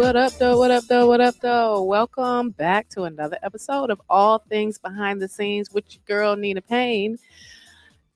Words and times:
What 0.00 0.16
up, 0.16 0.32
though? 0.38 0.56
What 0.56 0.70
up, 0.70 0.84
though? 0.84 1.06
What 1.06 1.20
up, 1.20 1.34
though? 1.42 1.82
Welcome 1.82 2.50
back 2.52 2.88
to 2.88 3.02
another 3.02 3.36
episode 3.42 3.90
of 3.90 4.00
All 4.08 4.38
Things 4.38 4.78
Behind 4.78 5.20
the 5.20 5.28
Scenes 5.28 5.70
with 5.70 5.84
your 5.90 6.00
girl, 6.06 6.36
Nina 6.36 6.62
Payne. 6.62 7.18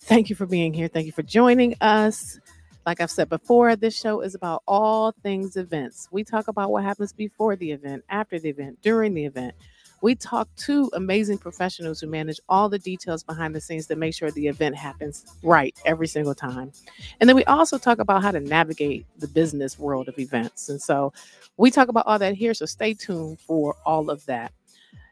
Thank 0.01 0.31
you 0.31 0.35
for 0.35 0.47
being 0.47 0.73
here. 0.73 0.89
Thank 0.89 1.05
you 1.05 1.13
for 1.13 1.23
joining 1.23 1.77
us. 1.83 2.41
Like 2.87 3.03
I've 3.03 3.11
said 3.11 3.29
before, 3.29 3.77
this 3.77 4.01
show 4.01 4.23
is 4.23 4.35
about 4.35 4.63
all 4.67 5.13
things 5.23 5.59
events. 5.59 6.09
We 6.11 6.25
talk 6.25 6.49
about 6.49 6.71
what 6.71 6.85
happens 6.85 7.13
before 7.13 7.55
the 7.55 7.73
event, 7.73 8.03
after 8.09 8.39
the 8.39 8.49
event, 8.49 8.79
during 8.81 9.13
the 9.13 9.27
event. 9.27 9.55
We 10.01 10.15
talk 10.15 10.49
to 10.57 10.91
amazing 10.93 11.39
professionals 11.39 12.01
who 12.01 12.07
manage 12.07 12.41
all 12.49 12.69
the 12.69 12.79
details 12.79 13.23
behind 13.23 13.55
the 13.55 13.61
scenes 13.61 13.87
to 13.87 13.97
make 13.97 14.15
sure 14.15 14.31
the 14.31 14.49
event 14.49 14.77
happens 14.77 15.25
right 15.43 15.77
every 15.87 16.07
single 16.07 16.35
time. 16.35 16.73
And 17.21 17.29
then 17.29 17.37
we 17.37 17.45
also 17.45 17.79
talk 17.79 17.99
about 17.99 18.23
how 18.23 18.31
to 18.31 18.41
navigate 18.41 19.07
the 19.19 19.29
business 19.29 19.79
world 19.79 20.09
of 20.09 20.19
events. 20.19 20.69
And 20.69 20.81
so 20.81 21.13
we 21.57 21.71
talk 21.71 21.89
about 21.89 22.07
all 22.07 22.19
that 22.19 22.35
here. 22.35 22.55
So 22.55 22.67
stay 22.67 22.95
tuned 22.95 23.41
for 23.41 23.75
all 23.87 24.11
of 24.11 24.25
that. 24.27 24.53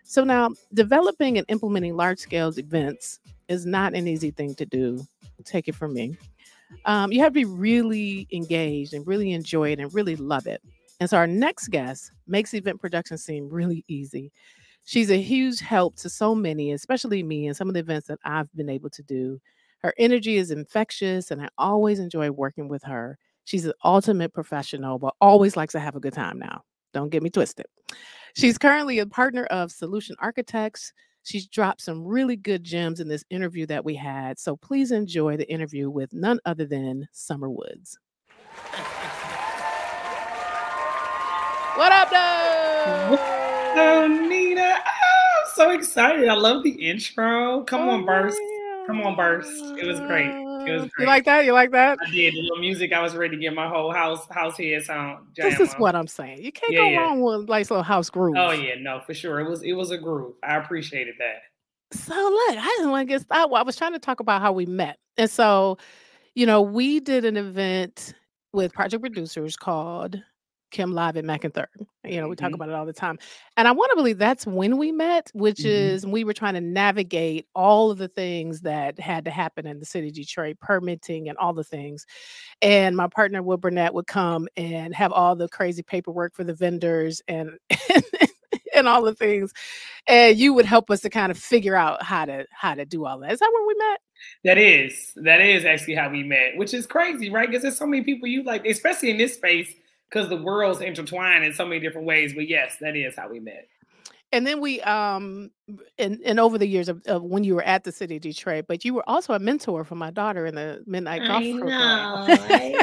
So 0.05 0.25
now, 0.25 0.51
developing 0.75 1.39
and 1.39 1.47
implementing 1.49 1.97
large 1.97 2.19
scale 2.19 2.53
events 2.59 3.21
is 3.49 3.65
not 3.65 3.95
an 3.95 4.07
easy 4.07 4.31
thing 4.31 4.55
to 4.57 4.67
do. 4.67 5.07
Take 5.45 5.69
it 5.69 5.75
from 5.75 5.95
me. 5.95 6.17
Um, 6.85 7.13
you 7.13 7.21
have 7.21 7.31
to 7.31 7.35
be 7.35 7.45
really 7.45 8.27
engaged 8.33 8.95
and 8.95 9.07
really 9.07 9.33
enjoy 9.33 9.73
it 9.73 9.81
and 9.81 9.93
really 9.95 10.17
love 10.17 10.47
it. 10.47 10.63
And 11.01 11.09
so, 11.09 11.17
our 11.17 11.27
next 11.27 11.69
guest 11.69 12.13
makes 12.27 12.53
event 12.55 12.81
production 12.81 13.17
seem 13.17 13.49
really 13.49 13.85
easy. 13.89 14.31
She's 14.85 15.11
a 15.11 15.21
huge 15.21 15.61
help 15.61 15.97
to 15.97 16.09
so 16.09 16.35
many, 16.35 16.73
especially 16.73 17.23
me, 17.23 17.47
and 17.47 17.57
some 17.57 17.69
of 17.69 17.75
the 17.75 17.81
events 17.81 18.09
that 18.09 18.19
I've 18.25 18.53
been 18.55 18.69
able 18.69 18.91
to 18.91 19.03
do. 19.03 19.41
Her 19.79 19.95
energy 19.99 20.37
is 20.37 20.51
infectious, 20.51 21.31
and 21.31 21.43
I 21.43 21.49
always 21.59 21.99
enjoy 21.99 22.31
working 22.31 22.69
with 22.69 22.83
her. 22.85 23.19
She's 23.45 23.65
an 23.65 23.73
ultimate 23.85 24.33
professional, 24.33 24.99
but 24.99 25.15
always 25.21 25.57
likes 25.57 25.73
to 25.73 25.81
have 25.81 25.97
a 25.97 26.01
good 26.01 26.13
time 26.13 26.39
now. 26.39 26.63
Don't 26.93 27.11
get 27.11 27.23
me 27.23 27.31
twisted. 27.31 27.67
She's 28.37 28.59
currently 28.59 28.99
a 28.99 29.07
partner 29.07 29.45
of 29.47 29.73
Solution 29.73 30.17
Architects. 30.21 30.93
She's 31.25 31.47
dropped 31.47 31.81
some 31.81 32.05
really 32.05 32.37
good 32.37 32.65
gems 32.65 33.01
in 33.01 33.09
this 33.09 33.25
interview 33.31 33.67
that 33.67 33.85
we 33.85 33.95
had. 33.95 34.39
So 34.39 34.57
please 34.57 34.91
enjoy 34.91 35.37
the 35.37 35.51
interview 35.51 35.91
with 35.91 36.13
none 36.13 36.41
other 36.45 36.67
than 36.67 37.09
Sommer 37.13 37.51
Woods. 37.51 37.99
What 41.75 41.91
up, 41.91 42.11
though? 42.11 43.42
Oh, 43.75 44.07
Nina. 44.07 44.61
Oh, 44.63 45.41
I'm 45.41 45.51
so 45.55 45.71
excited. 45.71 46.29
I 46.29 46.35
love 46.35 46.63
the 46.63 46.71
intro. 46.71 47.65
Come 47.65 47.89
oh, 47.89 47.91
on, 47.91 48.05
Burst. 48.05 48.39
Come 48.87 49.01
on, 49.03 49.17
Burst. 49.17 49.49
It 49.79 49.87
was 49.87 50.01
great. 50.01 50.27
It 50.27 50.73
was 50.73 50.91
great. 50.91 50.93
You 50.99 51.07
like 51.07 51.25
that? 51.25 51.45
You 51.45 51.53
like 51.53 51.71
that? 51.71 51.99
I 52.07 52.11
did. 52.11 52.35
The 52.35 52.43
little 52.43 52.59
music, 52.59 52.93
I 52.93 53.01
was 53.01 53.15
ready 53.15 53.37
to 53.37 53.41
get 53.41 53.55
my 53.55 53.69
whole 53.69 53.93
house 53.93 54.27
house 54.29 54.57
head 54.57 54.83
sound. 54.83 55.27
This 55.37 55.59
is 55.59 55.73
what 55.75 55.95
I'm 55.95 56.07
saying. 56.07 56.43
You 56.43 56.53
can't 56.53 56.73
Yeah, 56.73 56.81
go 56.81 56.89
yeah. 56.89 56.99
wrong 56.99 57.21
with 57.21 57.49
like 57.49 57.71
little 57.71 57.83
house 57.83 58.11
groove. 58.11 58.37
Oh 58.37 58.51
yeah, 58.51 58.75
no, 58.79 59.01
for 59.01 59.15
sure. 59.15 59.41
It 59.41 59.49
was 59.49 59.63
it 59.63 59.73
was 59.73 59.91
a 59.91 59.99
groove. 59.99 60.35
I 60.43 60.57
appreciated 60.57 61.15
that. 61.19 61.43
So 61.97 62.15
look, 62.15 62.59
I 62.59 62.75
didn't 62.77 62.91
want 62.91 63.09
to 63.09 63.15
get 63.15 63.23
started. 63.23 63.55
I 63.55 63.63
was 63.63 63.77
trying 63.77 63.93
to 63.93 63.99
talk 63.99 64.21
about 64.21 64.41
how 64.41 64.53
we 64.53 64.67
met. 64.67 64.99
And 65.17 65.31
so, 65.31 65.79
you 66.35 66.47
know, 66.47 66.63
we 66.63 67.01
did 67.01 67.25
an 67.25 67.37
event 67.37 68.15
with 68.53 68.73
project 68.73 69.03
producers 69.03 69.57
called 69.57 70.23
Kim 70.73 70.93
Live 70.93 71.17
at 71.17 71.25
Third. 71.55 71.69
You 72.05 72.21
know, 72.21 72.29
we 72.29 72.35
talk 72.37 72.51
Mhm. 72.51 72.55
about 72.55 72.69
it 72.71 72.75
all 72.75 72.87
the 72.87 72.93
time. 72.93 73.19
And 73.57 73.69
I 73.69 73.73
want 73.73 73.91
to 73.91 73.97
believe 73.97 74.19
that's 74.19 74.47
when 74.47 74.77
we 74.79 74.91
met, 74.91 75.31
which 75.35 75.61
Mhm. 75.61 75.67
is 75.67 76.07
we 76.07 76.25
were 76.25 76.33
trying 76.33 76.55
to 76.55 76.61
navigate 76.61 77.47
all 77.55 77.93
of 77.93 77.99
the 77.99 78.09
things 78.09 78.63
that 78.63 78.99
had 78.99 79.25
to 79.27 79.31
happen 79.31 79.67
in 79.67 79.79
the 79.79 79.87
city 79.87 80.09
of 80.09 80.15
Detroit, 80.15 80.59
permitting 80.61 81.29
and 81.29 81.39
all 81.39 81.53
the 81.53 81.63
things. 81.65 82.07
And 82.63 82.97
my 82.97 83.07
partner 83.07 83.43
Will 83.43 83.59
Burnett 83.59 83.95
would 83.95 84.09
come 84.09 84.49
and 84.57 84.95
have 84.95 85.13
all 85.13 85.37
the 85.37 85.49
crazy 85.49 85.83
paperwork 85.83 86.35
for 86.35 86.45
the 86.45 86.55
vendors 86.55 87.23
and 87.29 87.59
and 88.75 88.89
all 88.89 89.03
the 89.03 89.15
things. 89.15 89.53
And 90.09 90.37
you 90.39 90.55
would 90.55 90.67
help 90.67 90.91
us 90.91 91.01
to 91.03 91.11
kind 91.11 91.31
of 91.31 91.39
figure 91.39 91.77
out 91.77 92.03
how 92.03 92.25
to 92.25 92.47
how 92.51 92.75
to 92.75 92.85
do 92.85 93.05
all 93.07 93.21
that. 93.21 93.33
Is 93.33 93.39
that 93.41 93.51
where 93.53 93.67
we 93.67 93.75
met? 93.75 94.01
That 94.45 94.59
is 94.59 95.13
that 95.17 95.41
is 95.41 95.65
actually 95.65 95.95
how 95.95 96.11
we 96.11 96.23
met, 96.23 96.57
which 96.57 96.75
is 96.75 96.87
crazy, 96.87 97.31
right? 97.31 97.49
Because 97.49 97.63
there's 97.63 97.79
so 97.79 97.87
many 97.87 98.03
people 98.03 98.29
you 98.29 98.43
like, 98.43 98.67
especially 98.67 99.11
in 99.11 99.19
this 99.19 99.35
space, 99.35 99.73
because 100.13 100.29
the 100.29 100.37
world's 100.37 100.81
intertwined 100.81 101.45
in 101.45 101.53
so 101.53 101.65
many 101.65 101.81
different 101.81 102.07
ways. 102.07 102.35
But 102.35 102.49
yes, 102.49 102.77
that 102.81 102.97
is 102.97 103.17
how 103.17 103.29
we 103.29 103.41
met. 103.41 103.69
And 104.33 104.47
then 104.47 104.61
we 104.61 104.81
um 104.83 105.51
and 105.99 106.21
and 106.25 106.41
over 106.41 106.57
the 106.59 106.67
years 106.67 106.89
of, 106.89 107.03
of 107.07 107.23
when 107.23 107.45
you 107.45 107.55
were 107.55 107.63
at 107.63 107.85
the 107.85 107.93
city 107.93 108.17
of 108.17 108.23
Detroit, 108.23 108.65
but 108.67 108.85
you 108.85 108.95
were 108.95 109.09
also 109.09 109.35
a 109.35 109.39
mentor 109.39 109.85
for 109.85 109.95
my 109.95 110.11
daughter 110.11 110.47
in 110.47 110.55
the 110.55 110.83
midnight 110.87 111.23
golf 111.23 111.43
I 111.43 111.53
program. 111.53 111.69
know. 111.69 112.27
I 112.29 112.69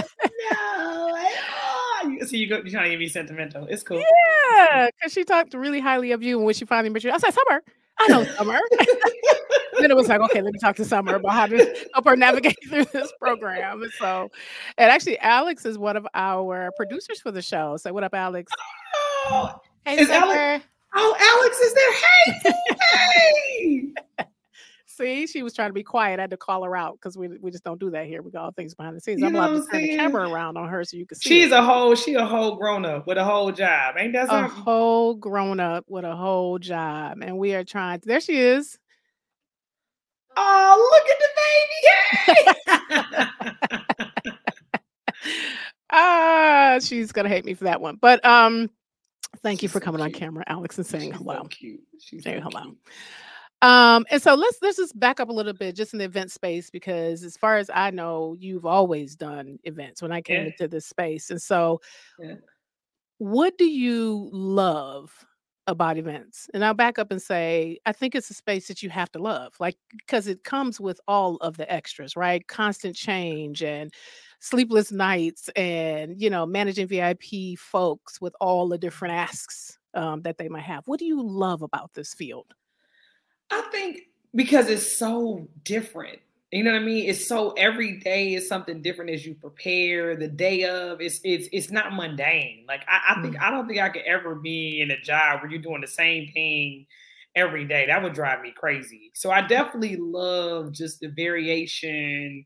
know. 0.51 1.15
I 1.15 2.03
know. 2.03 2.25
So 2.25 2.35
you 2.35 2.47
go, 2.47 2.57
you're 2.57 2.69
trying 2.69 2.85
to 2.85 2.89
get 2.91 2.99
me 2.99 3.07
sentimental. 3.07 3.65
It's 3.67 3.83
cool. 3.83 3.97
Yeah, 3.97 4.87
because 4.87 5.11
she 5.11 5.23
talked 5.23 5.53
really 5.53 5.79
highly 5.79 6.11
of 6.11 6.21
you. 6.23 6.37
And 6.37 6.45
when 6.45 6.53
she 6.53 6.65
finally 6.65 6.89
met 6.89 7.03
you, 7.03 7.11
I 7.11 7.17
said, 7.17 7.33
Sommer, 7.33 7.63
I 7.99 8.07
know 8.07 8.23
Sommer. 8.23 8.59
then 9.81 9.91
it 9.91 9.97
was 9.97 10.07
like, 10.07 10.21
okay, 10.21 10.41
let 10.41 10.53
me 10.53 10.59
talk 10.59 10.75
to 10.77 10.85
Sommer 10.85 11.15
about 11.15 11.33
how 11.33 11.47
to 11.47 11.57
help 11.93 12.05
her 12.05 12.15
navigate 12.15 12.57
through 12.67 12.85
this 12.85 13.11
program. 13.19 13.81
And 13.81 13.91
so, 13.93 14.29
and 14.77 14.91
actually, 14.91 15.17
Alex 15.19 15.65
is 15.65 15.77
one 15.77 15.97
of 15.97 16.07
our 16.13 16.71
producers 16.77 17.19
for 17.19 17.31
the 17.31 17.41
show. 17.41 17.77
So, 17.77 17.91
what 17.93 18.03
up, 18.03 18.13
Alex? 18.13 18.51
Oh, 19.29 19.59
Hey, 19.85 19.99
Is 20.01 20.09
Alex- 20.09 20.65
oh, 20.95 21.15
Alex 21.19 21.59
is 21.59 21.73
there. 21.73 21.93
Hey, 21.93 22.53
hey. 24.17 24.19
See, 24.85 25.27
she 25.27 25.43
was 25.43 25.53
trying 25.53 25.69
to 25.69 25.73
be 25.73 25.81
quiet. 25.81 26.19
I 26.19 26.23
had 26.23 26.29
to 26.31 26.37
call 26.37 26.61
her 26.63 26.75
out 26.75 26.95
because 26.95 27.17
we, 27.17 27.29
we 27.39 27.51
just 27.51 27.63
don't 27.63 27.79
do 27.79 27.89
that 27.91 28.05
here. 28.05 28.21
We 28.21 28.31
got 28.31 28.43
all 28.43 28.51
things 28.51 28.75
behind 28.75 28.97
the 28.97 28.99
scenes. 28.99 29.21
You 29.21 29.27
I'm 29.27 29.35
allowed 29.35 29.53
to 29.53 29.65
turn 29.71 29.81
the 29.81 29.95
camera 29.95 30.29
around 30.29 30.57
on 30.57 30.67
her 30.67 30.83
so 30.83 30.97
you 30.97 31.05
can 31.05 31.17
see. 31.17 31.29
She's 31.29 31.45
it. 31.45 31.51
a 31.53 31.63
whole, 31.63 31.95
she 31.95 32.15
a 32.15 32.25
whole 32.25 32.57
grown 32.57 32.83
up 32.85 33.07
with 33.07 33.17
a 33.17 33.23
whole 33.23 33.49
job. 33.51 33.95
Ain't 33.97 34.11
that 34.11 34.27
a 34.29 34.47
whole 34.47 35.15
grown 35.15 35.61
up 35.61 35.85
with 35.87 36.03
a 36.03 36.15
whole 36.15 36.59
job, 36.59 37.19
and 37.21 37.37
we 37.37 37.55
are 37.55 37.63
trying. 37.63 38.01
There 38.03 38.19
she 38.19 38.39
is. 38.39 38.77
Oh, 40.41 40.89
look 40.93 41.07
at 41.09 41.19
the 41.19 42.79
baby. 42.85 43.29
Ah, 45.91 46.77
she's 46.81 47.11
gonna 47.11 47.29
hate 47.29 47.45
me 47.45 47.55
for 47.55 47.63
that 47.63 47.81
one. 47.81 47.95
But 47.99 48.23
um, 48.23 48.69
thank 49.41 49.63
you 49.63 49.67
She's 49.67 49.73
for 49.73 49.79
so 49.79 49.85
coming 49.85 50.01
on 50.01 50.11
camera, 50.11 50.43
Alex, 50.47 50.77
and 50.77 50.85
saying 50.85 51.11
She's 51.11 51.17
hello. 51.17 51.37
so 51.41 51.47
cute. 51.47 51.81
She's 51.99 52.23
Saying 52.23 52.43
so 52.43 52.49
hello. 52.51 52.63
cute. 52.65 52.77
Um, 53.63 54.05
and 54.11 54.21
so 54.21 54.35
let's 54.35 54.57
let's 54.61 54.77
just 54.77 54.97
back 54.99 55.19
up 55.19 55.29
a 55.29 55.33
little 55.33 55.53
bit, 55.53 55.75
just 55.75 55.93
in 55.93 55.99
the 55.99 56.05
event 56.05 56.31
space, 56.31 56.69
because 56.69 57.23
as 57.23 57.35
far 57.35 57.57
as 57.57 57.71
I 57.73 57.89
know, 57.89 58.35
you've 58.39 58.67
always 58.67 59.15
done 59.15 59.57
events 59.63 60.01
when 60.03 60.11
I 60.11 60.21
came 60.21 60.41
Yeah. 60.41 60.45
into 60.51 60.67
this 60.67 60.85
space. 60.85 61.31
And 61.31 61.41
so, 61.41 61.81
Yeah. 62.19 62.35
what 63.17 63.57
do 63.57 63.65
you 63.65 64.29
love 64.31 65.11
about 65.69 65.97
events? 65.97 66.49
And 66.53 66.65
I'll 66.65 66.73
back 66.73 66.99
up 66.99 67.11
and 67.11 67.21
say, 67.21 67.79
I 67.85 67.91
think 67.91 68.15
it's 68.15 68.29
a 68.29 68.33
space 68.33 68.67
that 68.67 68.83
you 68.83 68.89
have 68.89 69.11
to 69.13 69.19
love, 69.19 69.53
like 69.59 69.77
because 69.97 70.27
it 70.27 70.43
comes 70.43 70.79
with 70.79 70.99
all 71.07 71.37
of 71.37 71.57
the 71.57 71.71
extras, 71.71 72.15
right? 72.15 72.45
Constant 72.47 72.95
change 72.95 73.63
and 73.63 73.93
sleepless 74.39 74.91
nights, 74.91 75.49
and 75.55 76.21
you 76.21 76.29
know, 76.29 76.45
managing 76.45 76.87
VIP 76.87 77.57
folks 77.57 78.19
with 78.19 78.35
all 78.41 78.67
the 78.67 78.77
different 78.77 79.13
asks 79.13 79.77
um, 79.93 80.21
that 80.23 80.37
they 80.37 80.49
might 80.49 80.63
have. 80.63 80.87
What 80.87 80.99
do 80.99 81.05
you 81.05 81.21
love 81.21 81.61
about 81.61 81.93
this 81.93 82.13
field? 82.13 82.53
I 83.51 83.61
think 83.71 84.01
because 84.35 84.69
it's 84.69 84.97
so 84.97 85.47
different. 85.63 86.19
You 86.51 86.63
know 86.63 86.71
what 86.71 86.81
I 86.81 86.83
mean? 86.83 87.07
It's 87.07 87.27
so 87.27 87.51
every 87.51 87.99
day 87.99 88.33
is 88.33 88.47
something 88.47 88.81
different 88.81 89.11
as 89.11 89.23
you 89.25 89.35
prepare. 89.35 90.15
The 90.15 90.27
day 90.27 90.63
of 90.63 90.99
it's 90.99 91.19
it's 91.23 91.47
it's 91.51 91.69
not 91.69 91.93
mundane. 91.93 92.65
Like 92.67 92.83
I, 92.87 93.15
I 93.15 93.21
think 93.21 93.35
Mm. 93.35 93.41
I 93.41 93.51
don't 93.51 93.67
think 93.67 93.79
I 93.79 93.89
could 93.89 94.01
ever 94.03 94.33
be 94.35 94.81
in 94.81 94.89
a 94.91 94.99
job 94.99 95.41
where 95.41 95.51
you're 95.51 95.61
doing 95.61 95.81
the 95.81 95.87
same 95.87 96.27
thing 96.33 96.87
every 97.35 97.65
day. 97.65 97.85
That 97.85 98.01
would 98.01 98.13
drive 98.13 98.41
me 98.41 98.51
crazy. 98.55 99.11
So 99.13 99.29
I 99.31 99.41
definitely 99.45 99.97
love 99.97 100.71
just 100.71 100.99
the 101.01 101.09
variation 101.09 102.45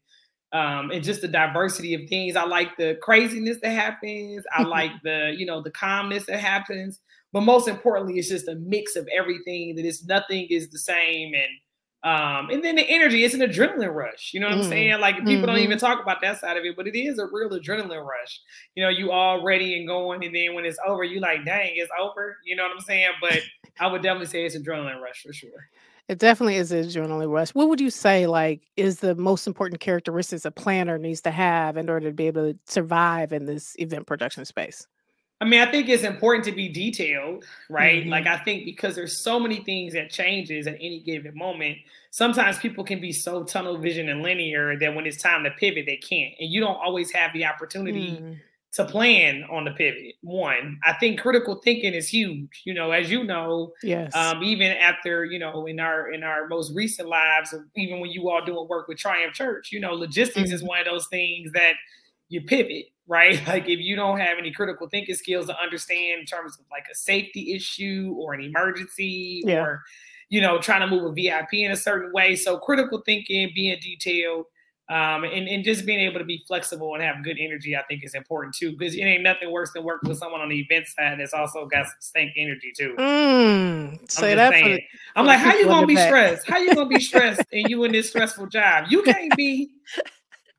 um, 0.51 0.91
and 0.91 1.03
just 1.03 1.21
the 1.21 1.27
diversity 1.29 1.93
of 1.93 2.01
things. 2.09 2.35
I 2.35 2.43
like 2.45 2.75
the 2.77 2.97
craziness 3.01 3.57
that 3.63 3.71
happens. 3.71 4.43
I 4.53 4.63
like 4.65 4.91
the 5.03 5.33
you 5.37 5.45
know 5.45 5.61
the 5.61 5.71
calmness 5.71 6.25
that 6.25 6.39
happens. 6.39 6.99
But 7.31 7.41
most 7.41 7.67
importantly, 7.69 8.19
it's 8.19 8.29
just 8.29 8.47
a 8.49 8.55
mix 8.55 8.95
of 8.97 9.07
everything. 9.17 9.75
That 9.75 9.85
it's 9.85 10.05
nothing 10.05 10.47
is 10.49 10.69
the 10.69 10.79
same, 10.79 11.33
and 11.33 11.47
um, 12.03 12.49
and 12.49 12.63
then 12.63 12.75
the 12.75 12.83
energy. 12.89 13.23
It's 13.23 13.33
an 13.33 13.41
adrenaline 13.41 13.93
rush. 13.93 14.31
You 14.33 14.39
know 14.41 14.47
what 14.47 14.55
Mm. 14.55 14.63
I'm 14.63 14.69
saying? 14.69 14.99
Like 14.99 15.17
people 15.25 15.47
don't 15.47 15.57
Mhm. 15.57 15.63
even 15.63 15.77
talk 15.77 16.01
about 16.01 16.21
that 16.21 16.39
side 16.39 16.57
of 16.57 16.65
it, 16.65 16.75
but 16.75 16.87
it 16.87 16.97
is 16.97 17.17
a 17.19 17.25
real 17.31 17.49
adrenaline 17.49 18.05
rush. 18.05 18.41
You 18.75 18.83
know, 18.83 18.89
you 18.89 19.11
all 19.11 19.43
ready 19.43 19.77
and 19.77 19.87
going, 19.87 20.23
and 20.25 20.35
then 20.35 20.53
when 20.53 20.65
it's 20.65 20.79
over, 20.85 21.03
you 21.03 21.19
like, 21.19 21.45
dang, 21.45 21.71
it's 21.75 21.91
over. 21.99 22.37
You 22.45 22.55
know 22.55 22.63
what 22.63 22.73
I'm 22.73 22.81
saying? 22.81 23.11
But 23.21 23.41
I 23.79 23.87
would 23.87 24.01
definitely 24.01 24.27
say 24.27 24.45
it's 24.45 24.57
adrenaline 24.57 25.01
rush 25.01 25.21
for 25.23 25.33
sure. 25.33 25.69
It 26.09 26.19
definitely 26.19 26.57
is 26.57 26.71
a 26.73 26.83
adrenaline 26.83 27.31
rush. 27.31 27.55
What 27.55 27.69
would 27.69 27.79
you 27.79 27.89
say, 27.89 28.27
like, 28.27 28.61
is 28.75 28.99
the 28.99 29.15
most 29.15 29.47
important 29.47 29.79
characteristics 29.79 30.43
a 30.45 30.51
planner 30.51 30.97
needs 30.97 31.21
to 31.21 31.31
have 31.31 31.77
in 31.77 31.89
order 31.89 32.09
to 32.09 32.13
be 32.13 32.27
able 32.27 32.51
to 32.53 32.59
survive 32.65 33.31
in 33.31 33.45
this 33.45 33.73
event 33.79 34.05
production 34.05 34.43
space? 34.45 34.85
I 35.43 35.45
mean, 35.45 35.59
I 35.59 35.69
think 35.69 35.89
it's 35.89 36.03
important 36.03 36.45
to 36.45 36.53
be 36.53 36.69
detailed, 36.69 37.43
right? 37.69 38.05
Mhm. 38.05 38.09
Like 38.09 38.27
I 38.27 38.37
think 38.37 38.63
because 38.63 38.95
there's 38.95 39.17
so 39.17 39.37
many 39.41 39.57
things 39.57 39.91
that 39.91 40.09
changes 40.09 40.67
at 40.67 40.75
any 40.75 41.01
given 41.01 41.37
moment, 41.37 41.79
sometimes 42.11 42.59
people 42.59 42.85
can 42.85 43.01
be 43.01 43.11
so 43.11 43.43
tunnel 43.43 43.77
vision 43.77 44.07
and 44.07 44.23
linear 44.23 44.79
that 44.79 44.95
when 44.95 45.05
it's 45.05 45.21
time 45.21 45.43
to 45.43 45.51
pivot, 45.51 45.85
they 45.85 45.97
can't. 45.97 46.33
And 46.39 46.49
you 46.49 46.61
don't 46.61 46.77
always 46.77 47.11
have 47.11 47.33
the 47.33 47.43
opportunity 47.43 48.11
Mm. 48.11 48.39
to 48.75 48.85
plan 48.85 49.43
on 49.51 49.65
the 49.65 49.71
pivot. 49.71 50.15
One, 50.21 50.79
I 50.85 50.93
think 50.93 51.19
critical 51.19 51.55
thinking 51.55 51.93
is 51.93 52.07
huge. 52.07 52.61
You 52.63 52.73
know, 52.73 52.91
as 52.91 53.11
you 53.11 53.25
know, 53.25 53.73
yes. 53.83 54.15
Um, 54.15 54.43
even 54.43 54.71
after 54.71 55.25
you 55.25 55.39
know, 55.39 55.65
in 55.65 55.81
our 55.81 56.09
in 56.09 56.23
our 56.23 56.47
most 56.47 56.73
recent 56.73 57.09
lives, 57.09 57.53
even 57.75 57.99
when 57.99 58.11
you 58.11 58.29
all 58.29 58.45
doing 58.45 58.65
work 58.69 58.87
with 58.87 58.97
Triumph 58.97 59.33
Church, 59.33 59.73
you 59.73 59.81
know, 59.81 59.91
logistics 59.93 60.47
mm-hmm. 60.47 60.55
is 60.55 60.63
one 60.63 60.79
of 60.79 60.85
those 60.85 61.07
things 61.07 61.51
that 61.51 61.73
you 62.29 62.41
pivot, 62.41 62.85
right? 63.07 63.41
Like 63.47 63.69
if 63.69 63.79
you 63.79 63.95
don't 63.95 64.19
have 64.19 64.37
any 64.37 64.51
critical 64.51 64.87
thinking 64.89 65.15
skills 65.15 65.47
to 65.47 65.59
understand 65.59 66.21
in 66.21 66.25
terms 66.25 66.57
of 66.59 66.65
like 66.71 66.85
a 66.91 66.95
safety 66.95 67.53
issue 67.53 68.15
or 68.17 68.33
an 68.33 68.41
emergency 68.41 69.43
yeah. 69.45 69.63
or 69.63 69.83
you 70.29 70.41
know 70.41 70.59
trying 70.59 70.81
to 70.81 70.87
move 70.87 71.05
a 71.05 71.13
VIP 71.13 71.53
in 71.53 71.71
a 71.71 71.77
certain 71.77 72.11
way. 72.13 72.35
So 72.35 72.57
critical 72.57 73.01
thinking, 73.05 73.51
being 73.53 73.77
detailed 73.81 74.45
um, 74.89 75.23
and, 75.23 75.47
and 75.47 75.63
just 75.63 75.85
being 75.85 76.01
able 76.01 76.19
to 76.19 76.25
be 76.25 76.43
flexible 76.45 76.93
and 76.93 77.01
have 77.01 77.23
good 77.23 77.37
energy, 77.39 77.75
I 77.75 77.83
think 77.83 78.03
is 78.03 78.15
important 78.15 78.53
too. 78.53 78.75
Because 78.75 78.95
it 78.95 79.01
ain't 79.01 79.23
nothing 79.23 79.49
worse 79.49 79.71
than 79.71 79.83
working 79.83 80.09
with 80.09 80.17
someone 80.17 80.41
on 80.41 80.49
the 80.49 80.59
event 80.59 80.87
side 80.87 81.19
that's 81.19 81.33
also 81.33 81.65
got 81.65 81.85
some 81.85 81.95
stank 81.99 82.33
energy 82.37 82.73
too. 82.77 82.93
Mm, 82.99 84.11
say 84.11 84.35
that. 84.35 84.53
I'm 85.15 85.25
like, 85.25 85.39
how 85.39 85.55
you 85.55 85.65
gonna 85.65 85.87
be 85.87 85.95
back. 85.95 86.09
stressed? 86.09 86.49
How 86.49 86.57
you 86.57 86.75
gonna 86.75 86.89
be 86.89 86.99
stressed 86.99 87.41
and 87.53 87.69
you 87.69 87.83
in 87.85 87.93
this 87.93 88.09
stressful 88.09 88.47
job? 88.47 88.87
You 88.89 89.03
can't 89.03 89.35
be 89.37 89.71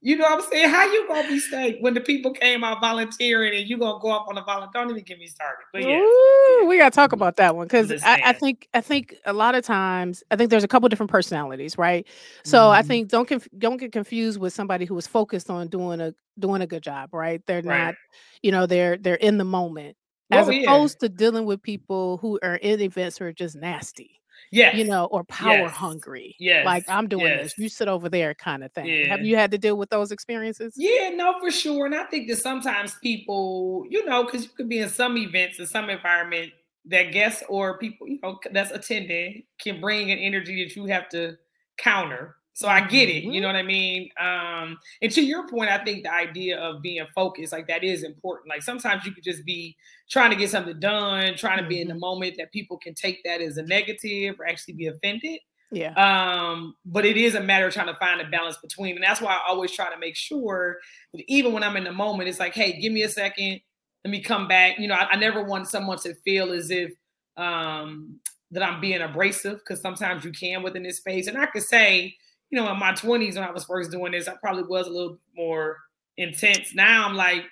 you 0.05 0.17
know 0.17 0.25
what 0.25 0.45
I'm 0.45 0.51
saying? 0.53 0.69
How 0.69 0.85
you 0.85 1.09
gonna 1.09 1.27
be 1.27 1.41
safe 1.41 1.77
when 1.81 1.95
the 1.95 2.01
people 2.03 2.33
came 2.33 2.63
out 2.63 2.79
volunteering 2.79 3.59
and 3.59 3.67
you 3.67 3.79
gonna 3.79 3.99
go 4.01 4.11
up 4.11 4.29
on 4.29 4.35
the 4.35 4.43
volunteer? 4.43 4.83
Don't 4.83 4.91
even 4.91 5.03
get 5.03 5.19
me 5.19 5.27
started. 5.27 5.65
But 5.73 5.81
yeah, 5.81 5.97
Ooh, 5.97 6.59
yeah. 6.61 6.67
we 6.67 6.77
gotta 6.77 6.95
talk 6.95 7.13
about 7.13 7.37
that 7.37 7.57
one 7.57 7.67
because 7.67 7.91
I, 8.05 8.21
I, 8.23 8.33
think 8.35 8.69
I 8.75 8.83
think 8.83 9.15
a 9.25 9.33
lot 9.33 9.55
of 9.55 9.65
times 9.65 10.23
I 10.31 10.37
think 10.37 10.51
there's 10.51 10.63
a 10.63 10.69
couple 10.69 10.91
different 10.91 11.11
personalities, 11.11 11.79
right? 11.79 12.07
So 12.45 12.59
mm-hmm. 12.59 12.79
I 12.79 12.83
think 12.83 13.09
don't 13.09 13.27
conf- 13.27 13.49
don't 13.57 13.79
get 13.79 13.93
confused 13.93 14.39
with 14.39 14.53
somebody 14.53 14.85
who 14.85 14.99
is 14.99 15.07
focused 15.07 15.49
on 15.49 15.69
doing 15.69 16.03
a 16.03 16.15
doing 16.39 16.61
a 16.61 16.67
good 16.67 16.83
job, 16.83 17.15
right? 17.15 17.41
They're 17.47 17.63
right. 17.63 17.87
not, 17.87 17.95
you 18.43 18.53
know, 18.53 18.67
they're 18.67 18.99
they're 18.99 19.15
in 19.15 19.39
the 19.39 19.45
moment 19.45 19.97
as 20.31 20.51
oh, 20.51 20.53
opposed 20.53 20.99
yeah. 21.01 21.09
to 21.09 21.15
dealing 21.15 21.47
with 21.47 21.63
people 21.63 22.19
who 22.19 22.39
are 22.43 22.57
in 22.57 22.83
events 22.83 23.17
who 23.17 23.25
are 23.25 23.33
just 23.33 23.57
nasty 23.57 24.21
yeah 24.55 24.77
you 24.77 24.85
know 24.85 25.07
or 25.07 25.25
power 25.25 25.57
yes. 25.57 25.71
hungry 25.73 26.37
yeah 26.39 26.63
like 26.65 26.85
i'm 26.89 27.09
doing 27.09 27.27
yes. 27.27 27.43
this 27.43 27.59
you 27.59 27.69
sit 27.69 27.89
over 27.89 28.09
there 28.09 28.35
kind 28.35 28.63
of 28.63 28.73
thing 28.73 28.87
yeah. 28.87 29.09
have 29.09 29.25
you 29.25 29.37
had 29.37 29.51
to 29.51 29.59
deal 29.59 29.77
with 29.77 29.91
those 29.91 30.13
experiences 30.13 30.75
yeah 30.77 31.11
no 31.11 31.39
for 31.41 31.51
sure 31.51 31.87
and 31.87 31.95
i 31.95 32.05
think 32.05 32.29
that 32.29 32.37
sometimes 32.37 32.95
people 33.03 33.85
you 33.91 34.05
know 34.05 34.25
because 34.25 34.45
you 34.45 34.51
could 34.57 34.69
be 34.69 34.79
in 34.79 34.89
some 34.89 35.17
events 35.17 35.59
in 35.59 35.67
some 35.67 35.91
environment 35.91 36.53
that 36.85 37.13
guests 37.13 37.43
or 37.49 37.79
people 37.79 38.07
you 38.07 38.19
know 38.23 38.39
that's 38.53 38.71
attending 38.71 39.43
can 39.59 39.81
bring 39.81 40.11
an 40.11 40.19
energy 40.19 40.65
that 40.65 40.77
you 40.77 40.85
have 40.87 41.09
to 41.09 41.37
counter 41.77 42.37
so 42.55 42.69
I 42.69 42.87
get 42.87 43.09
it. 43.09 43.25
You 43.25 43.33
mm-hmm. 43.33 43.41
know 43.43 43.49
what 43.49 43.57
I 43.57 43.63
mean? 43.63 44.09
Um, 44.19 44.79
and 45.03 45.11
to 45.11 45.21
your 45.21 45.47
point, 45.49 45.71
I 45.71 45.83
think 45.83 46.05
the 46.05 46.15
idea 46.15 46.59
of 46.59 46.83
being 46.83 47.05
focused, 47.13 47.53
like 47.53 47.67
that 47.67 47.83
is 47.83 48.05
important. 48.05 48.49
Like 48.49 48.63
sometimes 48.63 49.05
you 49.05 49.13
could 49.13 49.25
just 49.25 49.45
be 49.45 49.77
trying 50.09 50.31
to 50.31 50.37
get 50.37 50.51
something 50.51 50.79
done, 50.79 51.37
trying 51.37 51.61
to 51.61 51.69
be 51.69 51.81
in 51.81 51.89
the 51.89 51.95
mm-hmm. 51.95 52.01
moment 52.01 52.37
that 52.39 52.53
people 52.53 52.79
can 52.79 52.95
take 52.95 53.23
that 53.25 53.41
as 53.41 53.57
a 53.57 53.65
negative 53.65 54.37
or 54.39 54.47
actually 54.47 54.75
be 54.75 54.87
offended. 54.87 55.41
Yeah. 55.73 55.93
Um, 55.95 56.77
but 56.85 57.05
it 57.05 57.17
is 57.17 57.35
a 57.35 57.41
matter 57.41 57.67
of 57.67 57.75
trying 57.75 57.89
to 57.89 57.97
find 57.97 58.21
a 58.21 58.31
balance 58.31 58.57
between. 58.59 58.95
And 58.95 59.03
that's 59.03 59.21
why 59.21 59.33
I 59.33 59.41
always 59.49 59.73
try 59.73 59.93
to 59.93 59.99
make 59.99 60.15
sure 60.15 60.79
that 61.13 61.25
even 61.27 61.53
when 61.53 61.65
I'm 61.65 61.77
in 61.77 61.83
the 61.83 61.93
moment, 61.93 62.29
it's 62.29 62.39
like, 62.39 62.55
hey, 62.55 62.79
give 62.81 62.93
me 62.93 63.03
a 63.03 63.09
second, 63.09 63.61
let 64.05 64.11
me 64.13 64.21
come 64.21 64.47
back. 64.47 64.79
You 64.79 64.87
know, 64.87 64.95
I, 64.95 65.09
I 65.11 65.17
never 65.17 65.43
want 65.43 65.67
someone 65.67 65.99
to 65.99 66.15
feel 66.25 66.53
as 66.53 66.71
if 66.71 66.93
um 67.37 68.21
that 68.53 68.63
I'm 68.63 68.81
being 68.81 69.03
abrasive 69.03 69.59
because 69.59 69.81
sometimes 69.81 70.25
you 70.25 70.31
can 70.31 70.63
within 70.63 70.85
this 70.85 70.99
space. 70.99 71.27
And 71.27 71.37
I 71.37 71.47
could 71.47 71.65
say, 71.65 72.15
you 72.55 72.61
know, 72.61 72.71
in 72.71 72.79
my 72.79 72.93
20s 72.93 73.35
when 73.35 73.43
I 73.43 73.51
was 73.51 73.65
first 73.65 73.91
doing 73.91 74.13
this, 74.13 74.29
I 74.29 74.35
probably 74.41 74.63
was 74.63 74.87
a 74.87 74.91
little 74.91 75.19
more 75.37 75.77
intense. 76.17 76.73
Now 76.73 77.05
I'm 77.05 77.17
like, 77.17 77.43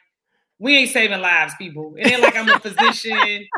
we 0.61 0.77
ain't 0.77 0.91
saving 0.91 1.21
lives, 1.21 1.55
people. 1.59 1.93
It 1.99 2.07
ain't 2.07 2.23
like 2.23 2.37
I'm 2.37 2.49
a 2.49 2.61
physician, 2.61 3.49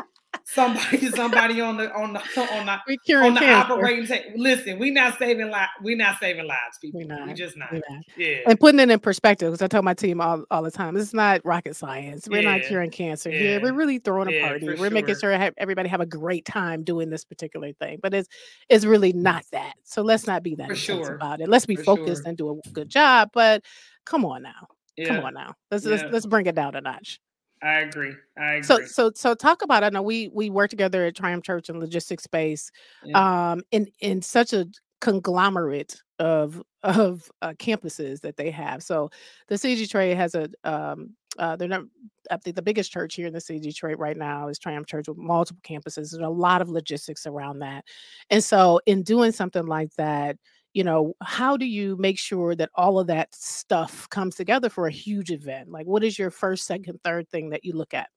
somebody, 0.45 1.09
somebody 1.11 1.59
on 1.59 1.77
the 1.77 1.93
on 1.93 2.13
the 2.13 2.19
on 2.19 2.65
the 2.65 3.15
on 3.15 3.33
the 3.33 3.49
operating 3.51 4.07
table. 4.07 4.31
Listen, 4.37 4.79
we 4.79 4.91
not 4.91 5.17
saving 5.17 5.49
lives. 5.49 5.71
We 5.81 5.95
not 5.95 6.19
saving 6.19 6.47
lives, 6.47 6.77
people. 6.79 7.01
We, 7.01 7.05
not. 7.05 7.27
we 7.27 7.33
just 7.33 7.57
not. 7.57 7.73
not. 7.73 7.81
Yeah. 8.15 8.37
And 8.47 8.59
putting 8.59 8.79
it 8.79 8.89
in 8.89 8.99
perspective, 8.99 9.51
because 9.51 9.61
I 9.61 9.67
tell 9.67 9.81
my 9.81 9.93
team 9.93 10.21
all, 10.21 10.43
all 10.51 10.61
the 10.61 10.71
time, 10.71 10.95
it's 10.95 11.13
not 11.13 11.43
rocket 11.45 11.75
science. 11.75 12.27
We're 12.29 12.41
yeah. 12.41 12.57
not 12.57 12.67
curing 12.67 12.91
cancer 12.91 13.29
yeah. 13.29 13.39
here. 13.39 13.61
We're 13.61 13.73
really 13.73 13.99
throwing 13.99 14.29
a 14.29 14.41
party. 14.41 14.65
We're 14.65 14.77
sure. 14.77 14.89
making 14.89 15.15
sure 15.19 15.31
everybody 15.57 15.89
have 15.89 16.01
a 16.01 16.05
great 16.05 16.45
time 16.45 16.83
doing 16.83 17.09
this 17.09 17.25
particular 17.25 17.73
thing. 17.73 17.99
But 18.01 18.13
it's 18.13 18.29
it's 18.69 18.85
really 18.85 19.13
not 19.13 19.43
that. 19.51 19.73
So 19.83 20.01
let's 20.01 20.27
not 20.27 20.43
be 20.43 20.55
that 20.55 20.67
for 20.67 20.75
sure. 20.75 21.15
about 21.15 21.41
it. 21.41 21.49
Let's 21.49 21.65
be 21.65 21.75
for 21.75 21.83
focused 21.83 22.23
sure. 22.23 22.29
and 22.29 22.37
do 22.37 22.49
a 22.51 22.69
good 22.69 22.89
job. 22.89 23.29
But 23.33 23.63
come 24.05 24.25
on 24.25 24.43
now. 24.43 24.67
Yeah. 24.95 25.07
Come 25.07 25.25
on 25.25 25.33
now. 25.33 25.53
Let's, 25.71 25.85
yeah. 25.85 25.91
let's 25.91 26.03
let's 26.11 26.25
bring 26.25 26.45
it 26.45 26.55
down 26.55 26.75
a 26.75 26.81
notch. 26.81 27.19
I 27.61 27.79
agree. 27.79 28.13
I 28.37 28.55
agree. 28.55 28.63
So 28.63 28.85
so 28.85 29.11
so 29.15 29.33
talk 29.33 29.61
about 29.61 29.83
I 29.83 29.89
know 29.89 30.01
we 30.01 30.29
we 30.33 30.49
work 30.49 30.69
together 30.69 31.05
at 31.05 31.15
Triumph 31.15 31.43
Church 31.43 31.69
and 31.69 31.79
Logistics 31.79 32.23
Space 32.23 32.71
yeah. 33.03 33.51
um 33.51 33.63
in 33.71 33.87
in 33.99 34.21
such 34.21 34.53
a 34.53 34.67
conglomerate 35.01 36.01
of 36.19 36.61
of 36.83 37.31
uh, 37.41 37.53
campuses 37.53 38.21
that 38.21 38.37
they 38.37 38.51
have. 38.51 38.83
So 38.83 39.09
the 39.47 39.55
CG 39.55 39.77
Detroit 39.77 40.17
has 40.17 40.35
a 40.35 40.49
um 40.63 41.11
uh 41.37 41.55
they're 41.55 41.67
not 41.67 41.83
I 42.29 42.37
think 42.37 42.55
the 42.55 42.61
biggest 42.61 42.91
church 42.91 43.15
here 43.15 43.27
in 43.27 43.33
the 43.33 43.41
city 43.41 43.57
of 43.57 43.63
Detroit 43.63 43.97
right 43.97 44.17
now 44.17 44.47
is 44.47 44.59
Triumph 44.59 44.87
Church 44.87 45.07
with 45.07 45.17
multiple 45.17 45.61
campuses 45.63 46.13
and 46.13 46.23
a 46.23 46.29
lot 46.29 46.61
of 46.61 46.69
logistics 46.69 47.25
around 47.25 47.59
that. 47.59 47.85
And 48.29 48.43
so 48.43 48.79
in 48.85 49.03
doing 49.03 49.31
something 49.31 49.65
like 49.65 49.93
that, 49.95 50.37
you 50.75 50.83
know 50.83 51.15
how 51.23 51.55
do 51.55 51.65
you 51.65 51.95
make 51.95 52.19
sure 52.19 52.53
that 52.53 52.69
all 52.75 52.99
of 52.99 53.07
that 53.07 53.33
stuff 53.33 54.07
comes 54.09 54.35
together 54.35 54.69
for 54.69 54.87
a 54.87 54.91
huge 54.91 55.31
event? 55.31 55.71
Like 55.71 55.87
what 55.87 56.03
is 56.03 56.19
your 56.19 56.29
first 56.29 56.65
second 56.65 56.99
third 57.01 57.29
thing 57.29 57.49
that 57.51 57.63
you 57.63 57.73
look 57.73 57.93
at? 57.93 58.09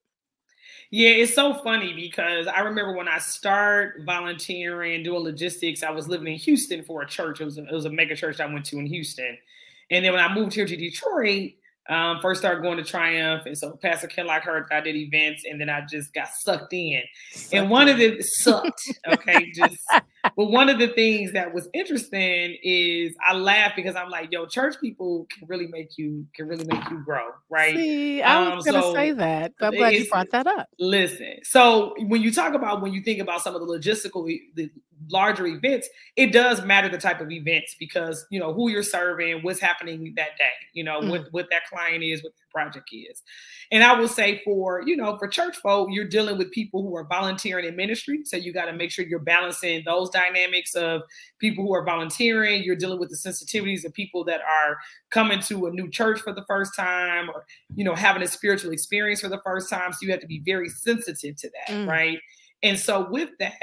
Yeah 0.91 1.11
it's 1.11 1.33
so 1.33 1.53
funny 1.53 1.93
because 1.93 2.45
i 2.45 2.59
remember 2.59 2.95
when 2.95 3.07
i 3.07 3.17
started 3.17 4.05
volunteering 4.05 5.01
doing 5.01 5.23
logistics 5.23 5.81
i 5.81 5.89
was 5.89 6.07
living 6.07 6.27
in 6.27 6.37
houston 6.37 6.83
for 6.83 7.01
a 7.01 7.07
church. 7.07 7.41
It 7.41 7.45
was 7.45 7.57
a, 7.57 7.63
it 7.63 7.73
was 7.73 7.85
a 7.85 7.89
mega 7.89 8.15
church 8.15 8.39
i 8.39 8.45
went 8.45 8.65
to 8.65 8.77
in 8.77 8.85
houston. 8.85 9.35
And 9.89 10.05
then 10.05 10.11
when 10.11 10.21
i 10.21 10.31
moved 10.31 10.53
here 10.53 10.67
to 10.67 10.75
detroit 10.75 11.53
um, 11.89 12.19
first 12.21 12.39
started 12.39 12.61
going 12.61 12.77
to 12.77 12.83
Triumph, 12.83 13.43
and 13.47 13.57
so 13.57 13.71
Pastor 13.81 14.07
Kinloch 14.07 14.41
heard 14.41 14.65
that 14.69 14.77
I 14.77 14.81
did 14.81 14.95
events, 14.95 15.43
and 15.49 15.59
then 15.59 15.69
I 15.69 15.81
just 15.89 16.13
got 16.13 16.27
sucked 16.27 16.71
in. 16.71 17.01
Sucked 17.31 17.53
and 17.53 17.69
one 17.69 17.87
in. 17.87 17.93
of 17.93 17.99
the 17.99 18.21
sucked, 18.21 18.87
okay, 19.07 19.51
just 19.51 19.77
but 20.23 20.45
one 20.45 20.69
of 20.69 20.77
the 20.77 20.89
things 20.89 21.33
that 21.33 21.51
was 21.51 21.67
interesting 21.73 22.57
is 22.61 23.15
I 23.27 23.33
laugh 23.33 23.73
because 23.75 23.95
I'm 23.95 24.09
like, 24.09 24.31
yo, 24.31 24.45
church 24.45 24.75
people 24.79 25.25
can 25.31 25.47
really 25.47 25.67
make 25.67 25.97
you 25.97 26.27
can 26.35 26.47
really 26.47 26.65
make 26.65 26.87
you 26.91 26.99
grow, 26.99 27.31
right? 27.49 27.75
See, 27.75 28.21
I 28.21 28.55
was 28.55 28.67
um, 28.67 28.73
gonna 28.73 28.83
so 28.83 28.93
say 28.93 29.11
that, 29.13 29.53
but 29.59 29.67
I'm 29.67 29.75
glad 29.75 29.93
you 29.93 30.07
brought 30.07 30.29
that 30.31 30.45
up. 30.45 30.69
Listen, 30.77 31.39
so 31.43 31.95
when 32.01 32.21
you 32.21 32.31
talk 32.31 32.53
about 32.53 32.81
when 32.81 32.93
you 32.93 33.01
think 33.01 33.19
about 33.19 33.41
some 33.41 33.55
of 33.55 33.61
the 33.61 33.67
logistical 33.67 34.25
the 34.53 34.69
larger 35.11 35.47
events, 35.47 35.89
it 36.15 36.31
does 36.31 36.63
matter 36.63 36.89
the 36.89 36.97
type 36.97 37.21
of 37.21 37.31
events 37.31 37.75
because 37.79 38.25
you 38.29 38.39
know 38.39 38.53
who 38.53 38.69
you're 38.69 38.83
serving, 38.83 39.41
what's 39.43 39.59
happening 39.59 40.13
that 40.15 40.37
day, 40.37 40.51
you 40.73 40.83
know, 40.83 41.01
mm. 41.01 41.09
what, 41.09 41.27
what 41.31 41.47
that 41.51 41.65
client 41.69 42.03
is, 42.03 42.23
what 42.23 42.33
the 42.35 42.43
project 42.51 42.89
is. 42.91 43.21
And 43.71 43.83
I 43.83 43.97
will 43.99 44.07
say 44.07 44.41
for, 44.43 44.81
you 44.85 44.97
know, 44.97 45.17
for 45.17 45.27
church 45.27 45.57
folk, 45.57 45.89
you're 45.91 46.07
dealing 46.07 46.37
with 46.37 46.51
people 46.51 46.81
who 46.81 46.95
are 46.95 47.03
volunteering 47.03 47.65
in 47.65 47.75
ministry. 47.75 48.21
So 48.25 48.37
you 48.37 48.51
got 48.51 48.65
to 48.65 48.73
make 48.73 48.91
sure 48.91 49.05
you're 49.05 49.19
balancing 49.19 49.83
those 49.85 50.09
dynamics 50.09 50.73
of 50.75 51.03
people 51.39 51.63
who 51.63 51.73
are 51.75 51.85
volunteering. 51.85 52.63
You're 52.63 52.75
dealing 52.75 52.99
with 52.99 53.09
the 53.09 53.15
sensitivities 53.15 53.85
of 53.85 53.93
people 53.93 54.23
that 54.25 54.41
are 54.41 54.77
coming 55.11 55.39
to 55.41 55.67
a 55.67 55.71
new 55.71 55.89
church 55.89 56.19
for 56.21 56.33
the 56.33 56.43
first 56.47 56.75
time 56.75 57.29
or, 57.29 57.45
you 57.75 57.83
know, 57.83 57.95
having 57.95 58.23
a 58.23 58.27
spiritual 58.27 58.71
experience 58.71 59.21
for 59.21 59.29
the 59.29 59.41
first 59.45 59.69
time. 59.69 59.93
So 59.93 59.99
you 60.01 60.11
have 60.11 60.21
to 60.21 60.27
be 60.27 60.41
very 60.43 60.69
sensitive 60.69 61.35
to 61.37 61.49
that, 61.49 61.73
mm. 61.73 61.87
right? 61.87 62.19
And 62.63 62.77
so 62.77 63.07
with 63.09 63.29
that, 63.39 63.53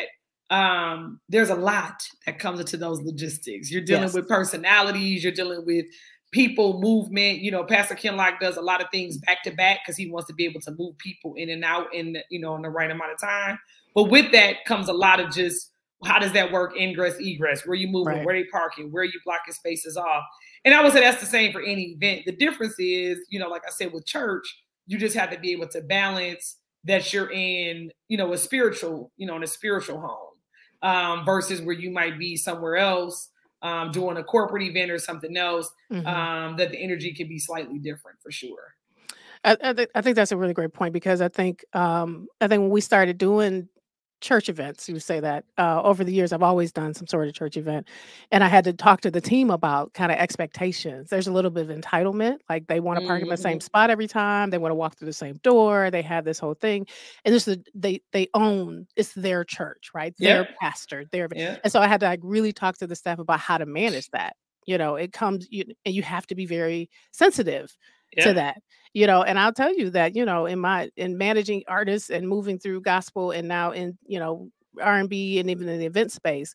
um, 0.51 1.21
there's 1.29 1.51
a 1.51 1.55
lot 1.55 2.07
that 2.25 2.39
comes 2.39 2.61
into 2.61 2.77
those 2.77 3.01
logistics. 3.01 3.71
You're 3.71 3.83
dealing 3.83 4.05
yes. 4.05 4.15
with 4.15 4.29
personalities, 4.29 5.23
you're 5.25 5.33
dealing 5.33 5.65
with 5.67 5.87
people 6.31 6.81
movement. 6.81 7.39
You 7.39 7.51
know, 7.51 7.65
Pastor 7.65 7.95
Kinloch 7.95 8.39
does 8.41 8.57
a 8.57 8.63
lot 8.63 8.81
of 8.81 8.89
things 8.93 9.19
back 9.19 9.43
to 9.45 9.51
back 9.51 9.81
because 9.85 9.97
he 9.97 10.11
wants 10.11 10.29
to 10.29 10.35
be 10.35 10.45
able 10.45 10.61
to 10.63 10.75
move 10.79 10.97
people 10.99 11.35
in 11.37 11.51
and 11.51 11.65
out 11.65 11.93
in 11.95 12.13
the, 12.13 12.25
you 12.31 12.41
know 12.41 12.55
in 12.55 12.63
the 12.63 12.71
right 12.71 12.91
amount 12.91 13.13
of 13.13 13.21
time. 13.21 13.59
But 13.95 14.05
with 14.05 14.31
that 14.33 14.65
comes 14.67 14.89
a 14.89 14.93
lot 14.93 15.21
of 15.21 15.33
just 15.33 15.73
how 16.05 16.19
does 16.19 16.33
that 16.33 16.53
work? 16.53 16.77
Ingress, 16.77 17.19
egress, 17.19 17.67
where 17.67 17.75
you 17.75 17.89
moving, 17.89 18.17
right. 18.17 18.25
where 18.25 18.35
they 18.35 18.45
parking, 18.45 18.93
where 18.93 19.05
you 19.05 19.19
blocking 19.25 19.55
spaces 19.55 19.97
off. 19.97 20.23
And 20.65 20.75
I 20.75 20.83
would 20.83 20.93
say 20.93 21.01
that's 21.01 21.21
the 21.21 21.27
same 21.27 21.53
for 21.53 21.63
any 21.63 21.97
event. 21.99 22.23
The 22.27 22.33
difference 22.33 22.75
is, 22.79 23.19
you 23.31 23.41
know, 23.41 23.49
like 23.49 23.63
I 23.67 23.71
said 23.71 23.93
with 23.93 24.07
church, 24.07 24.45
you 24.87 24.99
just 24.99 25.17
have 25.17 25.31
to 25.31 25.39
be 25.39 25.53
able 25.53 25.69
to 25.69 25.81
balance 25.81 26.59
that 26.85 27.13
you're 27.13 27.31
in, 27.33 27.91
you 28.09 28.19
know, 28.19 28.33
a 28.33 28.39
spiritual, 28.39 29.11
you 29.17 29.27
know, 29.27 29.37
in 29.37 29.43
a 29.43 29.47
spiritual 29.47 30.01
home 30.01 30.36
um, 30.83 31.25
versus 31.25 31.61
where 31.61 31.75
you 31.75 31.91
might 31.91 32.19
be 32.19 32.37
somewhere 32.37 32.77
else 32.77 33.31
um, 33.63 33.91
doing 33.91 34.17
a 34.17 34.25
corporate 34.25 34.63
event 34.63 34.91
or 34.91 34.99
something 34.99 35.37
else, 35.37 35.71
mm-hmm. 35.91 36.07
um, 36.07 36.57
that 36.57 36.71
the 36.71 36.79
energy 36.79 37.13
can 37.13 37.29
be 37.29 37.39
slightly 37.39 37.79
different 37.79 38.19
for 38.23 38.31
sure. 38.31 38.75
I, 39.45 39.57
I, 39.63 39.73
th- 39.73 39.89
I, 39.95 40.03
think 40.03 40.17
that's 40.17 40.33
a 40.33 40.37
really 40.37 40.55
great 40.55 40.73
point 40.73 40.93
because 40.93 41.21
I 41.21 41.29
think 41.29 41.65
um, 41.73 42.27
I 42.41 42.49
think 42.49 42.63
when 42.63 42.71
we 42.71 42.81
started 42.81 43.19
doing 43.19 43.69
church 44.21 44.49
events. 44.49 44.89
You 44.89 44.99
say 44.99 45.21
that 45.21 45.45
uh, 45.59 45.83
over 45.83 46.05
the 46.05 46.13
years, 46.13 46.33
I've 46.33 46.43
always 46.43 46.73
done 46.73 46.95
some 46.95 47.07
sort 47.07 47.29
of 47.29 47.35
church 47.35 47.57
event, 47.57 47.89
and 48.33 48.43
I 48.45 48.49
had 48.49 48.65
to 48.65 48.73
talk 48.73 49.01
to 49.03 49.11
the 49.11 49.21
team 49.21 49.51
about 49.51 49.93
kind 49.95 50.11
of 50.11 50.19
expectations. 50.19 51.11
There's 51.11 51.27
a 51.27 51.33
little 51.33 51.51
bit 51.51 51.69
of 51.71 51.77
entitlement, 51.77 52.39
like 52.49 52.67
they 52.67 52.81
want 52.81 52.97
to 52.99 53.03
park 53.03 53.23
in 53.23 53.29
the 53.29 53.37
same 53.37 53.59
Mhm. 53.59 53.63
spot 53.63 53.91
every 53.91 54.07
time, 54.09 54.51
they 54.51 54.59
want 54.59 54.71
to 54.71 54.77
walk 54.77 54.97
through 54.99 55.07
the 55.07 55.13
same 55.13 55.37
door, 55.43 55.91
they 55.91 56.03
have 56.03 56.25
this 56.25 56.39
whole 56.39 56.55
thing, 56.55 56.87
and 57.25 57.35
this 57.35 57.47
is 57.49 57.59
they 57.75 58.01
they 58.13 58.29
own 58.35 58.87
it's 58.97 59.13
their 59.15 59.45
church, 59.45 59.91
right? 59.95 60.15
Their 60.19 60.47
pastor, 60.61 61.05
their 61.13 61.29
Yeah. 61.33 61.57
and 61.63 61.73
so 61.73 61.81
I 61.81 61.87
had 61.87 62.01
to 62.01 62.07
like 62.07 62.21
really 62.23 62.53
talk 62.53 62.79
to 62.79 62.87
the 62.87 62.97
staff 62.97 63.19
about 63.19 63.41
how 63.41 63.59
to 63.59 63.67
manage 63.67 64.09
that. 64.11 64.37
You 64.67 64.79
know, 64.79 64.97
it 64.97 65.13
comes 65.13 65.47
you 65.51 65.65
and 65.85 65.95
you 65.95 66.03
have 66.03 66.27
to 66.29 66.35
be 66.35 66.47
very 66.47 66.91
sensitive 67.13 67.77
to 68.21 68.33
that 68.33 68.59
you 68.95 69.07
know 69.07 69.23
and 69.23 69.39
i'll 69.39 69.53
tell 69.53 69.75
you 69.75 69.91
that 69.91 70.17
you 70.17 70.25
know 70.25 70.47
in 70.47 70.59
my 70.59 70.89
in 70.97 71.19
managing 71.19 71.63
artists 71.69 72.11
and 72.11 72.29
moving 72.29 72.59
through 72.59 72.81
gospel 72.81 73.31
and 73.31 73.47
now 73.49 73.71
in 73.71 73.97
you 74.07 74.19
know 74.19 74.51
r&b 74.83 75.39
and 75.39 75.51
even 75.51 75.69
in 75.69 75.79
the 75.79 75.87
event 75.87 76.13
space 76.13 76.55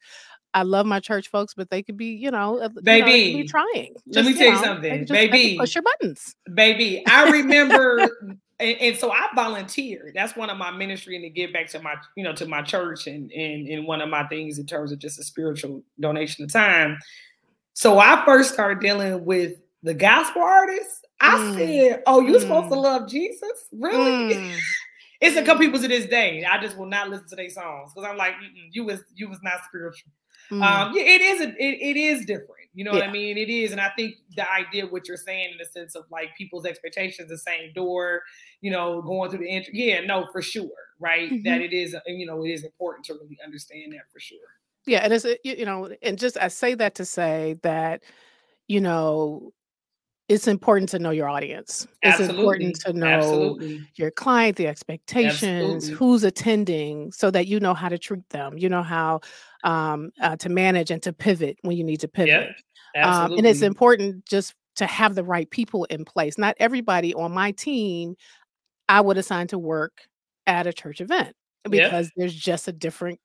i 0.53 0.63
love 0.63 0.85
my 0.85 0.99
church 0.99 1.29
folks 1.29 1.53
but 1.53 1.69
they 1.69 1.83
could 1.83 1.97
be 1.97 2.07
you 2.07 2.31
know 2.31 2.59
uh, 2.59 2.63
you 2.63 2.75
know, 2.75 2.81
be 2.81 2.83
Baby, 2.83 3.47
trying 3.47 3.95
let 4.07 4.25
me 4.25 4.31
Just, 4.33 4.37
tell 4.37 4.47
you 4.47 4.53
know, 4.55 4.61
something. 4.61 4.99
just 5.05 5.11
Baby, 5.11 5.57
push 5.57 5.75
your 5.75 5.83
buttons 5.83 6.35
baby. 6.53 7.03
I 7.07 7.29
remember, 7.29 7.99
and, 8.59 8.77
and 8.77 8.97
so 8.97 9.11
I 9.11 9.27
volunteered. 9.35 10.13
That's 10.15 10.35
one 10.35 10.49
of 10.49 10.57
my 10.57 10.71
ministry 10.71 11.15
and 11.15 11.23
to 11.23 11.29
give 11.29 11.53
back 11.53 11.69
to 11.69 11.81
my, 11.81 11.95
you 12.15 12.23
know, 12.23 12.33
to 12.33 12.45
my 12.45 12.61
church 12.61 13.07
and 13.07 13.31
and 13.31 13.67
and 13.67 13.87
one 13.87 14.01
of 14.01 14.09
my 14.09 14.27
things 14.27 14.59
in 14.59 14.65
terms 14.65 14.91
of 14.91 14.99
just 14.99 15.19
a 15.19 15.23
spiritual 15.23 15.83
donation 15.99 16.43
of 16.43 16.51
time. 16.51 16.97
So 17.73 17.99
I 17.99 18.23
first 18.25 18.53
started 18.53 18.81
dealing 18.81 19.25
with 19.25 19.53
the 19.83 19.93
gospel 19.93 20.41
artists. 20.41 21.00
I 21.21 21.37
Mm, 21.37 21.85
said, 21.91 22.03
"Oh, 22.07 22.21
you 22.21 22.39
supposed 22.41 22.69
to 22.71 22.75
mm, 22.75 22.79
love 22.79 23.09
Jesus? 23.09 23.67
Really?" 23.73 24.13
mm, 24.31 24.65
It's 25.21 25.37
a 25.37 25.43
couple 25.43 25.59
mm, 25.59 25.65
people 25.65 25.79
to 25.79 25.87
this 25.87 26.07
day. 26.07 26.43
I 26.45 26.59
just 26.61 26.77
will 26.77 26.87
not 26.87 27.09
listen 27.09 27.27
to 27.29 27.35
their 27.35 27.49
songs 27.49 27.93
because 27.93 28.09
I'm 28.09 28.17
like, 28.17 28.33
"Mm-mm, 28.35 28.69
you 28.71 28.85
was 28.85 29.01
you 29.13 29.29
was 29.29 29.39
not 29.43 29.59
spiritual. 29.67 30.11
mm. 30.51 30.87
Um, 30.87 30.95
yeah, 30.95 31.03
it 31.03 31.21
is 31.21 31.41
a, 31.41 31.49
it, 31.49 31.79
it 31.81 31.97
is 31.97 32.25
different. 32.25 32.69
You 32.73 32.85
know 32.85 32.93
what 32.93 33.03
I 33.03 33.11
mean? 33.11 33.37
It 33.37 33.49
is, 33.49 33.71
and 33.71 33.81
I 33.81 33.91
think 33.97 34.15
the 34.35 34.51
idea 34.51 34.85
of 34.85 34.91
what 34.91 35.07
you're 35.07 35.17
saying 35.17 35.51
in 35.51 35.57
the 35.57 35.65
sense 35.65 35.95
of 35.95 36.05
like 36.11 36.29
people's 36.37 36.65
expectations, 36.65 37.29
the 37.29 37.37
same 37.37 37.73
door, 37.73 38.23
you 38.61 38.71
know, 38.71 39.01
going 39.01 39.29
through 39.29 39.39
the 39.39 39.51
entry. 39.51 39.73
Yeah, 39.75 40.01
no, 40.01 40.27
for 40.31 40.41
sure, 40.41 40.69
right? 40.99 41.33
That 41.43 41.61
hmm 41.61 41.61
it 41.61 41.73
is, 41.73 41.95
you 42.07 42.25
know, 42.25 42.43
it 42.45 42.49
is 42.49 42.63
important 42.63 43.05
to 43.07 43.13
really 43.13 43.37
understand 43.43 43.93
that 43.93 44.11
for 44.11 44.19
sure. 44.19 44.37
yeah 44.85 44.99
and 44.99 45.13
it's 45.13 45.25
you 45.43 45.65
know 45.65 45.89
and 46.01 46.17
just 46.17 46.37
i 46.37 46.47
say 46.47 46.73
that 46.75 46.95
to 46.95 47.05
say 47.05 47.55
that 47.63 48.03
you 48.67 48.81
know 48.81 49.53
it's 50.31 50.47
important 50.47 50.87
to 50.89 50.99
know 50.99 51.09
your 51.09 51.27
audience. 51.27 51.85
It's 52.01 52.19
important 52.21 52.79
to 52.85 52.93
know 52.93 53.07
absolutely, 53.07 53.87
your 53.95 54.11
client, 54.11 54.55
the 54.55 54.67
expectations, 54.67 55.43
absolutely. 55.43 55.91
who's 55.91 56.23
attending, 56.23 57.11
so 57.11 57.29
that 57.31 57.47
you 57.47 57.59
know 57.59 57.73
how 57.73 57.89
to 57.89 57.97
treat 57.97 58.27
them. 58.29 58.57
You 58.57 58.69
know 58.69 58.81
how 58.81 59.19
um, 59.65 60.11
uh, 60.21 60.37
to 60.37 60.47
manage 60.47 60.89
and 60.89 61.03
to 61.03 61.11
pivot 61.11 61.57
when 61.63 61.75
you 61.75 61.83
need 61.83 61.99
to 61.99 62.07
Yep, 62.07 62.27
pivot. 62.27 62.55
Um, 63.03 63.33
and 63.37 63.45
it's 63.45 63.61
important 63.61 64.25
just 64.25 64.53
to 64.77 64.85
have 64.85 65.15
the 65.15 65.23
right 65.23 65.49
people 65.49 65.83
in 65.85 66.05
place. 66.05 66.37
Not 66.37 66.55
everybody 66.59 67.13
on 67.13 67.33
my 67.33 67.51
team 67.51 68.15
I 68.87 69.01
would 69.01 69.17
assign 69.17 69.47
to 69.47 69.59
work 69.59 70.01
at 70.47 70.65
a 70.65 70.73
church 70.73 71.01
event 71.01 71.35
Yep, 71.65 71.71
because 71.71 72.11
there's 72.15 72.33
just 72.33 72.67
a 72.67 72.71
different 72.71 73.19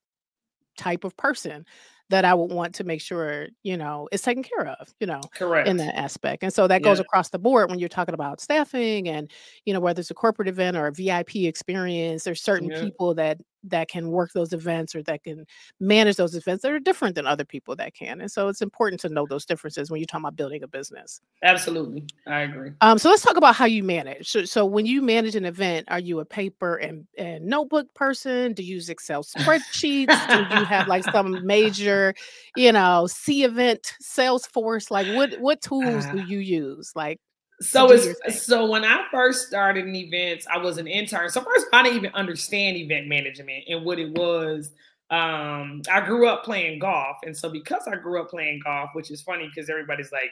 type 0.77 1.05
of 1.05 1.17
person 1.17 1.65
that 2.11 2.25
I 2.25 2.35
would 2.35 2.51
want 2.53 2.75
to 2.77 2.85
make 2.85 3.01
sure, 3.01 3.49
you 3.63 3.77
know, 3.77 4.09
is 4.13 4.23
taken 4.23 4.43
care 4.43 4.69
of, 4.69 4.95
you 5.01 5.07
know, 5.07 5.31
correct 5.35 5.69
in 5.69 5.77
that 5.79 5.97
aspect. 5.97 6.43
And 6.43 6.53
so 6.53 6.69
that 6.69 6.83
goes 6.83 7.01
across 7.01 7.31
the 7.31 7.39
board 7.39 7.69
when 7.71 7.79
you're 7.79 7.89
talking 7.89 8.15
about 8.15 8.41
staffing 8.41 9.09
and, 9.09 9.31
you 9.65 9.75
know, 9.75 9.81
whether 9.81 10.01
it's 10.01 10.11
a 10.11 10.15
corporate 10.15 10.49
event 10.49 10.77
or 10.77 10.87
a 10.87 10.93
VIP 10.93 11.37
experience, 11.37 12.25
there's 12.25 12.43
certain 12.43 12.71
yep, 12.71 12.81
people 12.81 13.15
that 13.15 13.41
that 13.71 13.89
can 13.89 14.11
work 14.11 14.33
those 14.33 14.53
events 14.53 14.95
or 14.95 15.03
that 15.05 15.25
can 15.25 15.45
manage 15.81 16.17
those 16.17 16.35
events 16.35 16.63
that 16.63 16.73
are 16.73 16.79
different 16.79 17.15
than 17.15 17.27
other 17.27 17.45
people 17.45 17.77
that 17.77 17.95
can. 17.95 18.21
And 18.21 18.31
so 18.31 18.49
it's 18.49 18.63
important 18.63 19.01
to 19.03 19.09
know 19.09 19.27
those 19.29 19.45
differences 19.45 19.91
when 19.91 20.01
you're 20.01 20.07
talking 20.07 20.25
about 20.25 20.37
building 20.37 20.63
a 20.63 20.69
business. 20.69 21.21
absolutely. 21.43 22.05
I 22.27 22.41
agree. 22.41 22.73
Um, 22.81 22.99
so 22.99 23.11
let's 23.11 23.23
talk 23.23 23.37
about 23.37 23.55
how 23.55 23.65
you 23.67 23.83
manage. 23.83 24.29
So, 24.31 24.45
so 24.45 24.65
when 24.65 24.87
you 24.87 25.03
manage 25.03 25.37
an 25.37 25.45
event, 25.45 25.87
are 25.89 26.01
you 26.01 26.21
a 26.21 26.25
paper 26.25 26.77
and, 26.77 27.07
and 27.19 27.47
notebook 27.47 27.93
person? 27.95 28.53
Do 28.53 28.63
you 28.63 28.75
use 28.75 28.89
Excel 28.89 29.25
spreadsheets? 29.25 30.51
Do 30.51 30.59
you 30.59 30.65
have 30.65 30.89
like 30.89 31.05
some 31.05 31.45
major, 31.47 32.15
you 32.57 32.73
know, 32.73 33.07
Cvent 33.09 33.93
Salesforce? 34.03 34.91
Like 34.91 35.07
what 35.15 35.41
what 35.41 35.61
tools 35.61 36.07
do 36.13 36.21
you 36.27 36.39
use 36.39 36.93
like 36.95 37.21
So 37.61 37.91
it's 37.91 38.43
so 38.43 38.67
when 38.67 38.85
I 38.85 39.07
first 39.11 39.49
started 39.49 39.87
in 39.87 39.95
events, 39.95 40.47
I 40.53 40.59
was 40.59 40.77
an 40.77 40.87
intern. 40.87 41.31
So 41.31 41.41
first, 41.41 41.67
I 41.73 41.83
didn't 41.83 41.97
even 41.97 42.15
understand 42.15 42.77
event 42.77 43.07
management 43.07 43.65
and 43.69 43.85
what 43.85 43.99
it 43.99 44.11
was. 44.13 44.73
Um, 45.09 45.83
I 45.91 46.01
grew 46.05 46.29
up 46.29 46.45
playing 46.45 46.81
golf, 46.81 47.19
and 47.25 47.37
so 47.37 47.49
because 47.49 47.83
I 47.87 47.97
grew 47.97 48.21
up 48.21 48.29
playing 48.29 48.61
golf, 48.63 48.91
which 48.93 49.11
is 49.11 49.23
funny 49.23 49.49
because 49.55 49.71
everybody's 49.71 50.13
like, 50.13 50.31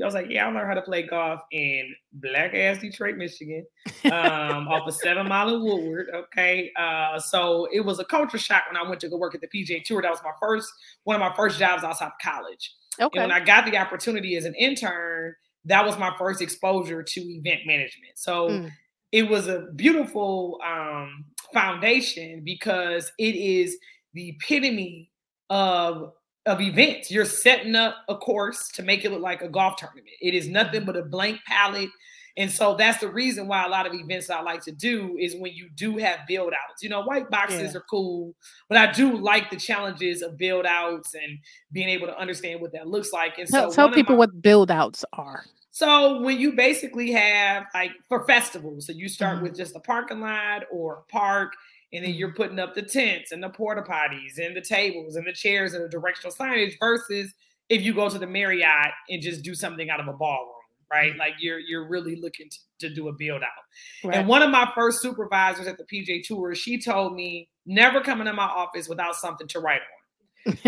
I 0.00 0.04
was 0.04 0.14
like, 0.14 0.26
yeah, 0.28 0.46
I 0.46 0.52
learned 0.52 0.68
how 0.68 0.74
to 0.74 0.82
play 0.82 1.02
golf 1.02 1.40
in 1.50 1.92
black 2.12 2.54
ass 2.54 2.78
Detroit, 2.78 3.16
Michigan, 3.16 3.66
um, 4.04 4.68
off 4.68 4.86
of 4.86 4.94
Seven 4.94 5.26
Mile 5.26 5.54
and 5.54 5.64
Woodward. 5.64 6.08
Okay, 6.14 6.70
uh, 6.78 7.18
so 7.18 7.66
it 7.72 7.80
was 7.80 7.98
a 7.98 8.04
culture 8.04 8.38
shock 8.38 8.64
when 8.70 8.76
I 8.76 8.88
went 8.88 9.00
to 9.00 9.08
go 9.08 9.16
work 9.16 9.34
at 9.34 9.40
the 9.40 9.48
PGA 9.48 9.82
Tour. 9.82 10.02
That 10.02 10.12
was 10.12 10.22
my 10.22 10.32
first 10.40 10.70
one 11.02 11.16
of 11.16 11.20
my 11.20 11.34
first 11.34 11.58
jobs 11.58 11.82
outside 11.82 12.06
of 12.06 12.12
college. 12.22 12.72
And 13.16 13.30
when 13.30 13.32
I 13.32 13.44
got 13.44 13.64
the 13.64 13.78
opportunity 13.78 14.36
as 14.36 14.44
an 14.44 14.54
intern, 14.54 15.34
that 15.64 15.84
was 15.84 15.98
my 15.98 16.14
first 16.18 16.40
exposure 16.40 17.02
to 17.02 17.20
event 17.20 17.60
management. 17.66 18.16
So 18.16 18.62
Mm, 18.62 18.76
it 19.12 19.28
was 19.28 19.48
a 19.48 19.68
beautiful 19.76 20.60
um, 20.64 21.24
foundation 21.52 22.42
because 22.44 23.12
it 23.18 23.34
is 23.34 23.76
the 24.14 24.30
epitome 24.30 25.10
of 25.50 26.12
of 26.46 26.60
events. 26.60 27.10
You're 27.10 27.26
setting 27.26 27.76
up 27.76 27.96
a 28.08 28.16
course 28.16 28.68
to 28.72 28.82
make 28.82 29.04
it 29.04 29.10
look 29.10 29.20
like 29.20 29.42
a 29.42 29.48
golf 29.48 29.76
tournament. 29.76 30.08
It 30.22 30.34
is 30.34 30.48
nothing 30.48 30.84
mhm, 30.84 30.86
but 30.86 30.96
a 30.96 31.02
blank 31.04 31.40
palette. 31.46 31.90
And 32.36 32.50
so 32.50 32.74
that's 32.76 32.98
the 33.00 33.08
reason 33.10 33.46
why 33.48 33.64
a 33.64 33.68
lot 33.68 33.86
of 33.86 33.94
events 33.94 34.30
I 34.30 34.40
like 34.40 34.62
to 34.64 34.72
do 34.72 35.16
is 35.18 35.34
when 35.36 35.52
you 35.54 35.68
do 35.74 35.96
have 35.98 36.20
build 36.28 36.52
outs. 36.52 36.82
You 36.82 36.88
know, 36.88 37.02
white 37.02 37.30
boxes 37.30 37.74
Yeah. 37.74 37.78
are 37.78 37.84
cool, 37.90 38.34
but 38.68 38.78
I 38.78 38.92
do 38.92 39.16
like 39.16 39.50
the 39.50 39.56
challenges 39.56 40.22
of 40.22 40.36
build 40.38 40.66
outs 40.66 41.14
and 41.14 41.38
being 41.72 41.88
able 41.88 42.06
to 42.06 42.18
understand 42.18 42.60
what 42.60 42.72
that 42.72 42.88
looks 42.88 43.12
like. 43.12 43.38
And 43.38 43.48
so 43.48 43.70
tell 43.70 43.90
people 43.90 44.14
my 44.14 44.18
what 44.20 44.42
build 44.42 44.70
outs 44.70 45.04
are. 45.12 45.44
so 45.70 46.20
when 46.22 46.38
you 46.38 46.52
basically 46.52 47.10
have 47.12 47.66
like 47.74 47.92
for 48.08 48.24
festivals, 48.26 48.86
so 48.86 48.92
you 48.92 49.08
start 49.08 49.38
hmm 49.38 49.44
with 49.44 49.56
just 49.56 49.76
a 49.76 49.80
parking 49.80 50.20
lot 50.20 50.64
or 50.70 50.98
a 51.08 51.12
park, 51.12 51.52
and 51.92 52.04
then 52.04 52.14
you're 52.14 52.34
putting 52.34 52.58
up 52.58 52.74
the 52.74 52.82
tents 52.82 53.32
and 53.32 53.42
the 53.42 53.48
porta 53.50 53.82
potties 53.82 54.38
and 54.38 54.56
the 54.56 54.60
tables 54.60 55.16
and 55.16 55.26
the 55.26 55.32
chairs 55.32 55.74
and 55.74 55.84
the 55.84 55.88
directional 55.88 56.32
signage 56.34 56.74
versus 56.80 57.32
if 57.68 57.82
you 57.82 57.94
go 57.94 58.08
to 58.08 58.18
the 58.18 58.26
Marriott 58.26 58.92
and 59.08 59.22
just 59.22 59.42
do 59.42 59.54
something 59.54 59.90
out 59.90 60.00
of 60.00 60.08
a 60.08 60.12
ballroom, 60.12 60.54
right? 60.92 61.16
Like 61.16 61.34
you're 61.40 61.58
you're 61.58 61.88
really 61.88 62.16
looking 62.16 62.48
to, 62.48 62.88
to 62.88 62.94
do 62.94 63.08
a 63.08 63.12
build 63.12 63.42
out. 63.42 64.12
And 64.12 64.26
one 64.26 64.42
of 64.42 64.50
my 64.50 64.70
first 64.74 65.02
supervisors 65.02 65.66
at 65.66 65.78
the 65.78 65.84
PGA 65.84 66.22
Tour, 66.24 66.54
she 66.54 66.80
told 66.80 67.14
me 67.14 67.48
never 67.66 68.00
come 68.00 68.20
into 68.20 68.32
my 68.32 68.44
office 68.44 68.88
without 68.88 69.16
something 69.16 69.48
to 69.48 69.60
write 69.60 69.80
on 69.80 70.00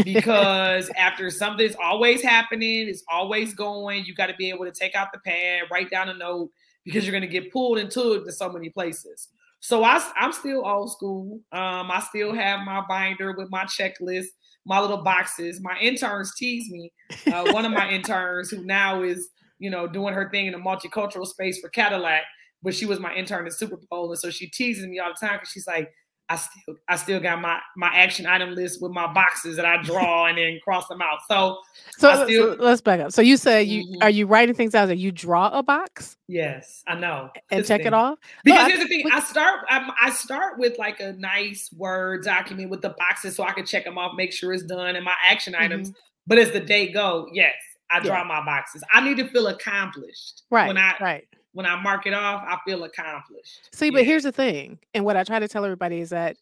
because 0.05 0.91
after 0.97 1.31
something's 1.31 1.77
always 1.83 2.23
happening, 2.23 2.89
it's 2.89 3.05
always 3.11 3.55
going. 3.55 4.05
You 4.05 4.15
got 4.15 4.27
to 4.27 4.35
be 4.35 4.51
able 4.51 4.65
to 4.65 4.73
take 4.73 4.95
out 4.95 5.09
the 5.13 5.21
pad, 5.21 5.63
write 5.71 5.91
down 5.91 6.09
a 6.09 6.15
note 6.15 6.51
because 6.85 7.05
you're 7.05 7.13
going 7.13 7.23
to 7.23 7.29
get 7.29 7.53
pulled 7.53 7.79
and 7.79 7.91
tugged 7.91 8.27
to 8.27 8.33
so 8.33 8.51
many 8.51 8.69
places. 8.69 9.29
So 9.61 9.85
I, 9.85 10.03
am 10.17 10.33
still 10.33 10.67
old 10.67 10.91
school. 10.91 11.41
Um, 11.53 11.91
I 11.91 12.03
still 12.09 12.35
have 12.35 12.67
my 12.67 12.83
binder 12.89 13.33
with 13.37 13.49
my 13.51 13.65
checklist, 13.65 14.27
my 14.67 14.81
little 14.81 15.03
boxes. 15.03 15.61
My 15.63 15.79
interns 15.79 16.35
tease 16.35 16.69
me. 16.69 16.93
Uh, 17.33 17.53
one 17.53 17.65
of 17.65 17.71
my 17.71 17.89
interns 17.93 18.51
who 18.51 18.65
now 18.65 19.03
is, 19.03 19.29
you 19.63 19.71
know, 19.71 19.87
doing 19.87 20.13
her 20.13 20.29
thing 20.31 20.47
in 20.47 20.53
the 20.53 20.59
multicultural 20.59 21.27
space 21.27 21.61
for 21.61 21.71
Cadillac, 21.71 22.23
but 22.63 22.75
she 22.75 22.85
was 22.85 22.99
my 22.99 23.15
intern 23.15 23.47
at 23.47 23.53
Super 23.53 23.79
Bowl, 23.91 24.11
and 24.11 24.19
so 24.19 24.29
she 24.31 24.49
teases 24.51 24.87
me 24.87 24.99
all 24.99 25.11
the 25.11 25.27
time 25.27 25.37
because 25.37 25.51
she's 25.51 25.67
like, 25.67 25.89
I 26.29 26.37
still 26.37 26.75
I 26.89 26.97
still 26.97 27.21
got 27.21 27.41
my 27.41 27.59
my 27.77 27.89
action 27.89 28.27
item 28.27 28.55
list 28.55 28.83
with 28.83 28.93
my 28.93 29.13
boxes 29.13 29.57
that 29.57 29.65
I 29.67 29.83
draw 29.83 30.27
and 30.27 30.39
then 30.39 30.59
cross 30.65 30.89
them 30.89 31.01
out. 31.03 31.19
So 31.29 31.59
So, 31.99 32.11
I 32.11 32.33
so 32.33 32.57
let's 32.59 32.81
back 32.81 33.01
up. 33.01 33.13
So 33.13 33.23
you 33.23 33.37
say 33.37 33.63
you 33.63 33.85
Mhm. 33.85 34.03
are 34.03 34.11
you 34.11 34.27
writing 34.27 34.55
things 34.55 34.75
out 34.75 34.87
that 34.87 34.99
you 34.99 35.13
draw 35.13 35.49
a 35.49 35.63
box 35.63 36.17
yes, 36.29 36.83
I 36.87 36.95
know. 36.95 37.31
and 37.51 37.65
check 37.65 37.81
it 37.85 37.93
Listen, 37.93 37.95
off? 37.95 38.19
Because 38.45 38.67
I 38.67 38.69
here's 38.69 38.81
the 38.83 38.89
thing: 38.89 39.05
I 39.13 39.21
start 39.21 39.61
I, 39.69 39.91
I 40.01 40.11
start 40.11 40.59
with 40.59 40.79
like 40.79 41.01
a 41.01 41.13
nice 41.13 41.71
word 41.77 42.25
document 42.25 42.71
with 42.71 42.83
the 42.83 42.91
boxes 42.99 43.37
so 43.37 43.45
I 43.45 43.53
can 43.53 43.67
check 43.67 43.85
them 43.85 43.99
off, 43.99 44.13
make 44.17 44.33
sure 44.33 44.53
it's 44.53 44.63
done, 44.65 44.97
and 44.97 45.05
my 45.05 45.17
action 45.25 45.55
items. 45.55 45.91
mhm, 45.91 45.95
But 46.27 46.39
as 46.39 46.51
the 46.53 46.61
day 46.61 46.91
go, 46.93 47.29
yes, 47.33 47.55
I 47.93 47.99
yeah, 47.99 48.05
draw 48.05 48.25
my 48.25 48.45
boxes. 48.45 48.83
I 48.93 49.01
need 49.05 49.17
to 49.19 49.29
feel 49.29 49.49
accomplished 49.49 50.43
Right. 50.51 50.69
when 50.69 50.79
I 50.79 50.95
right. 51.01 51.29
when 51.53 51.67
I 51.67 51.81
mark 51.81 52.07
it 52.07 52.15
off. 52.15 52.43
I 52.47 52.59
feel 52.65 52.85
accomplished. 52.85 53.69
See, 53.75 53.91
but 53.91 54.05
here's 54.05 54.23
the 54.23 54.33
thing, 54.33 54.79
and 54.95 55.05
what 55.05 55.17
I 55.17 55.25
try 55.25 55.39
to 55.39 55.49
tell 55.49 55.65
everybody 55.65 56.01
is 56.01 56.11
that 56.11 56.37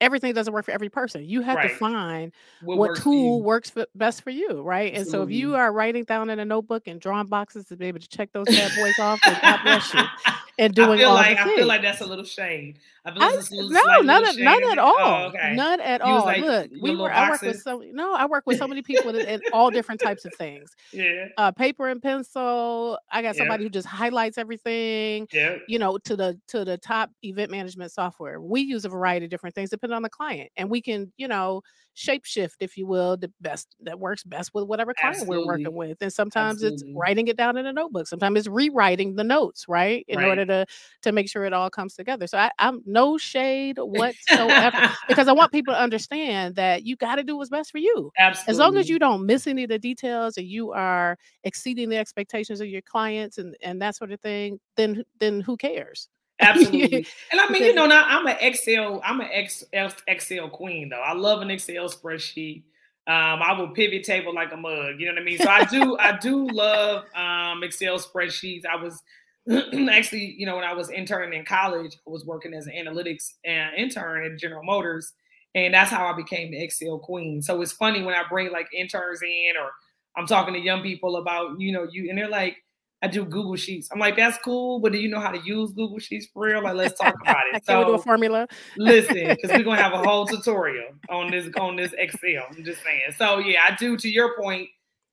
everything 0.00 0.32
doesn't 0.32 0.52
work 0.52 0.64
for 0.64 0.70
every 0.72 0.88
person. 0.88 1.24
You 1.28 1.42
have 1.42 1.56
Right. 1.56 1.68
to 1.70 1.76
find 1.76 2.32
What, 2.62 2.78
what 2.78 2.88
works 2.90 3.02
tool 3.02 3.42
works 3.42 3.70
for, 3.70 3.86
best 3.94 4.22
for 4.22 4.30
you, 4.30 4.62
right? 4.62 4.94
And 4.94 5.06
so 5.06 5.22
if 5.22 5.30
you 5.30 5.54
are 5.56 5.72
writing 5.72 6.04
down 6.04 6.30
in 6.30 6.38
a 6.38 6.44
notebook 6.44 6.86
and 6.86 7.00
drawing 7.00 7.26
boxes 7.26 7.66
to 7.66 7.76
be 7.76 7.86
able 7.86 8.00
to 8.00 8.08
check 8.08 8.30
those 8.32 8.46
bad 8.46 8.72
boys 8.76 8.98
off, 8.98 9.20
then 9.24 9.38
God 9.42 9.60
bless 9.62 9.94
you. 9.94 10.00
And 10.58 10.78
I 10.78 10.84
doing 10.84 10.98
feel 10.98 11.08
all 11.08 11.14
like 11.14 11.38
I 11.38 11.56
feel 11.56 11.66
like 11.66 11.80
that's 11.80 12.02
a 12.02 12.06
little 12.06 12.24
shade. 12.24 12.80
I 13.06 13.12
feel 13.12 13.22
I 13.22 13.34
like 13.34 13.50
little 13.50 13.70
no, 13.70 14.00
none 14.02 14.26
at 14.26 14.36
none 14.36 14.60
shade. 14.62 14.72
at 14.72 14.78
Oh, 14.78 14.94
all. 14.98 15.24
okay. 15.28 15.54
None 15.56 15.80
at 15.80 16.02
all. 16.02 16.22
like 16.26 16.42
Look, 16.42 16.70
we 16.82 16.94
were 16.94 17.10
I 17.10 17.30
work 17.30 17.40
with 17.40 17.62
so 17.62 17.82
no, 17.94 18.12
I 18.12 18.26
work 18.26 18.42
with 18.46 18.58
so 18.58 18.68
many 18.68 18.82
people 18.82 19.08
in, 19.16 19.40
all 19.54 19.70
different 19.70 20.02
types 20.02 20.26
of 20.26 20.34
things. 20.34 20.70
Yeah. 20.92 21.28
Uh 21.38 21.50
paper 21.50 21.88
and 21.88 22.02
pencil. 22.02 22.98
I 23.10 23.22
got 23.22 23.36
somebody 23.36 23.64
who 23.64 23.70
just 23.70 23.86
highlights 23.86 24.36
everything, 24.36 25.28
Yep. 25.32 25.62
you 25.66 25.78
know, 25.78 25.96
to 25.96 26.14
the 26.14 26.38
to 26.48 26.62
the 26.62 26.76
top 26.76 27.10
event 27.24 27.50
management 27.50 27.90
software. 27.92 28.38
We 28.38 28.60
use 28.60 28.84
a 28.84 28.90
variety 28.90 29.24
of 29.24 29.30
different 29.30 29.54
things 29.54 29.70
depending 29.70 29.89
on 29.92 30.02
the 30.02 30.10
client. 30.10 30.50
And 30.56 30.70
we 30.70 30.80
can, 30.82 31.12
you 31.16 31.28
know, 31.28 31.62
shapeshift 31.96 32.56
if 32.60 32.76
you 32.76 32.86
will, 32.86 33.16
the 33.16 33.30
best 33.40 33.74
that 33.80 33.98
works 33.98 34.22
best 34.24 34.50
with 34.54 34.64
whatever 34.64 34.94
client 34.94 35.26
we're 35.26 35.40
working 35.40 35.74
with. 35.74 35.98
And 36.00 36.12
sometimes 36.12 36.62
it's 36.62 36.82
writing 36.94 37.28
it 37.28 37.36
down 37.36 37.56
in 37.56 37.66
a 37.66 37.72
notebook. 37.72 38.06
Sometimes 38.06 38.38
it's 38.38 38.48
rewriting 38.48 39.16
the 39.16 39.24
notes, 39.24 39.66
right? 39.68 40.04
In 40.08 40.18
Right. 40.18 40.24
order 40.24 40.44
to 40.46 40.66
to 41.02 41.12
make 41.12 41.28
sure 41.28 41.44
it 41.44 41.52
all 41.52 41.70
comes 41.70 41.94
together. 41.94 42.26
So 42.26 42.38
I, 42.38 42.50
I'm 42.58 42.82
no 42.86 43.18
shade 43.18 43.78
whatsoever 43.78 44.80
because 45.06 45.28
I 45.28 45.32
want 45.32 45.52
people 45.52 45.74
to 45.74 45.80
understand 45.80 46.56
that 46.56 46.84
you 46.84 46.96
got 46.96 47.16
to 47.16 47.22
do 47.24 47.36
what's 47.36 47.50
best 47.50 47.70
for 47.70 47.78
you. 47.78 48.12
Absolutely. 48.18 48.50
As 48.50 48.58
long 48.58 48.76
as 48.76 48.88
you 48.88 48.98
don't 48.98 49.26
miss 49.26 49.46
any 49.46 49.64
of 49.64 49.68
the 49.70 49.78
details 49.78 50.36
and 50.36 50.46
you 50.46 50.72
are 50.72 51.16
exceeding 51.44 51.88
the 51.88 51.96
expectations 51.98 52.60
of 52.60 52.68
your 52.68 52.82
clients 52.82 53.38
and 53.38 53.56
and 53.62 53.80
that 53.82 53.96
sort 53.96 54.12
of 54.12 54.20
thing, 54.20 54.60
then 54.76 55.04
then 55.18 55.40
who 55.40 55.56
cares? 55.56 56.08
Absolutely. 56.40 57.06
And 57.32 57.40
I 57.40 57.48
mean, 57.50 57.64
you 57.64 57.74
know, 57.74 57.86
now 57.86 58.04
I'm 58.06 58.26
an 58.26 58.36
Excel, 58.40 59.00
I'm 59.04 59.20
an 59.20 59.28
Excel 59.32 60.48
queen 60.48 60.88
though. 60.88 61.00
I 61.00 61.12
love 61.12 61.42
an 61.42 61.50
Excel 61.50 61.88
spreadsheet. 61.88 62.62
Um, 63.06 63.42
I 63.42 63.54
will 63.58 63.68
pivot 63.68 64.04
table 64.04 64.34
like 64.34 64.52
a 64.52 64.56
mug. 64.56 64.98
You 64.98 65.06
know 65.06 65.12
what 65.14 65.22
I 65.22 65.24
mean? 65.24 65.38
So 65.38 65.48
I 65.48 65.64
do, 65.64 65.96
I 65.98 66.16
do 66.18 66.46
love 66.48 67.04
um, 67.14 67.62
Excel 67.62 67.98
spreadsheets. 67.98 68.64
I 68.66 68.76
was 68.76 69.02
actually, 69.90 70.34
you 70.38 70.46
know, 70.46 70.56
when 70.56 70.64
I 70.64 70.72
was 70.74 70.90
interning 70.90 71.38
in 71.38 71.44
college, 71.44 71.96
I 72.06 72.10
was 72.10 72.24
working 72.24 72.54
as 72.54 72.66
an 72.66 72.74
analytics 72.74 73.32
uh, 73.46 73.74
intern 73.76 74.30
at 74.30 74.38
General 74.38 74.62
Motors, 74.62 75.12
and 75.54 75.74
that's 75.74 75.90
how 75.90 76.06
I 76.06 76.14
became 76.14 76.50
the 76.50 76.62
Excel 76.62 76.98
queen. 76.98 77.42
So 77.42 77.60
it's 77.62 77.72
funny 77.72 78.02
when 78.02 78.14
I 78.14 78.22
bring 78.28 78.52
like 78.52 78.68
interns 78.72 79.22
in, 79.22 79.52
or 79.60 79.70
I'm 80.16 80.26
talking 80.26 80.54
to 80.54 80.60
young 80.60 80.82
people 80.82 81.16
about, 81.16 81.58
you 81.58 81.72
know, 81.72 81.86
you, 81.90 82.08
and 82.10 82.18
they're 82.18 82.28
like, 82.28 82.56
I 83.02 83.08
do 83.08 83.24
Google 83.24 83.56
Sheets. 83.56 83.88
I'm 83.92 83.98
like, 83.98 84.16
that's 84.16 84.36
cool, 84.44 84.78
but 84.80 84.92
do 84.92 84.98
you 84.98 85.08
know 85.08 85.20
how 85.20 85.30
to 85.30 85.38
use 85.42 85.72
Google 85.72 85.98
Sheets 85.98 86.26
for 86.32 86.44
real? 86.46 86.62
Like, 86.62 86.74
let's 86.74 86.98
talk 87.00 87.14
about 87.22 87.44
it. 87.52 87.64
Can 87.66 87.78
we 87.78 87.84
do 87.86 87.92
a 87.94 87.98
formula? 87.98 88.46
listen, 88.76 89.28
because 89.28 89.50
we're 89.50 89.62
gonna 89.62 89.80
have 89.82 89.92
a 89.94 89.98
whole 89.98 90.26
tutorial 90.26 90.88
on 91.08 91.30
this 91.30 91.48
on 91.58 91.76
this 91.76 91.94
Excel. 91.96 92.44
I'm 92.54 92.62
just 92.64 92.82
saying. 92.82 93.12
So 93.16 93.38
yeah, 93.38 93.60
I 93.68 93.74
do. 93.76 93.96
To 93.96 94.08
your 94.08 94.36
point, 94.38 94.68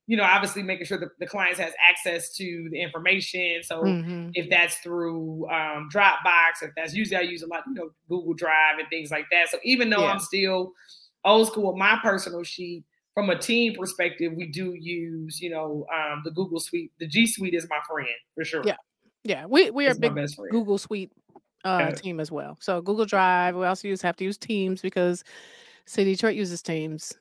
you 0.06 0.18
know, 0.18 0.24
obviously 0.24 0.64
making 0.64 0.86
sure 0.86 0.98
that 1.00 1.10
the 1.20 1.28
clients 1.28 1.60
has 1.60 1.74
access 1.90 2.34
to 2.36 2.68
the 2.72 2.82
information. 2.82 3.62
So 3.64 3.84
Mhm. 3.84 4.32
if 4.36 4.50
that's 4.50 4.76
through 4.80 5.50
um, 5.50 5.90
Dropbox, 5.94 6.64
if 6.64 6.72
that's 6.76 6.94
usually 6.94 7.18
I 7.18 7.22
use 7.22 7.42
a 7.42 7.48
lot, 7.48 7.64
you 7.68 7.74
know, 7.74 7.90
Google 8.10 8.34
Drive 8.34 8.80
and 8.80 8.88
things 8.90 9.12
like 9.12 9.26
that. 9.32 9.50
So 9.50 9.60
even 9.64 9.90
though 9.90 10.02
Yeah. 10.02 10.12
I'm 10.12 10.20
still 10.20 10.74
old 11.26 11.48
school 11.48 11.68
with 11.74 11.78
my 11.80 12.00
personal 12.02 12.44
sheet, 12.44 12.86
from 13.18 13.32
a 13.32 13.38
team 13.40 13.74
perspective, 13.74 14.32
we 14.36 14.46
do 14.46 14.76
use, 14.80 15.42
you 15.42 15.50
know, 15.50 15.88
um, 15.92 16.22
the 16.24 16.30
Google 16.30 16.60
Suite. 16.60 16.92
The 17.00 17.08
G 17.08 17.26
Suite 17.26 17.56
is 17.56 17.66
my 17.68 17.80
friend 17.90 18.08
for 18.36 18.44
sure. 18.46 18.62
Yeah. 18.64 18.76
Yeah, 19.24 19.48
we 19.48 19.72
we 19.72 19.88
are 19.88 19.90
It's 19.90 20.00
big. 20.00 20.14
Google 20.52 20.78
Suite 20.78 21.12
uh, 21.66 21.92
team 21.94 22.20
as 22.20 22.32
well. 22.32 22.58
So 22.62 22.80
Google 22.80 23.06
Drive. 23.06 23.56
We 23.56 23.66
also 23.66 23.88
use 23.88 24.04
have 24.04 24.16
to 24.18 24.24
use 24.24 24.38
Teams 24.38 24.82
because 24.84 25.24
City 25.88 26.12
Detroit 26.12 26.36
uses 26.36 26.62
Teams. 26.62 27.12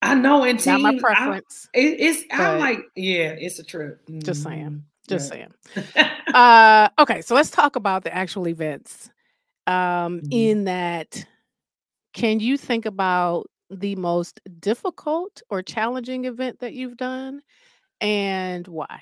I 0.00 0.14
know, 0.14 0.42
and 0.44 0.64
Not 0.64 0.80
my 0.80 0.92
teams, 0.92 1.04
I- 1.04 1.14
preference. 1.14 1.68
It, 1.74 2.00
it's 2.00 2.24
I'm 2.32 2.58
like, 2.58 2.78
yeah, 2.96 3.34
it's 3.38 3.58
a 3.58 3.62
trip. 3.64 4.00
Just 4.20 4.42
saying. 4.42 4.64
Mhm. 4.70 4.82
Just 5.06 5.30
Yeah. 5.34 5.48
saying. 5.74 6.06
Uh, 6.34 6.88
okay, 6.98 7.20
so 7.22 7.34
let's 7.34 7.50
talk 7.50 7.76
about 7.76 8.04
the 8.04 8.14
actual 8.14 8.48
events. 8.48 9.10
Um, 9.66 10.20
Mhm. 10.22 10.28
in 10.32 10.64
that, 10.64 11.26
can 12.14 12.40
you 12.40 12.56
think 12.56 12.86
about 12.86 13.50
the 13.70 13.96
most 13.96 14.40
difficult 14.60 15.42
or 15.50 15.62
challenging 15.62 16.24
event 16.24 16.58
that 16.60 16.74
you've 16.74 16.96
done, 16.96 17.42
and 18.00 18.66
why? 18.68 19.00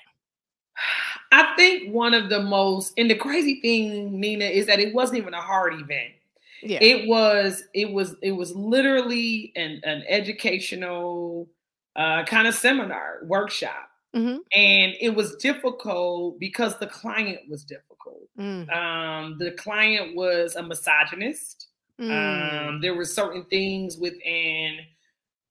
I 1.31 1.53
think 1.55 1.93
one 1.93 2.13
of 2.13 2.29
the 2.29 2.41
most, 2.41 2.93
and 2.97 3.09
the 3.09 3.15
crazy 3.15 3.59
thing, 3.61 4.19
Nina, 4.19 4.45
is 4.45 4.65
that 4.67 4.79
it 4.79 4.93
wasn't 4.93 5.19
even 5.19 5.33
a 5.33 5.41
hard 5.41 5.73
event. 5.73 6.13
Yeah. 6.61 6.79
It 6.81 7.07
was, 7.07 7.63
it 7.73 7.91
was, 7.91 8.15
it 8.21 8.31
was 8.31 8.53
literally 8.55 9.53
an 9.55 9.79
an 9.83 10.03
educational 10.07 11.49
uh, 11.95 12.23
kind 12.25 12.47
of 12.47 12.53
seminar 12.55 13.19
workshop, 13.23 13.89
Mhm. 14.15 14.39
and 14.53 14.93
it 14.99 15.13
was 15.15 15.35
difficult 15.37 16.39
because 16.39 16.77
the 16.79 16.87
client 16.87 17.39
was 17.49 17.63
difficult. 17.63 18.27
Mm, 18.37 18.69
Um, 18.73 19.37
the 19.39 19.51
client 19.51 20.15
was 20.15 20.55
a 20.55 20.63
misogynist. 20.63 21.68
Mm, 21.99 22.69
Um, 22.69 22.81
there 22.81 22.93
were 22.95 23.05
certain 23.05 23.43
things 23.45 23.97
within 23.97 24.79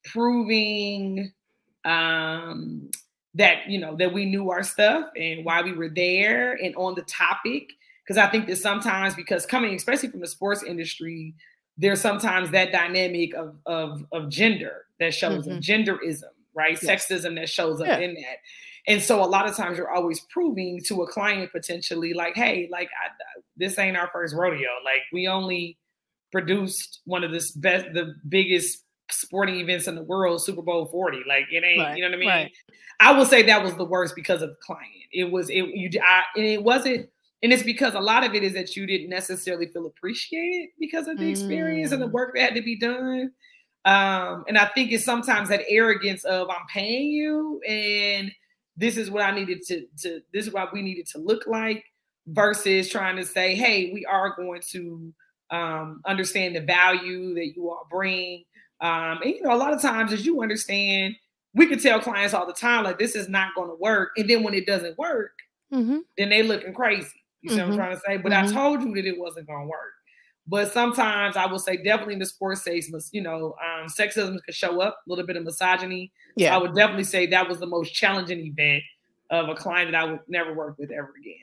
proving 0.04 1.32
um, 1.84 2.90
that 3.34 3.68
you 3.68 3.78
know 3.78 3.96
that 3.96 4.12
we 4.12 4.24
knew 4.24 4.50
our 4.50 4.62
stuff 4.62 5.08
and 5.16 5.44
why 5.44 5.62
we 5.62 5.72
were 5.72 5.88
there 5.88 6.52
and 6.54 6.74
on 6.76 6.94
the 6.94 7.02
topic. 7.02 7.70
Because 8.04 8.16
I 8.18 8.26
think 8.30 8.46
that 8.46 8.56
sometimes, 8.56 9.14
because 9.14 9.44
coming 9.44 9.74
especially 9.74 10.08
from 10.08 10.20
the 10.20 10.26
sports 10.26 10.62
industry, 10.62 11.34
there's 11.76 12.00
sometimes 12.00 12.50
that 12.52 12.72
dynamic 12.72 13.34
of 13.34 13.56
of, 13.66 14.04
of 14.12 14.28
gender 14.30 14.86
that 14.98 15.14
shows 15.14 15.46
up, 15.46 15.58
genderism, 15.58 16.32
right? 16.54 16.78
Yes. 16.82 17.06
Sexism 17.06 17.34
that 17.36 17.48
shows 17.48 17.80
up 17.80 17.86
Yeah. 17.86 17.98
in 17.98 18.14
that. 18.14 18.38
And 18.86 19.02
so 19.02 19.22
a 19.22 19.26
lot 19.26 19.46
of 19.46 19.54
times 19.54 19.76
you're 19.76 19.90
always 19.90 20.20
proving 20.32 20.80
to 20.86 21.02
a 21.02 21.06
client 21.06 21.52
potentially 21.52 22.14
like, 22.14 22.34
hey, 22.34 22.68
like 22.72 22.88
I, 22.88 23.10
this 23.58 23.78
ain't 23.78 23.98
our 23.98 24.08
first 24.10 24.34
rodeo. 24.34 24.70
Like 24.82 25.02
we 25.12 25.28
only 25.28 25.76
produced 26.32 27.00
one 27.04 27.24
of 27.24 27.30
the 27.30 27.44
best, 27.56 27.86
the 27.94 28.14
biggest 28.28 28.84
sporting 29.10 29.56
events 29.60 29.86
in 29.88 29.94
the 29.94 30.02
world, 30.02 30.42
Super 30.44 30.62
Bowl 30.62 30.86
40. 30.86 31.22
Like 31.28 31.46
it 31.50 31.64
ain't, 31.64 31.80
Right, 31.80 31.96
you 31.96 32.02
know 32.02 32.08
what 32.10 32.16
I 32.16 32.18
mean? 32.18 32.28
right. 32.28 32.52
I 33.00 33.12
will 33.12 33.24
say 33.24 33.42
that 33.42 33.62
was 33.62 33.74
the 33.76 33.84
worst 33.84 34.14
because 34.16 34.42
of 34.42 34.50
the 34.50 34.56
client. 34.62 34.84
It 35.12 35.30
was 35.30 35.48
it 35.50 35.64
you 35.74 35.88
I, 36.02 36.22
and 36.36 36.44
it 36.44 36.62
wasn't 36.62 37.08
and 37.42 37.52
it's 37.52 37.62
because 37.62 37.94
a 37.94 38.00
lot 38.00 38.24
of 38.24 38.34
it 38.34 38.42
is 38.42 38.52
that 38.54 38.74
you 38.76 38.86
didn't 38.86 39.08
necessarily 39.10 39.66
feel 39.68 39.86
appreciated 39.86 40.70
because 40.80 41.06
of 41.06 41.18
the 41.18 41.30
experience 41.30 41.92
and 41.92 42.02
the 42.02 42.08
Mm. 42.08 42.12
work 42.12 42.34
that 42.34 42.42
had 42.42 42.54
to 42.56 42.62
be 42.62 42.76
done. 42.76 43.30
Um, 43.84 44.44
and 44.48 44.58
I 44.58 44.66
think 44.74 44.90
it's 44.90 45.04
sometimes 45.04 45.48
that 45.48 45.62
arrogance 45.68 46.24
of 46.24 46.50
I'm 46.50 46.66
paying 46.72 47.08
you 47.12 47.60
and 47.66 48.32
this 48.76 48.96
is 48.96 49.10
what 49.10 49.22
I 49.22 49.30
needed 49.30 49.62
to 49.68 49.86
to 50.02 50.20
this 50.34 50.46
is 50.48 50.52
what 50.52 50.72
we 50.72 50.82
needed 50.82 51.06
to 51.12 51.18
look 51.18 51.46
like 51.46 51.84
versus 52.26 52.90
trying 52.90 53.16
to 53.16 53.24
say, 53.24 53.54
hey, 53.54 53.90
we 53.94 54.04
are 54.04 54.34
going 54.36 54.60
to 54.72 55.14
um, 55.50 56.00
understand 56.04 56.56
the 56.56 56.60
value 56.60 57.34
that 57.34 57.54
you 57.54 57.70
all 57.70 57.86
bring. 57.90 58.44
Um, 58.80 59.20
and 59.22 59.34
you 59.34 59.42
know, 59.42 59.54
a 59.54 59.56
lot 59.56 59.72
of 59.72 59.82
times 59.82 60.12
as 60.12 60.24
you 60.24 60.42
understand, 60.42 61.16
we 61.54 61.66
could 61.66 61.80
tell 61.80 62.00
clients 62.00 62.34
all 62.34 62.46
the 62.46 62.52
time, 62.52 62.84
like 62.84 62.98
this 62.98 63.16
is 63.16 63.28
not 63.28 63.54
going 63.54 63.68
to 63.68 63.74
work. 63.76 64.10
And 64.16 64.28
then 64.28 64.42
when 64.42 64.54
it 64.54 64.66
doesn't 64.66 64.96
work, 64.98 65.32
Mhm. 65.72 66.02
then 66.16 66.28
they 66.28 66.42
looking 66.42 66.72
crazy. 66.72 67.24
You 67.42 67.50
see 67.50 67.56
what. 67.56 67.68
I'm 67.68 67.74
trying 67.74 67.96
to 67.96 68.02
say? 68.06 68.16
But 68.16 68.32
Mhm. 68.32 68.48
I 68.48 68.52
told 68.52 68.82
you 68.82 68.94
that 68.94 69.04
it 69.04 69.18
wasn't 69.18 69.46
going 69.46 69.64
to 69.64 69.68
work. 69.68 69.94
But 70.46 70.72
sometimes 70.72 71.36
I 71.36 71.44
will 71.46 71.58
say 71.58 71.76
definitely 71.76 72.14
in 72.14 72.20
the 72.20 72.26
sports 72.26 72.62
space, 72.62 72.90
you 73.12 73.20
know, 73.20 73.54
um, 73.62 73.86
sexism 73.86 74.42
could 74.44 74.54
show 74.54 74.80
up, 74.80 74.98
a 75.06 75.10
little 75.10 75.26
bit 75.26 75.36
of 75.36 75.44
misogyny. 75.44 76.10
So 76.38 76.44
I 76.54 76.56
would 76.58 76.74
definitely 76.74 77.04
say 77.04 77.26
that 77.26 77.48
was 77.48 77.58
the 77.58 77.66
most 77.66 77.92
challenging 77.92 78.38
event 78.38 78.82
of 79.30 79.50
a 79.50 79.54
client 79.54 79.90
that 79.92 80.00
I 80.00 80.04
would 80.10 80.20
never 80.26 80.54
work 80.54 80.78
with 80.78 80.90
ever 80.90 81.12
again. 81.20 81.34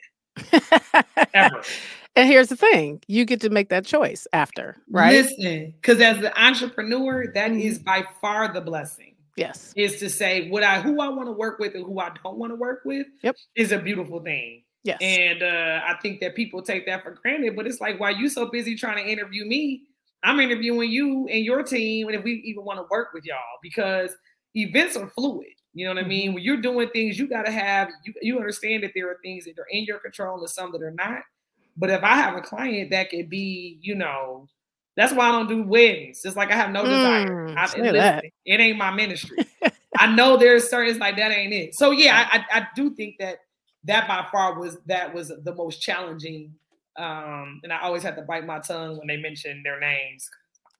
Ever. 1.33 1.61
and 2.15 2.27
here's 2.29 2.47
the 2.49 2.55
thing: 2.55 3.01
you 3.07 3.25
get 3.25 3.41
to 3.41 3.49
make 3.49 3.69
that 3.69 3.85
choice 3.85 4.27
after, 4.33 4.77
right? 4.89 5.11
Listen, 5.13 5.73
because 5.81 5.99
as 6.01 6.17
an 6.17 6.31
entrepreneur, 6.37 7.31
that 7.33 7.51
Mhm. 7.51 7.61
is 7.63 7.79
by 7.79 8.05
far 8.21 8.51
the 8.53 8.61
blessing. 8.61 9.15
yes. 9.37 9.73
Is 9.75 9.99
to 9.99 10.09
say 10.09 10.49
what 10.49 10.63
I 10.63 10.79
who 10.79 11.01
I 11.01 11.09
want 11.09 11.27
to 11.27 11.33
work 11.33 11.59
with 11.59 11.75
and 11.75 11.83
who 11.85 11.99
I 11.99 12.09
don't 12.23 12.37
want 12.37 12.51
to 12.51 12.55
work 12.55 12.81
with 12.85 13.07
Yep. 13.21 13.35
is 13.55 13.71
a 13.73 13.79
beautiful 13.79 14.21
thing. 14.21 14.63
Yes. 14.83 14.97
And 15.01 15.41
uh, 15.43 15.81
I 15.85 15.95
think 16.01 16.21
that 16.21 16.35
people 16.35 16.61
take 16.61 16.85
that 16.85 17.03
for 17.03 17.11
granted, 17.21 17.55
but 17.55 17.65
it's 17.67 17.81
like, 17.81 17.99
why 17.99 18.11
you 18.11 18.29
so 18.29 18.45
busy 18.45 18.75
trying 18.75 19.03
to 19.03 19.11
interview 19.11 19.43
me? 19.45 19.81
I'm 20.23 20.39
interviewing 20.39 20.89
you 20.91 21.27
and 21.27 21.43
your 21.43 21.63
team, 21.63 22.07
and 22.07 22.15
if 22.15 22.23
we 22.23 22.33
even 22.45 22.63
want 22.63 22.79
to 22.79 22.85
work 22.89 23.09
with 23.13 23.25
y'all, 23.25 23.37
because 23.63 24.15
events 24.55 24.95
are 24.95 25.07
fluid. 25.09 25.47
You 25.75 25.85
know 25.85 25.93
what 25.93 26.03
I 26.03 26.07
mean? 26.07 26.33
When 26.33 26.41
you're 26.41 26.61
doing 26.61 26.89
things, 26.89 27.19
you 27.19 27.27
got 27.27 27.45
to 27.45 27.51
have 27.51 27.89
you, 28.05 28.13
you 28.21 28.37
understand 28.37 28.83
that 28.83 28.93
there 28.95 29.11
are 29.11 29.19
things 29.21 29.43
that 29.43 29.59
are 29.59 29.67
in 29.69 29.83
your 29.83 29.99
control 29.99 30.39
and 30.39 30.49
some 30.49 30.71
that 30.71 30.81
are 30.81 30.91
not. 30.91 31.21
But 31.75 31.89
if 31.89 32.01
I 32.01 32.15
have 32.15 32.35
a 32.35 32.41
client 32.41 32.91
that 32.91 33.09
could 33.09 33.29
be, 33.29 33.77
you 33.81 33.93
know, 33.93 34.47
that's 34.95 35.13
why 35.13 35.27
I 35.27 35.31
don't 35.33 35.49
do 35.49 35.63
weddings. 35.63 36.23
It's 36.23 36.37
like 36.37 36.49
I 36.49 36.55
have 36.55 36.71
no 36.71 36.85
desire. 36.85 37.49
Mm, 37.49 37.57
I, 37.57 37.63
listen, 37.63 37.93
that. 37.93 38.25
it 38.45 38.59
ain't 38.61 38.77
my 38.77 38.91
ministry. 38.91 39.45
I 39.97 40.07
know 40.07 40.37
there's 40.37 40.69
certain 40.69 40.91
it's 40.91 40.99
like 40.99 41.17
that 41.17 41.31
ain't 41.31 41.51
it. 41.51 41.75
So 41.75 41.91
yeah, 41.91 42.29
I, 42.31 42.37
I, 42.37 42.59
I 42.61 42.67
do 42.73 42.95
think 42.95 43.17
that 43.19 43.39
that 43.83 44.07
by 44.07 44.25
far 44.31 44.57
was 44.57 44.77
that 44.85 45.13
was 45.13 45.27
the 45.27 45.53
most 45.53 45.81
challenging. 45.81 46.53
Um, 46.97 47.59
and 47.63 47.73
I 47.73 47.81
always 47.81 48.03
had 48.03 48.15
to 48.15 48.21
bite 48.21 48.45
my 48.45 48.59
tongue 48.59 48.97
when 48.97 49.07
they 49.07 49.17
mentioned 49.17 49.65
their 49.65 49.79
names. 49.79 50.29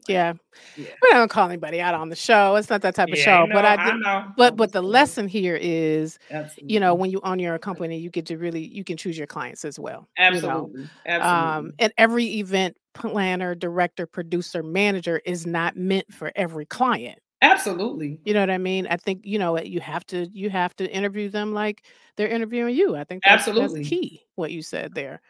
Yeah. 0.08 0.34
yeah. 0.78 0.88
Not 1.04 1.12
gonna 1.12 1.28
call 1.28 1.48
anybody 1.48 1.82
out 1.82 1.94
on 1.94 2.10
the 2.10 2.16
show. 2.16 2.56
It's 2.56 2.70
not 2.70 2.82
that 2.82 2.96
type 2.96 3.10
of 3.10 3.18
yeah, 3.18 3.24
show. 3.24 3.48
but 3.52 3.66
I, 3.66 3.92
did, 3.92 4.06
I 4.06 4.28
but 4.38 4.56
but 4.56 4.72
the 4.72 4.82
lesson 4.82 5.28
here 5.28 5.56
is 5.56 6.20
Absolutely. 6.32 6.74
you 6.74 6.80
know, 6.80 6.94
when 6.94 7.12
you 7.12 7.20
own 7.24 7.40
your 7.40 7.58
company, 7.60 7.98
you 7.98 8.10
get 8.10 8.26
to 8.28 8.38
really 8.38 8.66
you 8.66 8.84
can 8.84 8.98
choose 8.98 9.18
your 9.18 9.28
clients 9.28 9.66
as 9.66 9.80
well. 9.80 10.08
Absolutely. 10.18 10.82
You 10.82 10.88
know? 10.88 10.90
Absolutely. 11.06 11.58
Um, 11.58 11.74
and 11.80 11.94
every 11.98 12.26
event 12.40 12.78
planner, 12.94 13.56
director, 13.56 14.08
producer, 14.08 14.64
manager 14.64 15.22
is 15.26 15.46
not 15.46 15.76
meant 15.76 16.14
for 16.14 16.32
every 16.36 16.66
client. 16.66 17.20
Absolutely. 17.42 18.20
You 18.26 18.34
know 18.34 18.40
what 18.40 18.50
I 18.50 18.58
mean? 18.58 18.88
I 18.88 18.98
think 18.98 19.22
you 19.24 19.38
know 19.38 19.60
you 19.60 19.80
have 19.82 20.06
to 20.08 20.28
you 20.34 20.50
have 20.50 20.76
to 20.78 20.92
interview 20.92 21.30
them 21.30 21.54
like 21.54 21.84
they're 22.16 22.28
interviewing 22.28 22.76
you. 22.76 22.96
I 22.96 23.04
think 23.04 23.24
that's, 23.24 23.48
absolutely 23.48 23.82
that's 23.82 23.90
key 23.90 24.22
what 24.36 24.52
you 24.52 24.62
said 24.62 24.94
there. 24.96 25.22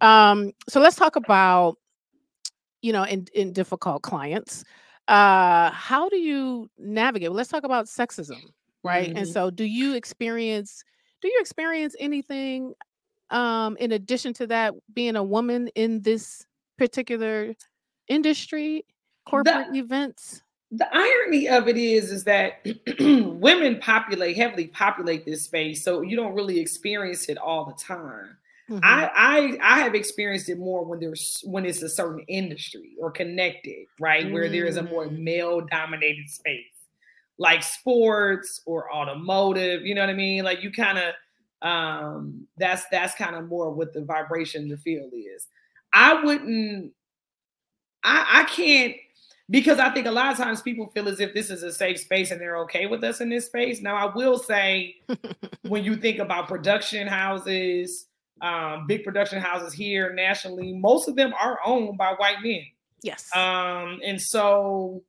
Um, 0.00 0.52
so 0.68 0.80
let's 0.80 0.96
talk 0.96 1.16
about 1.16 1.76
you 2.82 2.92
know, 2.92 3.04
in, 3.04 3.26
in 3.34 3.52
difficult 3.52 4.02
clients. 4.02 4.64
Uh, 5.08 5.70
how 5.70 6.08
do 6.08 6.16
you 6.16 6.70
navigate? 6.78 7.30
Well, 7.30 7.36
let's 7.36 7.50
talk 7.50 7.64
about 7.64 7.86
sexism, 7.86 8.40
right? 8.84 9.08
Mm-hmm. 9.08 9.18
And 9.18 9.28
so, 9.28 9.50
do 9.50 9.64
you 9.64 9.94
experience 9.94 10.84
do 11.20 11.28
you 11.28 11.38
experience 11.40 11.94
anything 11.98 12.74
um, 13.30 13.76
in 13.76 13.92
addition 13.92 14.32
to 14.34 14.46
that 14.48 14.74
being 14.94 15.16
a 15.16 15.22
woman 15.22 15.68
in 15.74 16.02
this 16.02 16.46
particular 16.78 17.54
industry, 18.08 18.84
corporate 19.26 19.72
the, 19.72 19.78
events? 19.78 20.42
The 20.70 20.88
irony 20.92 21.48
of 21.48 21.68
it 21.68 21.76
is, 21.76 22.10
is 22.10 22.24
that 22.24 22.66
women 23.00 23.78
populate 23.80 24.36
heavily 24.36 24.68
populate 24.68 25.24
this 25.24 25.42
space, 25.42 25.84
so 25.84 26.02
you 26.02 26.16
don't 26.16 26.34
really 26.34 26.58
experience 26.58 27.28
it 27.28 27.38
all 27.38 27.66
the 27.66 27.74
time. 27.74 28.36
Mm-hmm. 28.70 28.84
I, 28.84 29.10
I 29.14 29.58
I 29.60 29.80
have 29.80 29.96
experienced 29.96 30.48
it 30.48 30.58
more 30.58 30.84
when 30.84 31.00
there's 31.00 31.42
when 31.44 31.66
it's 31.66 31.82
a 31.82 31.88
certain 31.88 32.24
industry 32.28 32.92
or 33.00 33.10
connected, 33.10 33.86
right? 33.98 34.24
Mm-hmm. 34.24 34.32
Where 34.32 34.48
there 34.48 34.66
is 34.66 34.76
a 34.76 34.84
more 34.84 35.08
mm. 35.08 35.18
male 35.18 35.60
dominated 35.60 36.30
space, 36.30 36.76
like 37.36 37.64
sports 37.64 38.60
or 38.66 38.92
automotive. 38.94 39.84
You 39.84 39.96
know 39.96 40.02
what 40.02 40.10
I 40.10 40.14
mean? 40.14 40.44
Like 40.44 40.62
you 40.62 40.70
kind 40.70 40.98
of 40.98 41.14
um 41.68 42.46
that's 42.58 42.84
that's 42.92 43.14
kind 43.16 43.34
of 43.34 43.48
more 43.48 43.72
what 43.72 43.92
the 43.92 44.04
vibration 44.04 44.68
the 44.68 44.76
field 44.76 45.10
is. 45.14 45.48
I 45.92 46.22
wouldn't 46.22 46.92
I 48.04 48.42
I 48.42 48.44
can't 48.44 48.94
because 49.50 49.80
I 49.80 49.90
think 49.90 50.06
a 50.06 50.12
lot 50.12 50.30
of 50.30 50.38
times 50.38 50.62
people 50.62 50.86
feel 50.94 51.08
as 51.08 51.18
if 51.18 51.34
this 51.34 51.50
is 51.50 51.64
a 51.64 51.72
safe 51.72 51.98
space 51.98 52.30
and 52.30 52.40
they're 52.40 52.58
okay 52.58 52.86
with 52.86 53.02
us 53.02 53.20
in 53.20 53.30
this 53.30 53.46
space. 53.46 53.82
Now 53.82 53.96
I 53.96 54.14
will 54.14 54.38
say 54.38 54.94
when 55.62 55.82
you 55.82 55.96
think 55.96 56.20
about 56.20 56.46
production 56.46 57.08
houses 57.08 58.06
um, 58.40 58.86
big 58.86 59.04
production 59.04 59.40
houses 59.40 59.72
here 59.72 60.12
nationally, 60.12 60.72
most 60.72 61.08
of 61.08 61.16
them 61.16 61.32
are 61.40 61.58
owned 61.64 61.98
by 61.98 62.14
white 62.16 62.42
men. 62.42 62.62
Yes. 63.02 63.28
Um, 63.34 64.00
and 64.04 64.20
so 64.20 65.02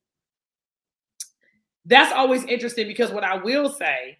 that's 1.85 2.13
always 2.13 2.43
interesting 2.45 2.87
because 2.87 3.11
what 3.11 3.23
I 3.23 3.37
will 3.37 3.69
say, 3.69 4.17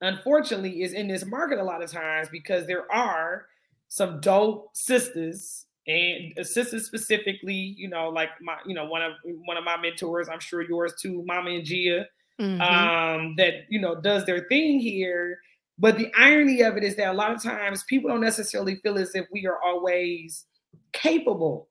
unfortunately, 0.00 0.82
is 0.82 0.92
in 0.92 1.08
this 1.08 1.24
market 1.24 1.58
a 1.58 1.64
lot 1.64 1.82
of 1.82 1.90
times 1.90 2.28
because 2.30 2.66
there 2.66 2.90
are 2.90 3.46
some 3.88 4.20
dope 4.20 4.70
sisters 4.74 5.66
and 5.86 6.32
sisters 6.46 6.86
specifically, 6.86 7.74
you 7.76 7.88
know, 7.88 8.08
like 8.08 8.30
my, 8.40 8.56
you 8.64 8.74
know, 8.74 8.86
one 8.86 9.02
of 9.02 9.12
one 9.24 9.56
of 9.56 9.64
my 9.64 9.76
mentors, 9.76 10.28
I'm 10.28 10.40
sure 10.40 10.62
yours 10.62 10.94
too, 11.00 11.22
Mama 11.26 11.50
and 11.50 11.64
Gia, 11.64 12.06
mm-hmm. 12.40 12.60
um, 12.60 13.34
that 13.36 13.66
you 13.68 13.80
know 13.80 14.00
does 14.00 14.24
their 14.24 14.46
thing 14.48 14.78
here 14.80 15.40
but 15.82 15.98
the 15.98 16.12
irony 16.16 16.60
of 16.60 16.76
it 16.76 16.84
is 16.84 16.94
that 16.94 17.08
a 17.08 17.12
lot 17.12 17.32
of 17.32 17.42
times 17.42 17.82
people 17.82 18.08
don't 18.08 18.20
necessarily 18.20 18.76
feel 18.76 18.96
as 18.98 19.16
if 19.16 19.26
we 19.32 19.48
are 19.48 19.58
always 19.60 20.46
capable 20.92 21.68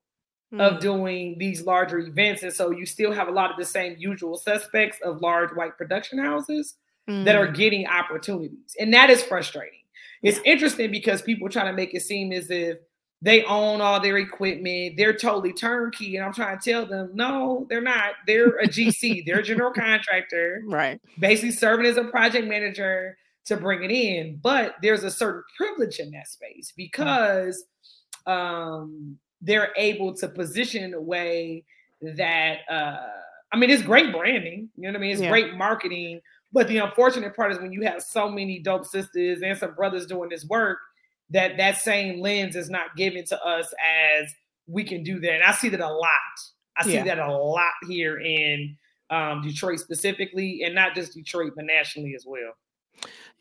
mm. 0.53 0.59
of 0.59 0.81
doing 0.81 1.37
these 1.37 1.65
larger 1.65 1.97
events. 1.99 2.43
And 2.43 2.51
so 2.51 2.71
you 2.71 2.85
still 2.85 3.13
have 3.13 3.29
a 3.29 3.31
lot 3.31 3.51
of 3.51 3.57
the 3.57 3.63
same 3.63 3.95
usual 3.97 4.35
suspects 4.35 4.97
of 5.01 5.21
large 5.21 5.51
white 5.55 5.77
production 5.77 6.19
houses 6.19 6.75
mm. 7.09 7.23
that 7.23 7.37
are 7.37 7.47
mm. 7.47 7.55
getting 7.55 7.87
opportunities. 7.87 8.75
And 8.77 8.93
that 8.93 9.09
is 9.09 9.23
frustrating. 9.23 9.79
It's 10.21 10.41
interesting 10.43 10.91
because 10.91 11.21
people 11.21 11.47
try 11.47 11.63
to 11.63 11.71
make 11.71 11.93
it 11.93 12.01
seem 12.01 12.33
as 12.33 12.51
if 12.51 12.79
they 13.21 13.45
own 13.45 13.79
all 13.79 14.01
their 14.01 14.17
equipment, 14.17 14.97
they're 14.97 15.15
totally 15.15 15.53
turnkey. 15.53 16.17
And 16.17 16.25
I'm 16.25 16.33
trying 16.33 16.59
to 16.59 16.69
tell 16.69 16.85
them, 16.85 17.11
no, 17.13 17.65
they're 17.69 17.79
not. 17.79 18.15
They're 18.27 18.57
a 18.57 18.67
GC, 18.67 19.25
they're 19.25 19.39
a 19.39 19.43
general 19.43 19.71
contractor, 19.75 20.63
right? 20.65 20.99
Basically 21.17 21.51
serving 21.51 21.85
as 21.85 21.95
a 21.95 22.03
project 22.03 22.45
manager 22.45 23.15
to 23.45 23.57
bring 23.57 23.83
it 23.83 23.91
in. 23.91 24.39
But 24.41 24.75
there's 24.81 25.03
a 25.03 25.11
certain 25.11 25.43
privilege 25.57 25.99
in 25.99 26.11
that 26.11 26.27
space 26.27 26.73
because 26.75 27.63
um, 28.27 29.17
they're 29.41 29.73
able 29.77 30.13
to 30.15 30.27
position 30.27 30.83
in 30.83 30.93
a 30.93 31.01
way 31.01 31.63
that 32.01 32.59
uh, 32.69 33.07
I 33.51 33.57
mean, 33.57 33.69
it's 33.69 33.83
great 33.83 34.11
branding. 34.11 34.69
You 34.77 34.83
know 34.83 34.89
what 34.89 34.97
I 34.97 35.01
mean? 35.01 35.11
It's 35.11 35.21
yeah. 35.21 35.29
great 35.29 35.55
marketing. 35.55 36.21
But 36.53 36.67
the 36.67 36.79
unfortunate 36.79 37.35
part 37.35 37.51
is 37.51 37.59
when 37.59 37.71
you 37.71 37.81
have 37.83 38.01
so 38.01 38.29
many 38.29 38.59
dope 38.59 38.85
sisters 38.85 39.41
and 39.41 39.57
some 39.57 39.73
brothers 39.73 40.05
doing 40.05 40.29
this 40.29 40.45
work, 40.45 40.79
that 41.29 41.57
that 41.57 41.77
same 41.77 42.19
lens 42.19 42.55
is 42.55 42.69
not 42.69 42.95
given 42.97 43.23
to 43.25 43.41
us 43.41 43.73
as 44.19 44.33
we 44.67 44.83
can 44.83 45.03
do 45.03 45.19
that. 45.19 45.33
And 45.33 45.43
I 45.43 45.53
see 45.53 45.69
that 45.69 45.79
a 45.79 45.87
lot. 45.87 46.09
I 46.77 46.83
see 46.83 46.93
yeah. 46.93 47.03
that 47.03 47.19
a 47.19 47.31
lot 47.31 47.71
here 47.87 48.19
in 48.19 48.77
um, 49.09 49.41
Detroit 49.41 49.79
specifically, 49.79 50.63
and 50.63 50.73
not 50.73 50.95
just 50.95 51.13
Detroit, 51.13 51.53
but 51.55 51.65
nationally 51.65 52.15
as 52.15 52.25
well. 52.25 52.53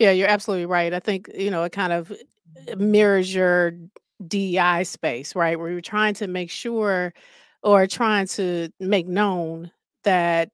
Yeah, 0.00 0.12
you're 0.12 0.28
absolutely 0.28 0.66
right. 0.66 0.94
I 0.94 1.00
think, 1.00 1.30
you 1.34 1.50
know, 1.50 1.64
it 1.64 1.72
kind 1.72 1.92
of 1.92 2.12
uh, 2.12 2.76
mirrors 2.76 3.34
your 3.34 3.72
DEI 4.26 4.84
space, 4.84 5.36
right? 5.36 5.58
Where 5.58 5.70
you're 5.70 5.82
trying 5.82 6.14
to 6.16 6.28
make 6.28 6.50
sure 6.50 7.14
or 7.64 7.86
trying 7.88 8.26
to 8.28 8.70
make 8.80 9.08
known 9.08 9.72
that 10.04 10.50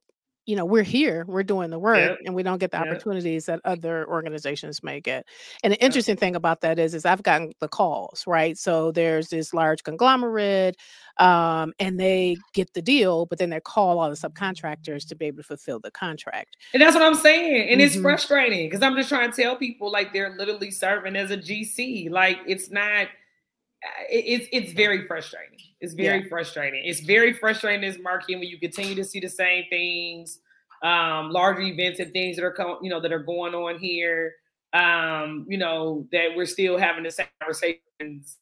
you 0.47 0.55
know 0.55 0.65
we're 0.65 0.83
here 0.83 1.25
we're 1.27 1.43
doing 1.43 1.69
the 1.69 1.77
work 1.77 1.97
yep. 1.97 2.17
and 2.25 2.33
we 2.33 2.41
don't 2.41 2.57
get 2.57 2.71
the 2.71 2.77
yep. 2.77 2.87
opportunities 2.87 3.45
that 3.45 3.59
other 3.65 4.07
organizations 4.07 4.81
may 4.81 4.99
get 4.99 5.25
and 5.63 5.73
the 5.73 5.83
interesting 5.83 6.13
yep. 6.13 6.19
thing 6.19 6.35
about 6.35 6.61
that 6.61 6.79
is 6.79 6.95
is 6.95 7.05
i've 7.05 7.21
gotten 7.21 7.51
the 7.59 7.67
calls 7.67 8.23
right 8.25 8.57
so 8.57 8.91
there's 8.91 9.29
this 9.29 9.53
large 9.53 9.83
conglomerate 9.83 10.75
um, 11.19 11.73
and 11.79 11.99
they 11.99 12.37
get 12.53 12.73
the 12.73 12.81
deal 12.81 13.25
but 13.25 13.37
then 13.37 13.49
they 13.49 13.59
call 13.59 13.99
all 13.99 14.09
the 14.09 14.15
subcontractors 14.15 15.07
to 15.07 15.15
be 15.15 15.25
able 15.25 15.37
to 15.37 15.43
fulfill 15.43 15.79
the 15.79 15.91
contract 15.91 16.57
and 16.73 16.81
that's 16.81 16.95
what 16.95 17.03
i'm 17.03 17.15
saying 17.15 17.69
and 17.69 17.79
mm-hmm. 17.79 17.81
it's 17.81 17.95
frustrating 17.95 18.67
because 18.67 18.81
i'm 18.81 18.95
just 18.95 19.09
trying 19.09 19.31
to 19.31 19.41
tell 19.41 19.55
people 19.55 19.91
like 19.91 20.13
they're 20.13 20.35
literally 20.37 20.71
serving 20.71 21.15
as 21.15 21.29
a 21.29 21.37
gc 21.37 22.09
like 22.09 22.39
it's 22.47 22.71
not 22.71 23.07
it's 24.09 24.47
it's 24.51 24.73
very 24.73 25.05
frustrating. 25.07 25.59
It's 25.79 25.93
very 25.93 26.21
yeah. 26.21 26.29
frustrating. 26.29 26.81
It's 26.85 27.01
very 27.01 27.33
frustrating 27.33 27.81
this 27.81 27.99
market 28.01 28.39
when 28.39 28.47
you 28.47 28.59
continue 28.59 28.95
to 28.95 29.03
see 29.03 29.19
the 29.19 29.29
same 29.29 29.65
things, 29.69 30.39
um, 30.83 31.31
larger 31.31 31.61
events 31.61 31.99
and 31.99 32.11
things 32.11 32.35
that 32.37 32.43
are 32.43 32.53
co- 32.53 32.79
you 32.81 32.89
know 32.89 32.99
that 32.99 33.11
are 33.11 33.19
going 33.19 33.53
on 33.53 33.79
here. 33.79 34.33
Um, 34.73 35.45
you 35.47 35.57
know 35.57 36.07
that 36.11 36.29
we're 36.35 36.45
still 36.45 36.77
having 36.77 37.03
the 37.03 37.11
same 37.11 37.27
conversations. 37.41 38.37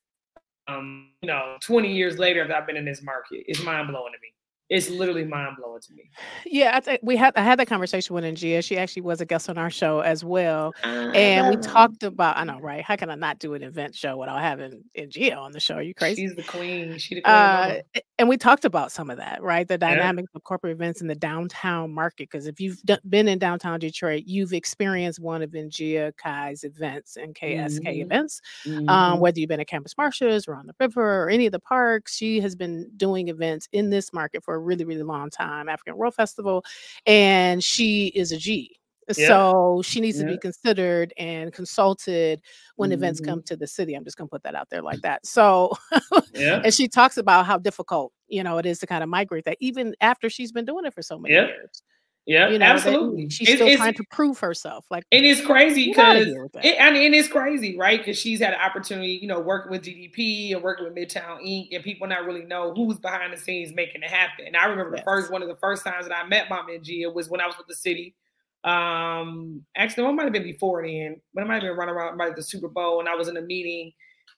Um, 0.67 1.11
you 1.21 1.27
know, 1.27 1.57
20 1.61 1.93
years 1.93 2.17
later, 2.17 2.43
if 2.43 2.49
I've 2.49 2.65
been 2.65 2.75
in 2.75 2.85
this 2.85 3.03
market, 3.03 3.43
it's 3.47 3.61
mind 3.63 3.87
blowing 3.87 4.13
to 4.13 4.19
me 4.19 4.33
it's 4.69 4.89
literally 4.89 5.25
mind 5.25 5.57
blowing 5.57 5.81
to 5.81 5.93
me. 5.93 6.09
Yeah, 6.45 6.71
I 6.73 6.79
think 6.79 7.01
we 7.03 7.15
had 7.15 7.33
I 7.35 7.43
had 7.43 7.59
that 7.59 7.67
conversation 7.67 8.15
with 8.15 8.23
Njia. 8.23 8.63
She 8.63 8.77
actually 8.77 9.03
was 9.03 9.21
a 9.21 9.25
guest 9.25 9.49
on 9.49 9.57
our 9.57 9.69
show 9.69 9.99
as 9.99 10.23
well, 10.23 10.73
uh, 10.83 11.11
and 11.13 11.49
we 11.49 11.61
talked 11.61 12.03
about. 12.03 12.37
I 12.37 12.43
know, 12.43 12.59
right? 12.59 12.83
How 12.83 12.95
can 12.95 13.09
I 13.09 13.15
not 13.15 13.39
do 13.39 13.53
an 13.53 13.61
event 13.61 13.95
show 13.95 14.17
without 14.17 14.41
having 14.41 14.83
Njia 14.97 15.37
on 15.37 15.51
the 15.51 15.59
show? 15.59 15.75
Are 15.75 15.81
you 15.83 15.93
crazy? 15.93 16.23
She's 16.23 16.35
the 16.35 16.43
queen. 16.43 16.97
She 16.97 17.15
the 17.15 17.21
queen. 17.21 17.33
Uh, 17.33 17.79
and 18.17 18.29
we 18.29 18.37
talked 18.37 18.65
about 18.65 18.91
some 18.91 19.09
of 19.09 19.17
that, 19.17 19.43
right? 19.43 19.67
The 19.67 19.77
dynamics 19.77 20.29
yeah. 20.33 20.37
of 20.37 20.43
corporate 20.43 20.71
events 20.71 21.01
in 21.01 21.07
the 21.07 21.15
downtown 21.15 21.93
market. 21.93 22.29
Because 22.31 22.47
if 22.47 22.59
you've 22.59 22.81
d- 22.83 22.97
been 23.07 23.27
in 23.27 23.37
downtown 23.37 23.79
Detroit, 23.79 24.23
you've 24.25 24.53
experienced 24.53 25.19
one 25.19 25.41
of 25.41 25.51
Njia 25.51 26.15
Kai's 26.17 26.63
events 26.63 27.17
and 27.17 27.35
KSK 27.35 27.81
mm-hmm. 27.81 28.01
events. 28.01 28.41
Um, 28.65 28.71
mm-hmm. 28.71 28.89
Um, 28.89 29.19
whether 29.19 29.39
you've 29.39 29.49
been 29.49 29.59
at 29.59 29.67
Campus 29.67 29.95
Martius 29.97 30.47
or 30.47 30.55
on 30.55 30.65
the 30.65 30.73
river 30.79 31.23
or 31.23 31.29
any 31.29 31.45
of 31.45 31.51
the 31.51 31.59
parks, 31.59 32.15
she 32.15 32.39
has 32.39 32.55
been 32.55 32.89
doing 32.97 33.27
events 33.27 33.67
in 33.71 33.89
this 33.89 34.13
market 34.13 34.43
for 34.43 34.54
a 34.55 34.59
really, 34.59 34.85
really 34.85 35.03
long 35.03 35.29
time, 35.29 35.69
African 35.69 35.97
World 35.97 36.15
Festival, 36.15 36.63
and 37.05 37.63
she 37.63 38.07
is 38.07 38.31
a 38.31 38.37
G. 38.37 38.79
Yeah. 39.15 39.27
So 39.27 39.81
she 39.83 40.01
needs 40.01 40.17
yeah. 40.17 40.25
to 40.25 40.31
be 40.31 40.37
considered 40.39 41.13
and 41.17 41.53
consulted 41.53 42.41
when 42.75 42.89
mm-hmm. 42.89 42.95
events 42.95 43.19
come 43.19 43.43
to 43.43 43.55
the 43.55 43.67
city. 43.67 43.93
I'm 43.93 44.03
just 44.03 44.17
gonna 44.17 44.27
put 44.27 44.43
that 44.43 44.55
out 44.55 44.69
there 44.69 44.81
like 44.81 45.01
that. 45.01 45.25
So 45.25 45.73
yeah. 46.33 46.61
and 46.63 46.73
she 46.73 46.87
talks 46.87 47.17
about 47.17 47.45
how 47.45 47.57
difficult, 47.59 48.11
you 48.27 48.43
know, 48.43 48.57
it 48.57 48.65
is 48.65 48.79
to 48.79 48.87
kind 48.87 49.03
of 49.03 49.09
migrate 49.09 49.45
that 49.45 49.57
even 49.59 49.95
after 50.01 50.29
she's 50.29 50.51
been 50.51 50.65
doing 50.65 50.85
it 50.85 50.93
for 50.93 51.03
so 51.03 51.19
many 51.19 51.35
years. 51.35 51.83
Yeah, 52.25 52.49
you 52.49 52.57
know, 52.57 52.65
absolutely. 52.65 53.29
She's 53.29 53.53
still 53.53 53.75
trying 53.77 53.93
to 53.93 54.03
prove 54.09 54.39
herself. 54.39 54.85
Like, 54.89 55.03
and 55.11 55.23
it's 55.23 55.45
crazy 55.45 55.89
because, 55.89 56.25
it, 56.25 56.75
and, 56.79 56.97
and 56.97 57.13
it's 57.13 57.27
crazy, 57.27 57.77
right? 57.77 57.99
Because 57.99 58.17
she's 58.17 58.39
had 58.39 58.53
an 58.53 58.59
opportunity, 58.59 59.19
you 59.21 59.27
know, 59.27 59.39
working 59.39 59.71
with 59.71 59.83
GDP 59.83 60.53
and 60.53 60.63
working 60.63 60.85
with 60.85 60.95
Midtown 60.95 61.45
Inc. 61.45 61.67
and 61.71 61.83
people 61.83 62.07
not 62.07 62.25
really 62.25 62.43
know 62.43 62.73
who's 62.73 62.97
behind 62.97 63.31
the 63.31 63.37
scenes 63.37 63.75
making 63.75 64.01
it 64.01 64.09
happen. 64.09 64.47
And 64.47 64.57
I 64.57 64.65
remember 64.65 64.95
yes. 64.95 65.03
the 65.03 65.11
first 65.11 65.31
one 65.31 65.43
of 65.43 65.49
the 65.49 65.55
first 65.57 65.85
times 65.85 66.07
that 66.07 66.17
I 66.17 66.27
met 66.27 66.49
Mama 66.49 66.73
and 66.73 66.83
Gia 66.83 67.11
was 67.11 67.29
when 67.29 67.41
I 67.41 67.45
was 67.45 67.57
with 67.57 67.67
the 67.67 67.75
city. 67.75 68.15
Um, 68.63 69.63
actually, 69.77 70.07
it 70.07 70.11
might 70.13 70.23
have 70.23 70.33
been 70.33 70.41
before 70.41 70.81
then, 70.81 71.21
but 71.35 71.43
it 71.43 71.47
might 71.47 71.61
have 71.61 71.63
been 71.63 71.77
running 71.77 71.93
around 71.93 72.17
by 72.17 72.31
the 72.31 72.41
Super 72.41 72.69
Bowl, 72.69 72.99
and 72.99 73.07
I 73.07 73.13
was 73.13 73.27
in 73.27 73.37
a 73.37 73.41
meeting, 73.41 73.91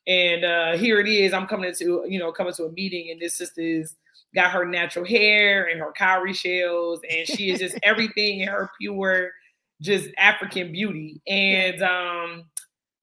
and 0.05 0.43
uh 0.43 0.77
here 0.77 0.99
it 0.99 1.07
is. 1.07 1.31
I'm 1.31 1.47
coming 1.47 1.69
into, 1.69 2.03
you 2.05 2.19
know, 2.19 2.33
coming 2.33 2.51
to 2.55 2.65
a 2.65 2.71
meeting, 2.73 3.11
and 3.11 3.21
this 3.21 3.35
sister 3.35 3.61
is 3.61 3.95
got 4.37 4.51
her 4.51 4.65
natural 4.65 5.03
hair 5.03 5.65
and 5.65 5.79
her 5.79 5.91
cowrie 5.91 6.33
shells, 6.33 6.99
and 7.09 7.27
she 7.27 7.49
is 7.49 7.59
just 7.59 7.77
everything 7.83 8.41
in 8.41 8.47
her 8.47 8.69
pure, 8.79 9.31
just 9.81 10.09
African 10.17 10.71
beauty. 10.71 11.19
And 11.27 11.81
um, 11.81 12.45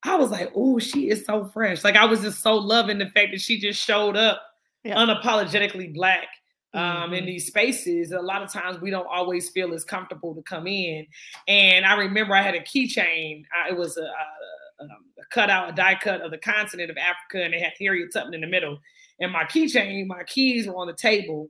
I 0.04 0.14
was 0.16 0.30
like, 0.30 0.52
oh, 0.54 0.78
she 0.78 1.10
is 1.10 1.24
so 1.26 1.46
fresh. 1.46 1.82
Like 1.82 1.96
I 1.96 2.04
was 2.04 2.20
just 2.20 2.40
so 2.40 2.54
loving 2.54 2.98
the 2.98 3.10
fact 3.10 3.32
that 3.32 3.40
she 3.40 3.58
just 3.58 3.82
showed 3.82 4.16
up 4.16 4.42
yeah. 4.84 4.94
unapologetically 4.96 5.92
black 5.92 6.28
um, 6.72 6.82
mm-hmm. 6.82 7.14
in 7.14 7.26
these 7.26 7.48
spaces. 7.48 8.12
A 8.12 8.20
lot 8.20 8.42
of 8.42 8.52
times 8.52 8.80
we 8.80 8.90
don't 8.90 9.08
always 9.10 9.50
feel 9.50 9.74
as 9.74 9.84
comfortable 9.84 10.36
to 10.36 10.42
come 10.42 10.68
in. 10.68 11.04
And 11.48 11.84
I 11.84 11.96
remember 11.96 12.36
I 12.36 12.42
had 12.42 12.54
a 12.54 12.60
keychain. 12.60 13.44
it 13.68 13.76
was 13.76 13.96
a, 13.96 14.02
a, 14.02 14.84
a 14.84 15.26
cutout, 15.30 15.70
a 15.70 15.72
die 15.72 15.98
cut 16.00 16.20
of 16.20 16.30
the 16.30 16.38
continent 16.38 16.90
of 16.90 16.96
Africa, 16.96 17.44
and 17.44 17.54
it 17.54 17.60
had 17.60 17.72
Harriet 17.80 18.12
Tubman 18.12 18.34
in 18.34 18.40
the 18.42 18.46
middle. 18.46 18.78
And 19.20 19.32
my 19.32 19.44
keychain, 19.44 20.06
my 20.06 20.24
keys 20.24 20.66
were 20.66 20.76
on 20.76 20.86
the 20.86 20.94
table. 20.94 21.48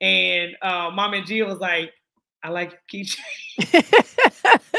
And 0.00 0.56
uh, 0.62 0.90
Mom 0.92 1.14
and 1.14 1.26
Gia 1.26 1.44
was 1.44 1.58
like, 1.58 1.90
I 2.42 2.50
like 2.50 2.72
your 2.92 3.04
keychain. 3.04 4.60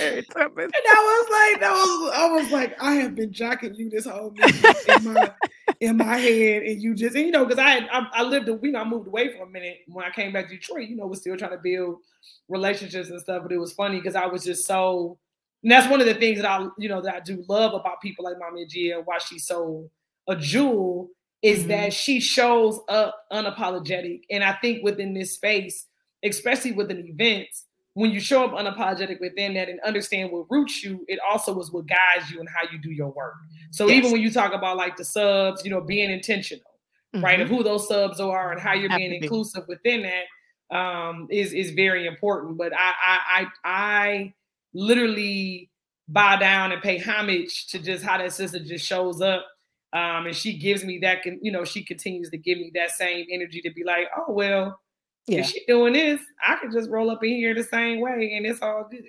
And 0.00 0.24
I 0.30 0.46
was 0.46 1.28
like, 1.30 1.60
that 1.60 1.72
was 1.72 2.12
I 2.14 2.26
was 2.28 2.50
like, 2.52 2.80
I 2.80 2.94
have 2.94 3.14
been 3.14 3.30
jocking 3.30 3.76
you 3.76 3.90
this 3.90 4.06
whole 4.06 4.32
in 4.88 5.04
my 5.12 5.32
in 5.80 5.96
my 5.96 6.16
head, 6.16 6.62
and 6.62 6.80
you 6.80 6.94
just 6.94 7.16
and, 7.16 7.26
you 7.26 7.32
know 7.32 7.44
because 7.44 7.58
I, 7.58 7.78
I, 7.78 8.06
I 8.12 8.22
lived 8.22 8.48
a 8.48 8.54
week, 8.54 8.76
I 8.76 8.84
moved 8.84 9.08
away 9.08 9.36
for 9.36 9.44
a 9.44 9.48
minute 9.48 9.78
when 9.88 10.04
I 10.04 10.10
came 10.10 10.32
back 10.32 10.48
to 10.48 10.54
Detroit. 10.54 10.88
You 10.88 10.96
know, 10.96 11.06
was 11.06 11.20
still 11.20 11.36
trying 11.36 11.52
to 11.52 11.58
build 11.58 11.98
relationships 12.48 13.08
and 13.08 13.20
stuff, 13.20 13.42
but 13.42 13.52
it 13.52 13.58
was 13.58 13.72
funny 13.72 13.96
because 13.98 14.14
I 14.14 14.26
was 14.26 14.44
just 14.44 14.66
so. 14.66 15.18
And 15.62 15.72
that's 15.72 15.90
one 15.90 16.00
of 16.00 16.06
the 16.06 16.14
things 16.14 16.40
that 16.40 16.48
I 16.48 16.68
you 16.78 16.88
know 16.88 17.00
that 17.00 17.14
I 17.14 17.20
do 17.20 17.44
love 17.48 17.74
about 17.74 18.00
people 18.00 18.24
like 18.24 18.38
Mommy 18.38 18.66
Gia, 18.66 19.02
why 19.04 19.18
she's 19.18 19.46
so 19.46 19.90
a 20.28 20.36
jewel 20.36 21.08
is 21.42 21.60
mm-hmm. 21.60 21.68
that 21.68 21.92
she 21.92 22.20
shows 22.20 22.80
up 22.88 23.24
unapologetic, 23.32 24.22
and 24.30 24.44
I 24.44 24.52
think 24.54 24.82
within 24.82 25.14
this 25.14 25.34
space, 25.34 25.86
especially 26.22 26.72
within 26.72 27.06
events 27.06 27.64
when 27.98 28.12
you 28.12 28.20
show 28.20 28.44
up 28.44 28.52
unapologetic 28.52 29.18
within 29.20 29.54
that 29.54 29.68
and 29.68 29.80
understand 29.80 30.30
what 30.30 30.46
roots 30.50 30.84
you, 30.84 31.04
it 31.08 31.18
also 31.28 31.58
is 31.58 31.72
what 31.72 31.84
guides 31.86 32.30
you 32.30 32.38
and 32.38 32.48
how 32.48 32.62
you 32.70 32.78
do 32.78 32.92
your 32.92 33.08
work. 33.08 33.34
So 33.72 33.88
yes. 33.88 33.96
even 33.96 34.12
when 34.12 34.20
you 34.20 34.30
talk 34.30 34.52
about 34.52 34.76
like 34.76 34.96
the 34.96 35.04
subs, 35.04 35.64
you 35.64 35.70
know, 35.72 35.80
being 35.80 36.08
intentional, 36.08 36.70
mm-hmm. 37.12 37.24
right, 37.24 37.40
of 37.40 37.48
who 37.48 37.64
those 37.64 37.88
subs 37.88 38.20
are 38.20 38.52
and 38.52 38.60
how 38.60 38.74
you're 38.74 38.96
being 38.96 39.14
inclusive 39.14 39.64
within 39.66 40.04
that 40.04 40.76
um, 40.76 41.26
is 41.28 41.52
is 41.52 41.72
very 41.72 42.06
important. 42.06 42.56
But 42.56 42.72
I 42.72 42.92
I 43.02 43.18
I, 43.40 43.46
I 43.64 44.34
literally 44.74 45.68
bow 46.06 46.36
down 46.36 46.70
and 46.70 46.80
pay 46.80 46.98
homage 46.98 47.66
to 47.70 47.80
just 47.80 48.04
how 48.04 48.18
that 48.18 48.32
sister 48.32 48.60
just 48.60 48.86
shows 48.86 49.20
up. 49.20 49.44
Um, 49.92 50.26
and 50.26 50.36
she 50.36 50.58
gives 50.58 50.84
me 50.84 50.98
that, 50.98 51.24
you 51.24 51.50
know, 51.50 51.64
she 51.64 51.82
continues 51.82 52.30
to 52.30 52.38
give 52.38 52.58
me 52.58 52.70
that 52.74 52.90
same 52.90 53.26
energy 53.30 53.60
to 53.62 53.70
be 53.70 53.84
like, 53.84 54.08
oh, 54.16 54.32
well, 54.32 54.80
yeah. 55.26 55.40
if 55.40 55.46
she 55.46 55.64
doing 55.66 55.94
this, 55.94 56.20
I 56.46 56.56
can 56.56 56.70
just 56.70 56.90
roll 56.90 57.10
up 57.10 57.24
in 57.24 57.30
here 57.30 57.54
the 57.54 57.64
same 57.64 58.00
way 58.00 58.34
and 58.34 58.46
it's 58.46 58.60
all 58.60 58.86
good. 58.90 59.04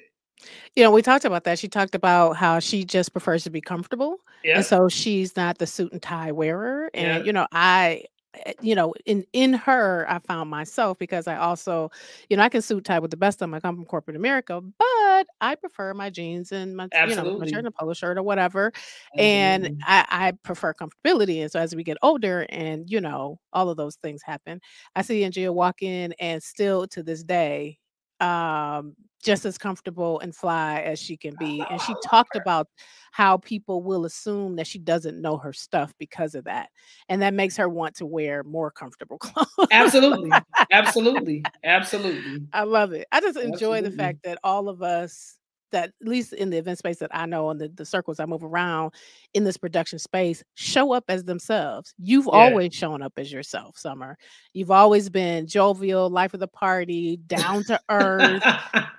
You 0.75 0.83
know, 0.83 0.91
we 0.91 1.01
talked 1.01 1.25
about 1.25 1.43
that. 1.43 1.59
She 1.59 1.67
talked 1.67 1.95
about 1.95 2.37
how 2.37 2.59
she 2.59 2.85
just 2.85 3.11
prefers 3.11 3.43
to 3.43 3.49
be 3.49 3.59
comfortable. 3.59 4.17
Yeah. 4.43 4.57
And 4.57 4.65
so 4.65 4.87
she's 4.87 5.35
not 5.35 5.57
the 5.57 5.67
suit 5.67 5.91
and 5.91 6.01
tie 6.01 6.31
wearer. 6.31 6.89
And, 6.93 7.19
yeah. 7.19 7.23
you 7.23 7.33
know, 7.33 7.45
I 7.51 8.03
Eh, 8.45 8.53
you 8.61 8.75
know, 8.75 8.93
in 9.05 9.25
in 9.33 9.53
her, 9.53 10.05
I 10.09 10.19
found 10.19 10.49
myself 10.49 10.97
because 10.97 11.27
I 11.27 11.37
also, 11.37 11.91
you 12.29 12.37
know, 12.37 12.43
I 12.43 12.49
can 12.49 12.61
suit 12.61 12.85
tie 12.85 12.99
with 12.99 13.11
the 13.11 13.17
best 13.17 13.37
of 13.37 13.39
them. 13.41 13.53
I 13.53 13.59
come 13.59 13.75
from 13.75 13.85
corporate 13.85 14.15
America, 14.15 14.61
but 14.61 15.27
I 15.41 15.55
prefer 15.55 15.93
my 15.93 16.09
jeans 16.09 16.51
and 16.51 16.75
my, 16.75 16.87
you 17.07 17.15
know, 17.15 17.37
my 17.37 17.45
shirt 17.47 17.59
and 17.59 17.67
a 17.67 17.71
polo 17.71 17.93
shirt 17.93 18.17
or 18.17 18.23
whatever. 18.23 18.71
And 19.17 19.65
mm-hmm. 19.65 19.81
I, 19.85 20.05
I 20.09 20.31
prefer 20.43 20.73
comfortability. 20.73 21.41
And 21.41 21.51
so 21.51 21.59
as 21.59 21.75
we 21.75 21.83
get 21.83 21.97
older 22.01 22.45
and, 22.49 22.89
you 22.89 23.01
know, 23.01 23.39
all 23.53 23.69
of 23.69 23.77
those 23.77 23.95
things 23.97 24.21
happen, 24.23 24.61
I 24.95 25.01
see 25.01 25.21
Angia 25.21 25.53
walk 25.53 25.81
in 25.81 26.13
and 26.19 26.41
still 26.41 26.87
to 26.87 27.03
this 27.03 27.23
day, 27.23 27.79
um, 28.19 28.95
just 29.23 29.45
as 29.45 29.57
comfortable 29.57 30.19
and 30.19 30.35
fly 30.35 30.81
as 30.81 30.99
she 30.99 31.17
can 31.17 31.35
be. 31.37 31.65
And 31.69 31.81
she 31.81 31.93
talked 32.03 32.35
about 32.35 32.67
how 33.11 33.37
people 33.37 33.83
will 33.83 34.05
assume 34.05 34.55
that 34.55 34.67
she 34.67 34.79
doesn't 34.79 35.21
know 35.21 35.37
her 35.37 35.53
stuff 35.53 35.93
because 35.97 36.35
of 36.35 36.45
that. 36.45 36.69
And 37.09 37.21
that 37.21 37.33
makes 37.33 37.57
her 37.57 37.67
want 37.67 37.95
to 37.95 38.05
wear 38.05 38.43
more 38.43 38.71
comfortable 38.71 39.17
clothes. 39.19 39.67
Absolutely. 39.71 40.31
Absolutely. 40.71 41.43
Absolutely. 41.63 42.47
I 42.53 42.63
love 42.63 42.93
it. 42.93 43.07
I 43.11 43.19
just 43.21 43.37
enjoy 43.37 43.77
Absolutely. 43.77 43.89
the 43.89 43.95
fact 43.97 44.23
that 44.23 44.39
all 44.43 44.69
of 44.69 44.81
us 44.81 45.38
that 45.71 45.91
at 46.01 46.07
least 46.07 46.33
in 46.33 46.49
the 46.49 46.57
event 46.57 46.77
space 46.77 46.97
that 46.97 47.11
I 47.13 47.25
know 47.25 47.49
and 47.49 47.59
the, 47.59 47.69
the 47.69 47.85
circles 47.85 48.19
I 48.19 48.25
move 48.25 48.43
around 48.43 48.93
in 49.33 49.43
this 49.43 49.57
production 49.57 49.99
space 49.99 50.43
show 50.55 50.91
up 50.93 51.05
as 51.07 51.23
themselves. 51.23 51.93
You've 51.97 52.25
yeah. 52.25 52.39
always 52.39 52.73
shown 52.73 53.01
up 53.01 53.13
as 53.17 53.31
yourself, 53.31 53.77
Sommer. 53.77 54.17
You've 54.53 54.71
always 54.71 55.09
been 55.09 55.47
jovial, 55.47 56.09
life 56.09 56.33
of 56.33 56.39
the 56.39 56.47
party, 56.47 57.17
down 57.17 57.63
to 57.65 57.79
earth, 57.89 58.43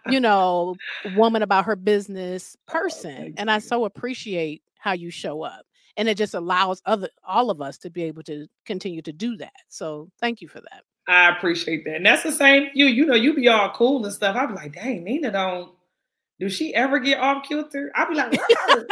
you 0.09 0.21
know, 0.21 0.77
woman 1.17 1.43
about 1.43 1.65
her 1.65 1.77
business 1.77 2.57
oh, 2.69 2.73
person. 2.73 3.35
And 3.37 3.51
I 3.51 3.59
so 3.59 3.85
appreciate 3.85 4.63
how 4.79 4.93
you 4.93 5.11
show 5.11 5.43
up. 5.43 5.67
And 5.97 6.09
it 6.09 6.17
just 6.17 6.35
allows 6.35 6.81
other 6.87 7.11
all 7.27 7.51
of 7.51 7.61
us 7.61 7.77
to 7.79 7.91
be 7.91 8.05
able 8.05 8.23
to 8.25 8.47
continue 8.65 9.03
to 9.03 9.13
do 9.13 9.37
that. 9.37 9.53
So 9.69 10.09
thank 10.21 10.41
you 10.41 10.49
for 10.49 10.61
that. 10.61 10.85
I 11.07 11.29
appreciate 11.37 11.85
that. 11.85 11.97
And 11.97 12.07
that's 12.07 12.23
the 12.23 12.33
same 12.33 12.69
you, 12.73 12.87
you 12.87 13.05
know, 13.05 13.15
you 13.15 13.35
be 13.35 13.49
all 13.49 13.71
cool 13.71 14.05
and 14.05 14.15
stuff. 14.15 14.37
I'd 14.37 14.49
be 14.49 14.55
like, 14.55 14.75
dang, 14.75 15.03
Nina 15.05 15.33
don't 15.33 15.73
do 16.41 16.49
she 16.49 16.75
ever 16.75 16.99
get 16.99 17.21
off 17.21 17.47
kilter? 17.47 17.93
I'll 17.95 18.09
be 18.09 18.15
like, 18.15 18.33
rawr, 18.33 18.87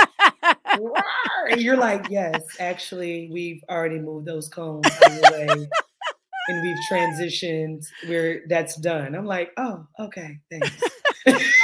rawr. 0.76 1.02
and 1.50 1.60
you're 1.60 1.78
like, 1.78 2.08
yes, 2.10 2.42
actually, 2.60 3.30
we've 3.32 3.64
already 3.70 3.98
moved 3.98 4.26
those 4.26 4.48
cones 4.50 4.86
away, 5.02 5.48
and 5.48 6.62
we've 6.62 6.76
transitioned 6.92 7.86
where 8.06 8.42
that's 8.48 8.76
done. 8.76 9.14
I'm 9.14 9.24
like, 9.24 9.50
oh, 9.56 9.86
okay, 9.98 10.38
thanks. 10.50 10.82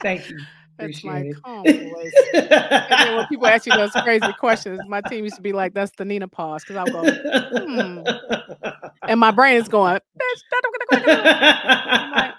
Thank 0.00 0.30
you. 0.30 0.38
That's 0.78 1.02
my 1.04 1.32
calm 1.42 1.64
voice. 1.64 2.12
and 2.34 3.16
when 3.16 3.26
people 3.28 3.46
ask 3.46 3.66
you 3.66 3.72
those 3.74 3.92
crazy 3.92 4.32
questions, 4.38 4.80
my 4.88 5.00
team 5.00 5.24
used 5.24 5.36
to 5.36 5.42
be 5.42 5.52
like, 5.52 5.72
"That's 5.72 5.90
the 5.96 6.04
Nina 6.04 6.28
pause," 6.28 6.64
because 6.64 6.76
I'll 6.76 6.86
go, 6.86 7.02
hmm. 7.64 8.02
and 9.08 9.18
my 9.18 9.30
brain 9.30 9.56
is 9.56 9.68
going, 9.68 9.98
like, 10.92 12.34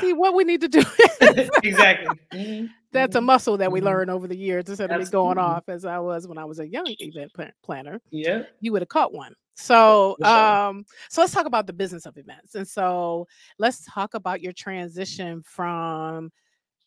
See 0.00 0.12
what 0.12 0.34
we 0.34 0.44
need 0.44 0.60
to 0.62 0.68
do. 0.68 0.80
exactly. 1.62 2.18
Mm-hmm. 2.32 2.66
That's 2.92 3.14
a 3.14 3.18
mm-hmm. 3.18 3.26
muscle 3.26 3.56
that 3.58 3.70
we 3.72 3.80
mm-hmm. 3.80 3.86
learn 3.86 4.10
over 4.10 4.26
the 4.26 4.36
years 4.36 4.68
instead 4.68 4.90
of 4.90 5.00
me 5.00 5.06
going 5.06 5.38
off 5.38 5.68
as 5.68 5.84
I 5.84 5.98
was 5.98 6.26
when 6.28 6.38
I 6.38 6.44
was 6.44 6.58
a 6.58 6.66
young 6.66 6.86
event 6.88 7.32
planner. 7.62 8.00
Yeah. 8.10 8.42
You 8.60 8.72
would 8.72 8.82
have 8.82 8.88
caught 8.88 9.12
one. 9.12 9.34
So, 9.56 10.16
sure. 10.20 10.28
um, 10.28 10.84
so 11.08 11.20
let's 11.20 11.32
talk 11.32 11.46
about 11.46 11.66
the 11.66 11.72
business 11.72 12.06
of 12.06 12.16
events. 12.16 12.54
And 12.54 12.66
so 12.66 13.26
let's 13.58 13.84
talk 13.84 14.14
about 14.14 14.40
your 14.40 14.52
transition 14.52 15.42
from 15.42 16.30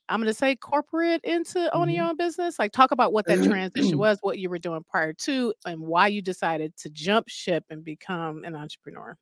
I'm 0.10 0.21
going 0.21 0.27
to 0.27 0.34
say 0.34 0.56
corporate 0.56 1.21
into 1.25 1.73
owning 1.75 1.95
your 1.95 2.06
mm-hmm. 2.06 2.12
own 2.12 2.17
business. 2.17 2.58
Like, 2.58 2.71
talk 2.71 2.91
about 2.91 3.12
what 3.12 3.25
that 3.27 3.43
transition 3.43 3.97
was, 3.99 4.17
what 4.21 4.39
you 4.39 4.49
were 4.49 4.58
doing 4.58 4.82
prior 4.89 5.12
to, 5.12 5.53
and 5.65 5.82
why 5.82 6.08
you 6.08 6.21
decided 6.21 6.77
to 6.77 6.89
jump 6.89 7.27
ship 7.27 7.65
and 7.69 7.84
become 7.84 8.45
an 8.45 8.56
entrepreneur. 8.56 9.17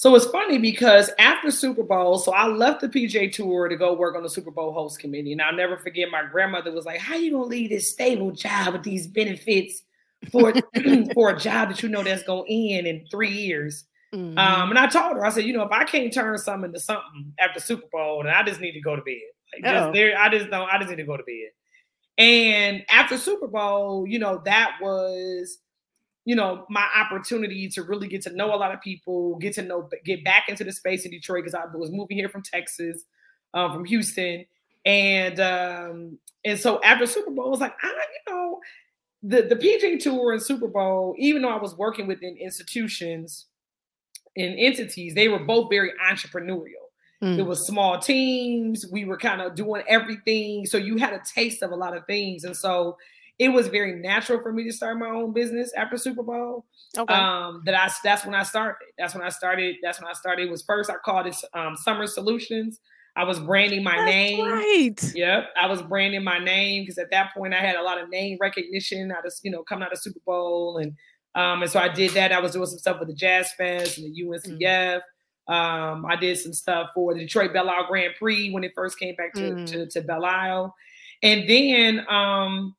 So 0.00 0.14
it's 0.14 0.24
funny 0.24 0.56
because 0.56 1.10
after 1.18 1.50
Super 1.50 1.82
Bowl, 1.82 2.16
so 2.16 2.32
I 2.32 2.46
left 2.46 2.80
the 2.80 2.88
PGA 2.88 3.30
Tour 3.30 3.68
to 3.68 3.76
go 3.76 3.92
work 3.92 4.16
on 4.16 4.22
the 4.22 4.30
Super 4.30 4.50
Bowl 4.50 4.72
host 4.72 4.98
committee, 4.98 5.32
and 5.32 5.42
I'll 5.42 5.54
never 5.54 5.76
forget 5.76 6.10
my 6.10 6.22
grandmother 6.24 6.72
was 6.72 6.86
like, 6.86 6.98
"How 6.98 7.16
you 7.16 7.32
gonna 7.32 7.44
leave 7.44 7.68
this 7.68 7.90
stable 7.90 8.30
job 8.30 8.72
with 8.72 8.82
these 8.82 9.06
benefits 9.06 9.82
for 10.32 10.54
for 11.14 11.28
a 11.28 11.38
job 11.38 11.68
that 11.68 11.82
you 11.82 11.90
know 11.90 12.02
that's 12.02 12.22
gonna 12.22 12.48
end 12.48 12.86
in 12.86 13.04
three 13.10 13.28
years?" 13.28 13.84
Mm-hmm. 14.14 14.38
Um, 14.38 14.70
and 14.70 14.78
I 14.78 14.86
told 14.86 15.16
her, 15.16 15.26
I 15.26 15.28
said, 15.28 15.44
"You 15.44 15.52
know, 15.52 15.64
if 15.64 15.70
I 15.70 15.84
can't 15.84 16.10
turn 16.10 16.38
something 16.38 16.70
into 16.70 16.80
something 16.80 17.34
after 17.38 17.60
Super 17.60 17.86
Bowl, 17.92 18.22
then 18.24 18.32
I 18.32 18.42
just 18.42 18.58
need 18.58 18.72
to 18.72 18.80
go 18.80 18.96
to 18.96 19.02
bed. 19.02 19.20
Like, 19.52 19.70
just 19.70 19.92
there, 19.92 20.18
I 20.18 20.30
just 20.30 20.48
don't. 20.48 20.66
I 20.72 20.78
just 20.78 20.88
need 20.88 20.96
to 20.96 21.04
go 21.04 21.18
to 21.18 21.24
bed." 21.24 21.50
And 22.16 22.86
after 22.88 23.18
Super 23.18 23.48
Bowl, 23.48 24.06
you 24.08 24.18
know, 24.18 24.40
that 24.46 24.78
was 24.80 25.58
you 26.24 26.36
know, 26.36 26.66
my 26.68 26.86
opportunity 26.94 27.68
to 27.68 27.82
really 27.82 28.08
get 28.08 28.22
to 28.22 28.30
know 28.30 28.54
a 28.54 28.56
lot 28.56 28.74
of 28.74 28.80
people, 28.80 29.36
get 29.36 29.54
to 29.54 29.62
know, 29.62 29.88
get 30.04 30.24
back 30.24 30.48
into 30.48 30.64
the 30.64 30.72
space 30.72 31.04
in 31.04 31.10
Detroit 31.10 31.44
because 31.44 31.54
I 31.54 31.64
was 31.74 31.90
moving 31.90 32.16
here 32.16 32.28
from 32.28 32.42
Texas, 32.42 33.04
um, 33.54 33.72
from 33.72 33.84
Houston, 33.86 34.44
and 34.84 35.40
um, 35.40 36.18
and 36.44 36.58
so 36.58 36.80
after 36.82 37.06
Super 37.06 37.30
Bowl, 37.30 37.46
I 37.46 37.48
was 37.48 37.60
like, 37.60 37.74
I, 37.82 37.88
you 37.88 38.32
know, 38.32 38.60
the 39.22 39.42
the 39.42 39.56
PGA 39.56 39.98
Tour 39.98 40.32
and 40.32 40.42
Super 40.42 40.68
Bowl, 40.68 41.14
even 41.18 41.42
though 41.42 41.50
I 41.50 41.60
was 41.60 41.76
working 41.76 42.06
within 42.06 42.36
institutions 42.36 43.46
and 44.36 44.58
entities, 44.58 45.14
they 45.14 45.28
were 45.28 45.40
both 45.40 45.70
very 45.70 45.92
entrepreneurial. 46.06 46.86
Mm. 47.22 47.38
It 47.38 47.42
was 47.42 47.66
small 47.66 47.98
teams. 47.98 48.86
We 48.90 49.04
were 49.04 49.18
kind 49.18 49.42
of 49.42 49.54
doing 49.54 49.82
everything, 49.88 50.66
so 50.66 50.76
you 50.76 50.98
had 50.98 51.12
a 51.14 51.20
taste 51.34 51.62
of 51.62 51.70
a 51.70 51.76
lot 51.76 51.96
of 51.96 52.06
things, 52.06 52.44
and 52.44 52.56
so 52.56 52.96
it 53.40 53.48
was 53.48 53.68
very 53.68 53.94
natural 53.94 54.42
for 54.42 54.52
me 54.52 54.64
to 54.64 54.72
start 54.72 54.98
my 54.98 55.08
own 55.08 55.32
business 55.32 55.72
after 55.74 55.96
Super 55.96 56.22
Bowl. 56.22 56.66
Okay. 56.96 57.12
Um, 57.12 57.62
that 57.64 57.74
I 57.74 57.90
that's 58.04 58.26
when 58.26 58.34
I 58.34 58.42
started. 58.42 58.76
That's 58.98 59.14
when 59.14 59.24
I 59.24 59.30
started. 59.30 59.76
That's 59.82 59.98
when 59.98 60.08
I 60.08 60.12
started. 60.12 60.46
It 60.46 60.50
was 60.50 60.62
first 60.62 60.90
I 60.90 60.96
called 61.02 61.26
it 61.26 61.36
um, 61.54 61.74
Sommer 61.74 62.06
Solutions. 62.06 62.80
I 63.16 63.24
was 63.24 63.40
branding 63.40 63.82
my 63.82 63.96
That's 63.96 64.10
name. 64.10 64.44
Right. 64.46 65.12
Yep, 65.14 65.48
I 65.56 65.66
was 65.66 65.80
branding 65.80 66.22
my 66.22 66.38
name 66.38 66.82
because 66.82 66.98
at 66.98 67.10
that 67.12 67.32
point 67.32 67.54
I 67.54 67.60
had 67.60 67.76
a 67.76 67.82
lot 67.82 67.98
of 67.98 68.10
name 68.10 68.36
recognition 68.40 69.10
out 69.10 69.26
of 69.26 69.32
you 69.42 69.50
know 69.50 69.62
coming 69.62 69.84
out 69.84 69.92
of 69.92 69.98
Super 69.98 70.20
Bowl 70.26 70.76
and 70.76 70.92
um 71.34 71.62
and 71.62 71.70
so 71.70 71.80
I 71.80 71.88
did 71.88 72.10
that. 72.12 72.32
I 72.32 72.40
was 72.40 72.52
doing 72.52 72.66
some 72.66 72.78
stuff 72.78 72.98
with 73.00 73.08
the 73.08 73.14
Jazz 73.14 73.52
Fest 73.56 73.96
and 73.96 74.14
the 74.14 74.22
UNCF. 74.22 75.00
Mm. 75.48 75.54
Um, 75.54 76.04
I 76.04 76.14
did 76.14 76.38
some 76.38 76.52
stuff 76.52 76.90
for 76.94 77.14
the 77.14 77.20
Detroit 77.20 77.54
Belle 77.54 77.70
Isle 77.70 77.86
Grand 77.88 78.14
Prix 78.18 78.50
when 78.50 78.64
it 78.64 78.72
first 78.76 78.98
came 78.98 79.16
back 79.16 79.32
to, 79.32 79.40
mm. 79.40 79.66
to, 79.66 79.86
to 79.86 80.02
Belle 80.02 80.26
Isle. 80.26 80.74
And 81.22 81.48
then 81.48 82.04
um 82.10 82.76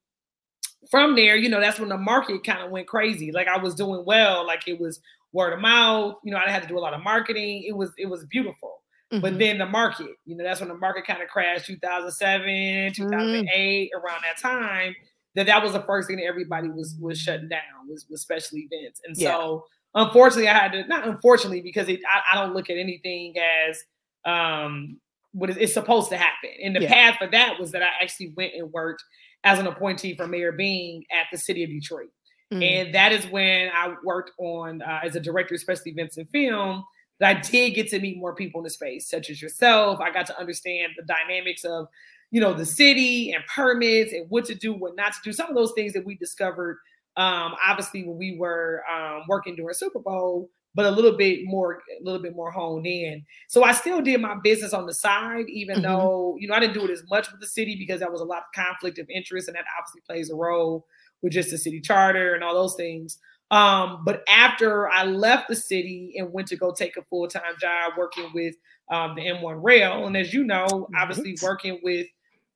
from 0.92 1.16
there, 1.16 1.38
you 1.38 1.50
know, 1.50 1.62
that's 1.62 1.80
when 1.80 1.90
the 1.90 1.98
market 1.98 2.44
kind 2.44 2.62
of 2.62 2.70
went 2.70 2.88
crazy. 2.88 3.32
Like 3.32 3.48
I 3.48 3.58
was 3.58 3.74
doing 3.74 4.04
well, 4.06 4.46
like 4.46 4.68
it 4.68 4.80
was 4.80 5.00
word 5.32 5.54
of 5.54 5.60
mouth. 5.60 6.16
You 6.24 6.32
know, 6.32 6.38
I 6.38 6.50
had 6.50 6.62
to 6.62 6.68
do 6.68 6.78
a 6.78 6.82
lot 6.82 6.94
of 6.94 7.02
marketing. 7.02 7.64
It 7.66 7.76
was 7.76 7.92
it 7.98 8.08
was 8.08 8.26
beautiful. 8.26 8.82
Mm-hmm. 9.12 9.22
But 9.22 9.40
then 9.40 9.58
the 9.58 9.66
market, 9.66 10.12
you 10.26 10.36
know, 10.36 10.44
that's 10.44 10.60
when 10.60 10.70
the 10.70 10.76
market 10.76 11.06
kind 11.06 11.22
of 11.22 11.30
crashed 11.30 11.66
2007, 11.66 12.94
2008, 12.94 13.92
mm. 13.92 14.00
around 14.00 14.22
that 14.24 14.40
time. 14.40 14.96
That 15.36 15.46
that 15.46 15.64
was 15.64 15.72
the 15.72 15.82
first 15.82 16.10
thing 16.10 16.18
that 16.18 16.26
everybody 16.26 16.70
was 16.70 16.96
was 17.00 17.18
shutting 17.18 17.48
down 17.48 17.88
was, 17.90 18.06
was 18.10 18.22
special 18.22 18.58
events. 18.58 19.00
And 19.06 19.16
yeah. 19.16 19.30
so 19.32 19.66
unfortunately 19.96 20.50
I 20.50 20.54
had 20.54 20.72
to 20.74 20.88
not 20.88 21.08
unfortunately 21.08 21.62
because 21.62 21.88
it, 21.88 22.02
I, 22.06 22.36
I, 22.36 22.42
don't 22.42 22.54
look 22.54 22.70
at 22.70 22.78
anything 22.78 23.36
as 23.38 23.84
um 24.26 25.00
what 25.34 25.50
is 25.50 25.58
it's 25.58 25.74
supposed 25.74 26.10
to 26.10 26.18
happen. 26.18 26.50
And 26.62 26.76
the 26.76 26.82
yeah. 26.82 26.94
path 26.94 27.16
for 27.18 27.28
that 27.28 27.60
was 27.60 27.72
that 27.72 27.82
I 27.82 27.90
actually 28.02 28.34
went 28.36 28.54
and 28.56 28.72
worked 28.74 29.04
as 29.44 29.60
an 29.60 29.68
appointee 29.68 30.16
for 30.16 30.28
Mayor 30.28 30.52
Bing 30.52 31.04
at 31.12 31.28
the 31.32 31.38
city 31.38 31.64
of 31.64 31.70
Detroit. 31.70 32.10
Mm-hmm. 32.52 32.64
And 32.64 32.96
that 32.96 33.12
is 33.12 33.26
when 33.28 33.70
I 33.74 33.96
worked 34.04 34.32
on 34.38 34.82
uh, 34.82 35.00
as 35.04 35.16
a 35.16 35.20
director 35.20 35.56
of 35.56 35.62
special 35.62 35.88
events 35.88 36.18
and 36.18 36.28
film 36.30 36.84
that 37.20 37.38
I 37.38 37.40
did 37.40 37.72
get 37.72 37.90
to 37.90 38.00
meet 38.00 38.18
more 38.18 38.36
people 38.36 38.60
in 38.60 38.64
the 38.64 38.70
space, 38.70 39.10
such 39.10 39.30
as 39.30 39.42
yourself. 39.42 40.00
I 40.02 40.12
got 40.12 40.26
to 40.28 40.40
understand 40.40 40.94
the 40.98 41.04
dynamics 41.04 41.64
of, 41.64 41.88
you 42.30 42.42
know, 42.42 42.54
the 42.54 42.66
city 42.66 43.32
and 43.32 43.44
permits 43.46 44.12
and 44.12 44.30
what 44.30 44.46
to 44.46 44.56
do, 44.56 44.74
what 44.74 44.96
not 44.96 45.14
to 45.14 45.20
do. 45.24 45.32
Some 45.32 45.50
of 45.50 45.56
those 45.56 45.72
things 45.74 45.94
that 45.94 46.06
we 46.06 46.16
discovered, 46.16 46.78
um, 47.16 47.54
obviously, 47.66 48.04
when 48.04 48.18
we 48.18 48.38
were 48.38 48.84
um, 48.92 49.24
working 49.28 49.56
during 49.56 49.74
Super 49.74 50.00
Bowl, 50.00 50.50
but 50.74 50.86
a 50.86 50.92
little 50.92 51.18
bit 51.18 51.42
more, 51.44 51.82
a 52.00 52.04
little 52.04 52.22
bit 52.22 52.36
more 52.36 52.52
honed 52.52 52.86
in. 52.86 53.26
So 53.48 53.64
I 53.64 53.74
still 53.74 54.02
did 54.02 54.22
my 54.22 54.36
business 54.44 54.74
on 54.74 54.86
the 54.86 54.94
side, 54.94 55.50
even 55.50 55.78
mm-hmm. 55.78 55.84
though, 55.84 56.38
you 56.40 56.48
know, 56.48 56.54
I 56.54 56.60
didn't 56.60 56.74
do 56.74 56.86
it 56.86 56.92
as 56.92 57.04
much 57.10 57.32
with 57.32 57.42
the 57.42 57.48
city 57.48 57.76
because 57.76 58.00
that 58.00 58.12
was 58.12 58.22
a 58.22 58.26
lot 58.26 58.44
of 58.44 58.52
conflict 58.56 59.00
of 59.00 59.10
interest, 59.10 59.48
and 59.48 59.56
that 59.56 59.66
obviously 59.78 60.02
plays 60.02 60.30
a 60.30 60.36
role 60.36 60.86
with 61.22 61.34
just 61.34 61.52
the 61.52 61.58
city 61.58 61.82
charter 61.82 62.34
and 62.34 62.44
all 62.44 62.54
those 62.54 62.76
things. 62.76 63.20
Um, 63.52 64.04
but 64.06 64.24
after 64.30 64.90
I 64.90 65.04
left 65.04 65.50
the 65.50 65.58
city 65.58 66.14
and 66.18 66.32
went 66.32 66.48
to 66.48 66.56
go 66.56 66.72
take 66.72 66.96
a 66.96 67.04
full 67.04 67.28
time 67.28 67.56
job 67.60 67.94
working 67.98 68.32
with 68.34 68.56
um, 68.90 69.16
the 69.16 69.24
M1 69.24 69.62
Rail, 69.62 70.08
and 70.08 70.16
as 70.16 70.34
you 70.34 70.46
know, 70.46 70.88
obviously 70.98 71.38
working 71.44 71.80
with 71.84 72.08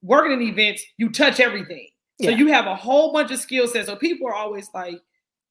working 0.02 0.32
in 0.32 0.42
events, 0.42 0.84
you 0.98 1.10
touch 1.10 1.40
everything. 1.40 1.90
So 2.22 2.30
you 2.30 2.48
have 2.48 2.66
a 2.66 2.76
whole 2.76 3.12
bunch 3.12 3.32
of 3.32 3.40
skill 3.40 3.68
sets. 3.68 3.88
So 3.88 3.98
people 3.98 4.28
are 4.28 4.34
always 4.34 4.70
like, 4.74 5.02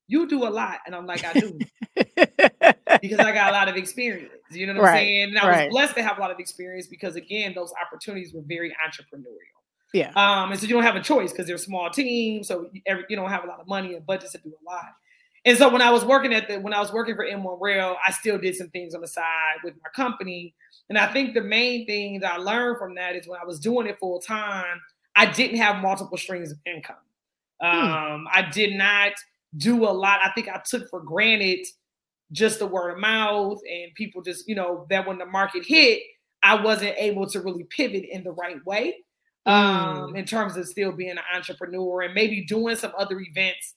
"You 0.07 0.29
do 0.29 0.47
a 0.47 0.51
lot," 0.51 0.81
and 0.87 0.95
I'm 0.95 1.07
like, 1.07 1.25
"I 1.25 1.33
do," 1.33 1.59
because 1.97 3.19
I 3.19 3.33
got 3.33 3.51
a 3.51 3.53
lot 3.53 3.69
of 3.69 3.77
experience. 3.77 4.33
You 4.51 4.67
know 4.67 4.75
what 4.75 4.83
right. 4.85 4.93
I'm 4.93 4.99
saying? 4.99 5.23
And 5.31 5.39
I 5.39 5.47
was 5.47 5.57
right. 5.57 5.71
blessed 5.71 5.95
to 5.97 6.03
have 6.03 6.19
a 6.19 6.21
lot 6.21 6.31
of 6.31 6.39
experience 6.39 6.87
because 6.87 7.17
again, 7.17 7.53
those 7.55 7.73
opportunities 7.85 8.33
were 8.33 8.43
very 8.47 8.75
entrepreneurial. 8.87 9.55
Yeah. 9.93 10.11
Um, 10.17 10.51
and 10.51 10.61
so 10.61 10.67
you 10.67 10.75
don't 10.75 10.83
have 10.83 10.97
a 10.97 11.03
choice 11.03 11.31
because 11.31 11.47
they're 11.47 11.57
small 11.57 11.89
teams, 11.89 12.49
so 12.49 12.69
you, 12.73 12.83
every, 12.85 13.05
you 13.09 13.17
don't 13.17 13.31
have 13.31 13.45
a 13.45 13.47
lot 13.47 13.61
of 13.61 13.69
money 13.69 13.95
and 13.95 14.05
budgets 14.05 14.33
to 14.33 14.39
do 14.39 14.51
a 14.51 14.65
lot. 14.71 14.93
And 15.45 15.59
so 15.59 15.69
when 15.69 15.83
I 15.83 15.91
was 15.91 16.05
working 16.05 16.33
at 16.33 16.49
the 16.49 16.59
when 16.59 16.73
I 16.73 16.81
was 16.81 16.93
working 16.93 17.15
for 17.15 17.25
M1 17.25 17.61
Rail, 17.61 17.97
I 18.07 18.11
still 18.11 18.39
did 18.39 18.57
some 18.57 18.69
things 18.71 18.95
on 18.95 19.03
the 19.03 19.07
side 19.07 19.57
with 19.63 19.75
my 19.83 19.91
company. 19.95 20.55
And 20.89 20.99
I 20.99 21.13
think 21.13 21.35
the 21.35 21.43
main 21.43 21.87
thing 21.87 22.21
that 22.21 22.33
I 22.33 22.37
learned 22.39 22.79
from 22.79 22.95
that 22.95 23.15
is 23.15 23.29
when 23.29 23.39
I 23.41 23.45
was 23.45 23.61
doing 23.61 23.87
it 23.87 23.99
full 23.99 24.21
time, 24.21 24.81
I 25.17 25.27
didn't 25.27 25.59
have 25.59 25.83
multiple 25.83 26.17
streams 26.17 26.51
of 26.51 26.59
income. 26.67 26.97
Hmm. 27.61 27.67
Um, 27.67 28.29
I 28.33 28.49
did 28.51 28.75
not 28.75 29.13
do 29.57 29.85
a 29.85 29.91
lot. 29.91 30.21
I 30.23 30.31
think 30.33 30.49
I 30.49 30.61
took 30.65 30.89
for 30.91 31.01
granted 31.01 31.67
just 32.33 32.59
the 32.59 32.67
word 32.67 32.93
of 32.93 32.99
mouth 32.99 33.59
and 33.71 33.95
people 33.95 34.23
just, 34.23 34.49
you 34.49 34.55
know, 34.55 34.87
that 34.91 35.07
when 35.07 35.19
the 35.19 35.27
market 35.27 35.65
hit, 35.65 36.03
I 36.43 36.63
wasn't 36.63 36.95
able 36.99 37.29
to 37.31 37.41
really 37.41 37.65
pivot 37.65 38.05
in 38.11 38.25
the 38.25 38.33
right 38.33 38.65
way 38.67 38.97
um, 39.47 40.13
mm. 40.13 40.19
in 40.19 40.25
terms 40.25 40.57
of 40.57 40.67
still 40.67 40.93
being 40.93 41.13
an 41.13 41.25
entrepreneur 41.35 42.03
and 42.03 42.15
maybe 42.15 42.45
doing 42.45 42.77
some 42.77 42.93
other 42.99 43.21
events 43.21 43.75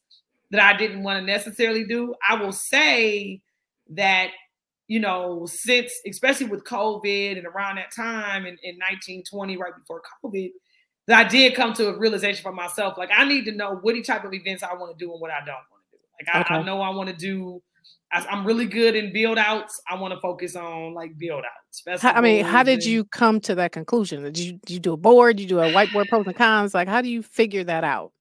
that 0.51 0.61
I 0.61 0.77
didn't 0.77 1.03
want 1.03 1.19
to 1.19 1.25
necessarily 1.25 1.85
do. 1.85 2.15
I 2.27 2.35
will 2.35 2.51
say 2.51 3.41
that, 3.91 4.31
you 4.87 4.99
know, 4.99 5.45
since 5.45 5.91
especially 6.07 6.47
with 6.47 6.63
COVID 6.63 7.37
and 7.37 7.45
around 7.45 7.75
that 7.75 7.93
time 7.93 8.45
in, 8.45 8.57
in 8.63 8.75
1920, 8.75 9.57
right 9.57 9.75
before 9.77 10.01
COVID, 10.23 10.51
that 11.07 11.25
I 11.25 11.27
did 11.27 11.55
come 11.55 11.73
to 11.73 11.89
a 11.89 11.97
realization 11.97 12.43
for 12.43 12.51
myself. 12.51 12.97
Like 12.97 13.09
I 13.15 13.25
need 13.25 13.45
to 13.45 13.51
know 13.51 13.75
what 13.81 13.95
type 14.05 14.23
of 14.23 14.33
events 14.33 14.63
I 14.63 14.73
want 14.73 14.97
to 14.97 15.05
do 15.05 15.11
and 15.11 15.21
what 15.21 15.31
I 15.31 15.39
don't 15.39 15.55
want 15.71 15.83
to 15.91 15.97
do. 15.97 16.03
Like 16.19 16.35
I, 16.35 16.41
okay. 16.41 16.55
I 16.55 16.63
know 16.63 16.81
I 16.81 16.89
want 16.89 17.09
to 17.09 17.15
do 17.15 17.61
I, 18.11 18.25
am 18.29 18.45
really 18.45 18.65
good 18.65 18.95
in 18.95 19.11
build 19.11 19.37
outs. 19.37 19.81
I 19.89 19.95
want 19.95 20.13
to 20.13 20.19
focus 20.21 20.55
on 20.55 20.93
like 20.93 21.17
build 21.17 21.43
outs. 21.43 22.03
I 22.05 22.21
mean, 22.21 22.45
how 22.45 22.63
did 22.63 22.85
you 22.85 23.03
come 23.03 23.41
to 23.41 23.55
that 23.55 23.73
conclusion? 23.73 24.23
Did 24.23 24.37
you, 24.37 24.53
did 24.65 24.73
you 24.73 24.79
do 24.79 24.93
a 24.93 24.97
board? 24.97 25.35
Did 25.35 25.43
you 25.43 25.49
do 25.49 25.59
a 25.59 25.71
whiteboard 25.73 26.07
pros 26.07 26.25
and 26.25 26.35
cons? 26.35 26.73
Like, 26.73 26.87
how 26.87 27.01
do 27.01 27.09
you 27.09 27.21
figure 27.21 27.65
that 27.65 27.83
out? 27.83 28.13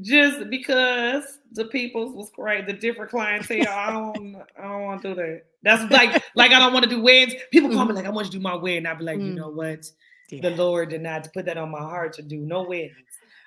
just 0.00 0.48
because 0.48 1.38
the 1.52 1.66
people's 1.66 2.14
was 2.14 2.30
great, 2.30 2.66
the 2.66 2.72
different 2.72 3.10
clientele. 3.10 3.68
I 3.68 3.92
don't, 3.92 4.36
I 4.58 4.62
don't 4.62 4.82
want 4.82 5.02
to 5.02 5.08
do 5.08 5.14
that. 5.14 5.42
That's 5.62 5.90
like, 5.92 6.22
like 6.34 6.52
I 6.52 6.58
don't 6.58 6.72
want 6.72 6.84
to 6.84 6.90
do 6.90 7.02
weddings. 7.02 7.34
People 7.50 7.70
call 7.70 7.84
me 7.84 7.88
mm-hmm. 7.88 7.96
like, 7.96 8.06
I 8.06 8.10
want 8.10 8.26
you 8.26 8.32
to 8.32 8.38
do 8.38 8.42
my 8.42 8.54
wedding. 8.54 8.86
I'd 8.86 8.98
be 8.98 9.04
like, 9.04 9.18
mm. 9.18 9.26
you 9.26 9.34
know 9.34 9.50
what? 9.50 9.90
Yeah. 10.32 10.48
The 10.48 10.56
Lord 10.56 10.90
did 10.90 11.02
not 11.02 11.28
put 11.32 11.44
that 11.46 11.58
on 11.58 11.70
my 11.70 11.80
heart 11.80 12.14
to 12.14 12.22
do 12.22 12.38
no 12.38 12.62
weddings. 12.62 12.94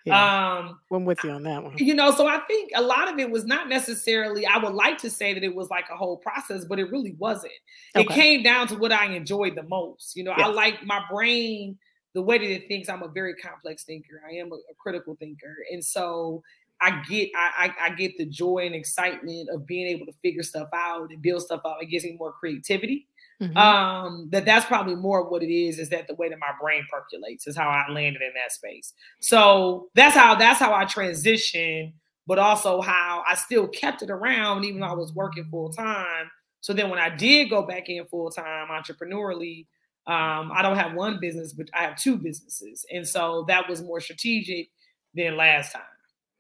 Yeah. 0.06 0.60
Um, 0.60 0.80
I'm 0.94 1.04
with 1.04 1.24
you 1.24 1.32
on 1.32 1.44
that 1.44 1.64
one. 1.64 1.74
You 1.78 1.96
know, 1.96 2.12
so 2.12 2.28
I 2.28 2.40
think 2.42 2.72
a 2.76 2.82
lot 2.82 3.12
of 3.12 3.18
it 3.18 3.30
was 3.30 3.46
not 3.46 3.68
necessarily. 3.68 4.46
I 4.46 4.60
would 4.60 4.74
like 4.74 5.00
to 5.00 5.10
say 5.10 5.34
that 5.34 5.44
it 5.44 5.56
was 5.56 5.70
like 5.72 5.86
a 5.92 5.96
whole 5.98 6.18
process, 6.18 6.64
but 6.64 6.78
it 6.78 6.92
really 6.92 7.16
wasn't. 7.18 7.54
Okay. 7.96 8.04
It 8.06 8.10
came 8.10 8.44
down 8.44 8.68
to 8.68 8.76
what 8.76 8.92
I 8.92 9.08
enjoyed 9.16 9.56
the 9.56 9.64
most. 9.64 10.16
You 10.16 10.26
know, 10.26 10.34
yes. 10.38 10.48
I 10.48 10.52
like 10.52 10.86
my 10.86 11.02
brain 11.10 11.78
the 12.14 12.22
way 12.22 12.38
that 12.38 12.50
it 12.50 12.68
thinks, 12.68 12.88
I'm 12.88 13.04
a 13.04 13.10
very 13.10 13.36
complex 13.36 13.84
thinker. 13.84 14.22
I 14.28 14.36
am 14.36 14.52
a, 14.52 14.56
a 14.56 14.76
critical 14.80 15.16
thinker, 15.20 15.58
and 15.72 15.84
so 15.84 16.44
I 16.82 17.02
get 17.10 17.30
I, 17.36 17.74
I, 17.80 17.88
I 17.88 17.90
get 17.92 18.18
the 18.18 18.26
joy 18.26 18.66
and 18.66 18.76
excitement 18.76 19.50
of 19.50 19.66
being 19.66 19.88
able 19.88 20.06
to 20.06 20.14
figure 20.22 20.44
stuff 20.44 20.70
out 20.74 21.10
and 21.10 21.22
build 21.22 21.42
stuff 21.42 21.62
out. 21.66 21.82
It 21.82 21.88
gives 21.88 22.06
me 22.06 22.16
more 22.18 22.32
creativity. 22.32 23.08
Mm-hmm. 23.42 23.58
Um, 23.58 24.30
that 24.32 24.46
that's 24.46 24.66
probably 24.66 24.96
more 24.96 25.28
what 25.28 25.44
it 25.44 25.54
is. 25.54 25.78
Is 25.78 25.90
that 25.90 26.08
the 26.08 26.16
way 26.16 26.30
that 26.30 26.40
my 26.40 26.52
brain 26.62 26.86
percolates 26.90 27.48
is 27.48 27.58
how 27.58 27.70
I 27.70 27.92
landed 27.92 28.22
in 28.22 28.32
that 28.34 28.52
space. 28.52 28.94
So 29.20 29.90
that's 29.94 30.16
how 30.16 30.36
that's 30.36 30.60
how 30.60 30.74
I 30.74 30.86
transitioned, 30.86 31.94
but 32.28 32.40
also 32.40 32.82
how 32.82 33.24
I 33.30 33.36
still 33.36 33.68
kept 33.68 34.02
it 34.02 34.10
around 34.10 34.64
even 34.64 34.82
though 34.82 34.88
I 34.88 34.94
was 34.94 35.14
working 35.14 35.46
full 35.52 35.70
time. 35.70 36.30
So 36.62 36.74
then 36.74 36.90
when 36.90 37.00
I 37.00 37.10
did 37.10 37.50
go 37.50 37.62
back 37.62 37.90
in 37.90 38.06
full 38.06 38.32
time 38.32 38.70
entrepreneurially, 38.70 39.68
um, 40.08 40.52
I 40.54 40.62
don't 40.62 40.78
have 40.78 40.94
one 40.94 41.20
business, 41.20 41.52
but 41.52 41.68
I 41.74 41.84
have 41.84 41.98
two 41.98 42.18
businesses, 42.18 42.86
and 42.92 43.08
so 43.08 43.44
that 43.48 43.68
was 43.68 43.82
more 43.82 44.00
strategic 44.00 44.70
than 45.14 45.36
last 45.36 45.74
time 45.74 45.82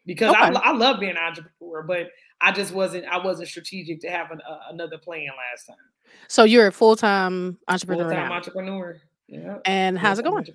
because 0.05 0.31
okay. 0.31 0.41
I, 0.41 0.49
I, 0.49 0.71
love 0.71 0.99
being 0.99 1.13
an 1.13 1.17
entrepreneur, 1.17 1.83
but 1.83 2.11
I 2.41 2.51
just 2.51 2.73
wasn't 2.73 3.05
I 3.05 3.17
wasn't 3.23 3.47
strategic 3.47 4.01
to 4.01 4.09
have 4.09 4.31
an, 4.31 4.41
uh, 4.47 4.59
another 4.69 4.97
plan 4.97 5.27
last 5.51 5.65
time. 5.65 5.75
So 6.27 6.43
you're 6.43 6.67
a 6.67 6.71
full 6.71 6.95
time 6.95 7.57
entrepreneur. 7.67 8.03
Full 8.05 8.13
time 8.13 8.31
entrepreneur. 8.31 9.01
Yeah. 9.27 9.57
And 9.65 9.97
how's 9.97 10.19
it 10.19 10.23
going? 10.23 10.45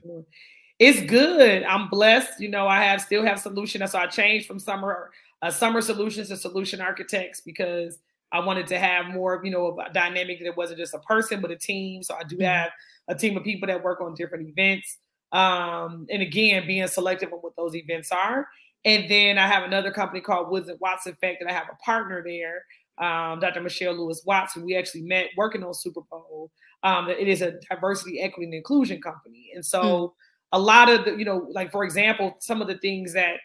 It's 0.78 1.02
good. 1.02 1.62
I'm 1.64 1.88
blessed. 1.88 2.40
You 2.40 2.48
know, 2.48 2.66
I 2.66 2.82
have 2.82 3.00
still 3.00 3.24
have 3.24 3.38
solution. 3.38 3.86
So 3.86 3.98
I 3.98 4.06
changed 4.06 4.46
from 4.46 4.58
Sommer 4.58 5.10
uh, 5.42 5.50
Sommer 5.50 5.80
Solutions 5.80 6.28
to 6.28 6.36
solution 6.36 6.80
architects 6.80 7.40
because 7.40 7.98
I 8.32 8.40
wanted 8.40 8.66
to 8.68 8.78
have 8.78 9.06
more, 9.06 9.40
you 9.44 9.50
know, 9.50 9.66
of 9.66 9.78
a 9.78 9.92
dynamic 9.92 10.38
that 10.38 10.46
it 10.46 10.56
wasn't 10.56 10.78
just 10.78 10.94
a 10.94 10.98
person, 11.00 11.40
but 11.40 11.50
a 11.50 11.56
team. 11.56 12.02
So 12.02 12.14
I 12.14 12.22
do 12.22 12.36
mm-hmm. 12.36 12.44
have 12.44 12.70
a 13.08 13.14
team 13.14 13.36
of 13.36 13.44
people 13.44 13.66
that 13.66 13.82
work 13.82 14.00
on 14.00 14.14
different 14.14 14.48
events. 14.48 14.98
Um, 15.32 16.06
and 16.10 16.22
again, 16.22 16.66
being 16.66 16.86
selective 16.86 17.32
of 17.32 17.40
what 17.40 17.56
those 17.56 17.74
events 17.74 18.12
are. 18.12 18.48
And 18.84 19.10
then 19.10 19.38
I 19.38 19.46
have 19.46 19.64
another 19.64 19.90
company 19.90 20.20
called 20.20 20.50
Woods 20.50 20.68
and 20.68 20.80
Watts 20.80 21.06
Effect, 21.06 21.40
and 21.40 21.50
I 21.50 21.52
have 21.52 21.68
a 21.70 21.76
partner 21.84 22.22
there, 22.24 22.64
um, 22.98 23.40
Dr. 23.40 23.60
Michelle 23.60 23.94
Lewis 23.94 24.22
Watts, 24.24 24.54
who 24.54 24.64
we 24.64 24.76
actually 24.76 25.02
met 25.02 25.28
working 25.36 25.62
on 25.62 25.74
Super 25.74 26.00
Bowl. 26.10 26.50
Um, 26.82 27.08
it 27.10 27.28
is 27.28 27.42
a 27.42 27.54
diversity, 27.68 28.20
equity, 28.20 28.46
and 28.46 28.54
inclusion 28.54 29.02
company. 29.02 29.50
And 29.54 29.64
so 29.64 29.82
mm. 29.82 30.12
a 30.52 30.58
lot 30.58 30.88
of 30.88 31.04
the, 31.04 31.16
you 31.16 31.24
know, 31.26 31.46
like 31.52 31.70
for 31.70 31.84
example, 31.84 32.36
some 32.40 32.62
of 32.62 32.68
the 32.68 32.78
things 32.78 33.12
that 33.12 33.36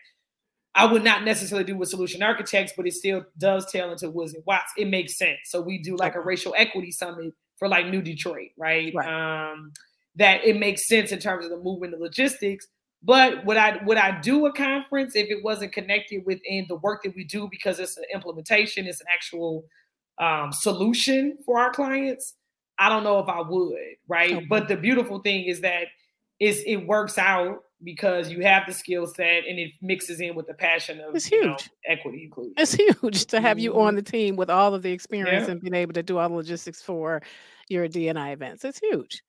I 0.74 0.86
would 0.86 1.04
not 1.04 1.24
necessarily 1.24 1.66
do 1.66 1.78
with 1.78 1.90
solution 1.90 2.22
architects, 2.22 2.74
but 2.76 2.86
it 2.86 2.94
still 2.94 3.26
does 3.38 3.70
tail 3.72 3.92
into 3.92 4.10
Woods 4.10 4.34
and 4.34 4.44
Watts. 4.46 4.72
It 4.78 4.90
makes 4.90 5.18
sense. 5.18 5.40
So 5.46 5.62
we 5.62 5.82
do 5.82 5.96
like 5.96 6.16
a 6.16 6.22
racial 6.22 6.54
equity 6.58 6.92
summit 6.92 7.34
for 7.58 7.70
like 7.70 7.88
New 7.88 8.02
Detroit, 8.02 8.50
right? 8.58 8.94
right. 8.94 9.52
Um, 9.52 9.72
that 10.16 10.44
it 10.44 10.58
makes 10.58 10.88
sense 10.88 11.12
in 11.12 11.20
terms 11.20 11.46
of 11.46 11.52
the 11.52 11.58
movement 11.58 11.94
of 11.94 12.02
logistics. 12.02 12.68
But 13.04 13.46
would 13.46 13.58
I 13.58 13.84
would 13.84 13.98
I 13.98 14.20
do 14.20 14.46
a 14.48 14.54
conference 14.54 15.16
if 15.16 15.30
it 15.30 15.44
wasn't 15.44 15.74
connected 15.74 16.26
within 16.26 16.66
the 16.68 16.76
work 16.78 17.04
that 17.04 17.16
we 17.16 17.24
do 17.24 17.48
because 17.50 17.80
it's 17.80 17.98
an 17.98 18.06
implementation, 18.14 18.88
it's 18.88 19.02
an 19.02 19.08
actual 19.14 19.66
um, 20.18 20.52
solution 20.52 21.38
for 21.46 21.60
our 21.60 21.72
clients? 21.72 22.34
I 22.80 22.90
don't 22.90 23.04
know 23.04 23.20
if 23.20 23.30
I 23.30 23.42
would, 23.42 23.78
right? 24.08 24.34
Okay. 24.34 24.46
But 24.50 24.68
the 24.68 24.76
beautiful 24.76 25.20
thing 25.20 25.46
is 25.46 25.62
that 25.62 25.88
is 26.40 26.64
it 26.66 26.78
works 26.78 27.18
out 27.18 27.64
because 27.84 28.32
you 28.32 28.42
have 28.42 28.64
the 28.68 28.74
skill 28.74 29.06
set 29.06 29.46
and 29.48 29.60
it 29.60 29.72
mixes 29.82 30.20
in 30.20 30.36
with 30.36 30.48
the 30.48 30.54
passion 30.54 31.00
of 31.00 31.16
it's 31.16 31.26
huge. 31.26 31.44
You 31.44 31.48
know, 31.50 31.58
equity 31.88 32.24
inclusion. 32.24 32.54
It's 32.58 32.74
huge 32.74 33.26
to 33.28 33.42
have 33.42 33.58
mm-hmm. 33.58 33.64
you 33.64 33.80
on 33.80 33.96
the 33.96 34.02
team 34.02 34.36
with 34.36 34.50
all 34.50 34.74
of 34.74 34.82
the 34.82 34.92
experience 34.92 35.46
yeah. 35.46 35.52
and 35.52 35.62
being 35.62 35.76
able 35.76 35.94
to 35.94 36.04
do 36.04 36.18
all 36.18 36.30
the 36.30 36.36
logistics 36.36 36.82
for 36.82 37.22
your 37.70 37.88
DNI 37.88 38.34
events. 38.34 38.66
It's 38.66 38.80
huge. 38.80 39.22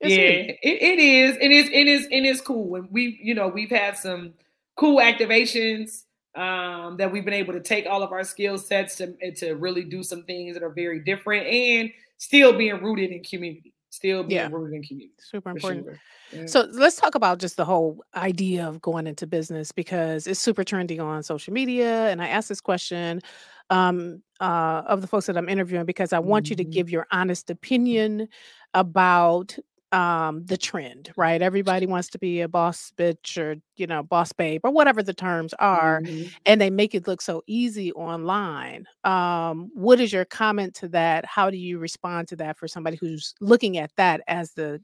It's 0.00 0.12
yeah. 0.12 0.18
It, 0.18 0.58
it 0.62 0.98
is. 0.98 1.36
It 1.40 1.50
is. 1.50 1.68
It 1.70 1.88
is. 1.88 2.08
It 2.10 2.24
is 2.24 2.40
cool. 2.40 2.76
And 2.76 2.88
we, 2.90 3.18
you 3.22 3.34
know, 3.34 3.48
we've 3.48 3.70
had 3.70 3.96
some 3.96 4.34
cool 4.76 4.98
activations 4.98 6.04
um, 6.36 6.96
that 6.98 7.10
we've 7.10 7.24
been 7.24 7.34
able 7.34 7.52
to 7.54 7.60
take 7.60 7.86
all 7.86 8.02
of 8.02 8.12
our 8.12 8.22
skill 8.22 8.58
sets 8.58 8.96
to, 8.96 9.32
to 9.36 9.54
really 9.54 9.84
do 9.84 10.02
some 10.02 10.22
things 10.22 10.54
that 10.54 10.62
are 10.62 10.70
very 10.70 11.00
different 11.00 11.46
and 11.46 11.90
still 12.18 12.56
being 12.56 12.80
rooted 12.82 13.10
in 13.10 13.22
community. 13.24 13.74
Still 13.90 14.22
being 14.22 14.42
yeah. 14.42 14.48
rooted 14.50 14.74
in 14.74 14.82
community. 14.82 15.14
Super 15.18 15.50
important. 15.50 15.86
Sure. 15.86 16.00
Yeah. 16.32 16.46
So 16.46 16.68
let's 16.70 16.96
talk 16.96 17.14
about 17.14 17.38
just 17.38 17.56
the 17.56 17.64
whole 17.64 18.04
idea 18.14 18.68
of 18.68 18.82
going 18.82 19.06
into 19.06 19.26
business 19.26 19.72
because 19.72 20.26
it's 20.26 20.38
super 20.38 20.62
trendy 20.62 21.02
on 21.02 21.22
social 21.22 21.54
media. 21.54 22.10
And 22.10 22.22
I 22.22 22.28
asked 22.28 22.50
this 22.50 22.60
question 22.60 23.22
um, 23.70 24.22
uh, 24.40 24.82
of 24.86 25.00
the 25.00 25.06
folks 25.06 25.26
that 25.26 25.38
I'm 25.38 25.48
interviewing 25.48 25.86
because 25.86 26.12
I 26.12 26.18
want 26.18 26.44
mm-hmm. 26.44 26.52
you 26.52 26.56
to 26.56 26.64
mm-hmm. 26.64 26.70
give 26.70 26.90
your 26.90 27.06
honest 27.10 27.50
opinion 27.50 28.28
about 28.74 29.58
um 29.92 30.44
the 30.44 30.56
trend 30.56 31.10
right 31.16 31.40
everybody 31.40 31.86
wants 31.86 32.08
to 32.08 32.18
be 32.18 32.42
a 32.42 32.48
boss 32.48 32.92
bitch 32.98 33.38
or 33.38 33.56
you 33.76 33.86
know 33.86 34.02
boss 34.02 34.32
babe 34.32 34.60
or 34.64 34.70
whatever 34.70 35.02
the 35.02 35.14
terms 35.14 35.54
are 35.58 36.02
mm-hmm. 36.02 36.28
and 36.44 36.60
they 36.60 36.68
make 36.68 36.94
it 36.94 37.06
look 37.06 37.22
so 37.22 37.42
easy 37.46 37.90
online 37.92 38.84
um 39.04 39.70
what 39.72 39.98
is 39.98 40.12
your 40.12 40.26
comment 40.26 40.74
to 40.74 40.88
that 40.88 41.24
how 41.24 41.48
do 41.48 41.56
you 41.56 41.78
respond 41.78 42.28
to 42.28 42.36
that 42.36 42.58
for 42.58 42.68
somebody 42.68 42.98
who's 43.00 43.34
looking 43.40 43.78
at 43.78 43.90
that 43.96 44.20
as 44.28 44.52
the 44.52 44.78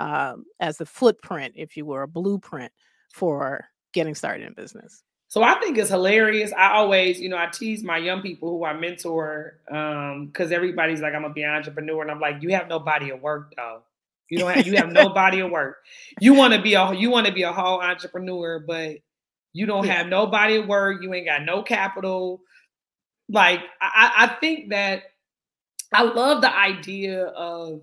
um 0.00 0.44
as 0.58 0.78
the 0.78 0.86
footprint 0.86 1.54
if 1.56 1.76
you 1.76 1.84
were 1.86 2.02
a 2.02 2.08
blueprint 2.08 2.72
for 3.12 3.66
getting 3.92 4.16
started 4.16 4.46
in 4.46 4.52
business 4.54 5.04
so 5.28 5.44
I 5.44 5.60
think 5.60 5.78
it's 5.78 5.90
hilarious. 5.90 6.52
I 6.58 6.72
always, 6.72 7.20
you 7.20 7.28
know, 7.28 7.36
I 7.36 7.46
tease 7.46 7.84
my 7.84 7.98
young 7.98 8.20
people 8.20 8.50
who 8.50 8.64
I 8.64 8.72
mentor 8.72 9.60
um 9.70 10.26
because 10.26 10.50
everybody's 10.50 11.00
like, 11.02 11.14
I'm 11.14 11.22
gonna 11.22 11.32
be 11.32 11.44
an 11.44 11.50
entrepreneur, 11.50 12.02
and 12.02 12.10
I'm 12.10 12.18
like, 12.18 12.42
you 12.42 12.48
have 12.48 12.66
no 12.66 12.80
body 12.80 13.10
of 13.10 13.22
work 13.22 13.54
though. 13.56 13.82
You 14.30 14.38
don't 14.38 14.54
have 14.54 14.66
you 14.66 14.76
have 14.76 14.92
no 14.92 15.08
body 15.10 15.40
of 15.40 15.50
work. 15.50 15.78
You 16.20 16.34
want 16.34 16.54
to 16.54 16.62
be 16.62 16.74
a 16.74 16.92
you 16.94 17.10
want 17.10 17.26
to 17.26 17.32
be 17.32 17.42
a 17.42 17.52
whole 17.52 17.82
entrepreneur, 17.82 18.60
but 18.60 18.98
you 19.52 19.66
don't 19.66 19.86
yeah. 19.86 19.98
have 19.98 20.06
no 20.06 20.26
body 20.26 20.56
of 20.56 20.66
work. 20.66 21.02
You 21.02 21.12
ain't 21.12 21.26
got 21.26 21.42
no 21.42 21.62
capital. 21.62 22.40
Like 23.28 23.60
I, 23.82 24.12
I 24.16 24.26
think 24.40 24.70
that 24.70 25.02
I 25.92 26.04
love 26.04 26.40
the 26.40 26.56
idea 26.56 27.24
of 27.26 27.82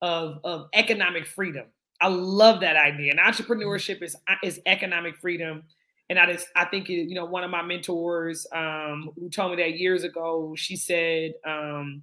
of 0.00 0.38
of 0.44 0.68
economic 0.72 1.26
freedom. 1.26 1.66
I 2.00 2.08
love 2.08 2.60
that 2.60 2.76
idea. 2.76 3.12
And 3.12 3.20
entrepreneurship 3.20 4.02
is 4.02 4.16
is 4.42 4.60
economic 4.66 5.16
freedom. 5.16 5.64
And 6.10 6.18
I 6.18 6.32
just 6.32 6.46
I 6.54 6.66
think 6.66 6.90
it, 6.90 7.08
you 7.08 7.16
know 7.16 7.24
one 7.24 7.42
of 7.42 7.50
my 7.50 7.62
mentors 7.62 8.46
um, 8.52 9.10
who 9.18 9.28
told 9.30 9.56
me 9.56 9.62
that 9.62 9.78
years 9.78 10.04
ago. 10.04 10.54
She 10.56 10.76
said, 10.76 11.34
um, 11.44 12.02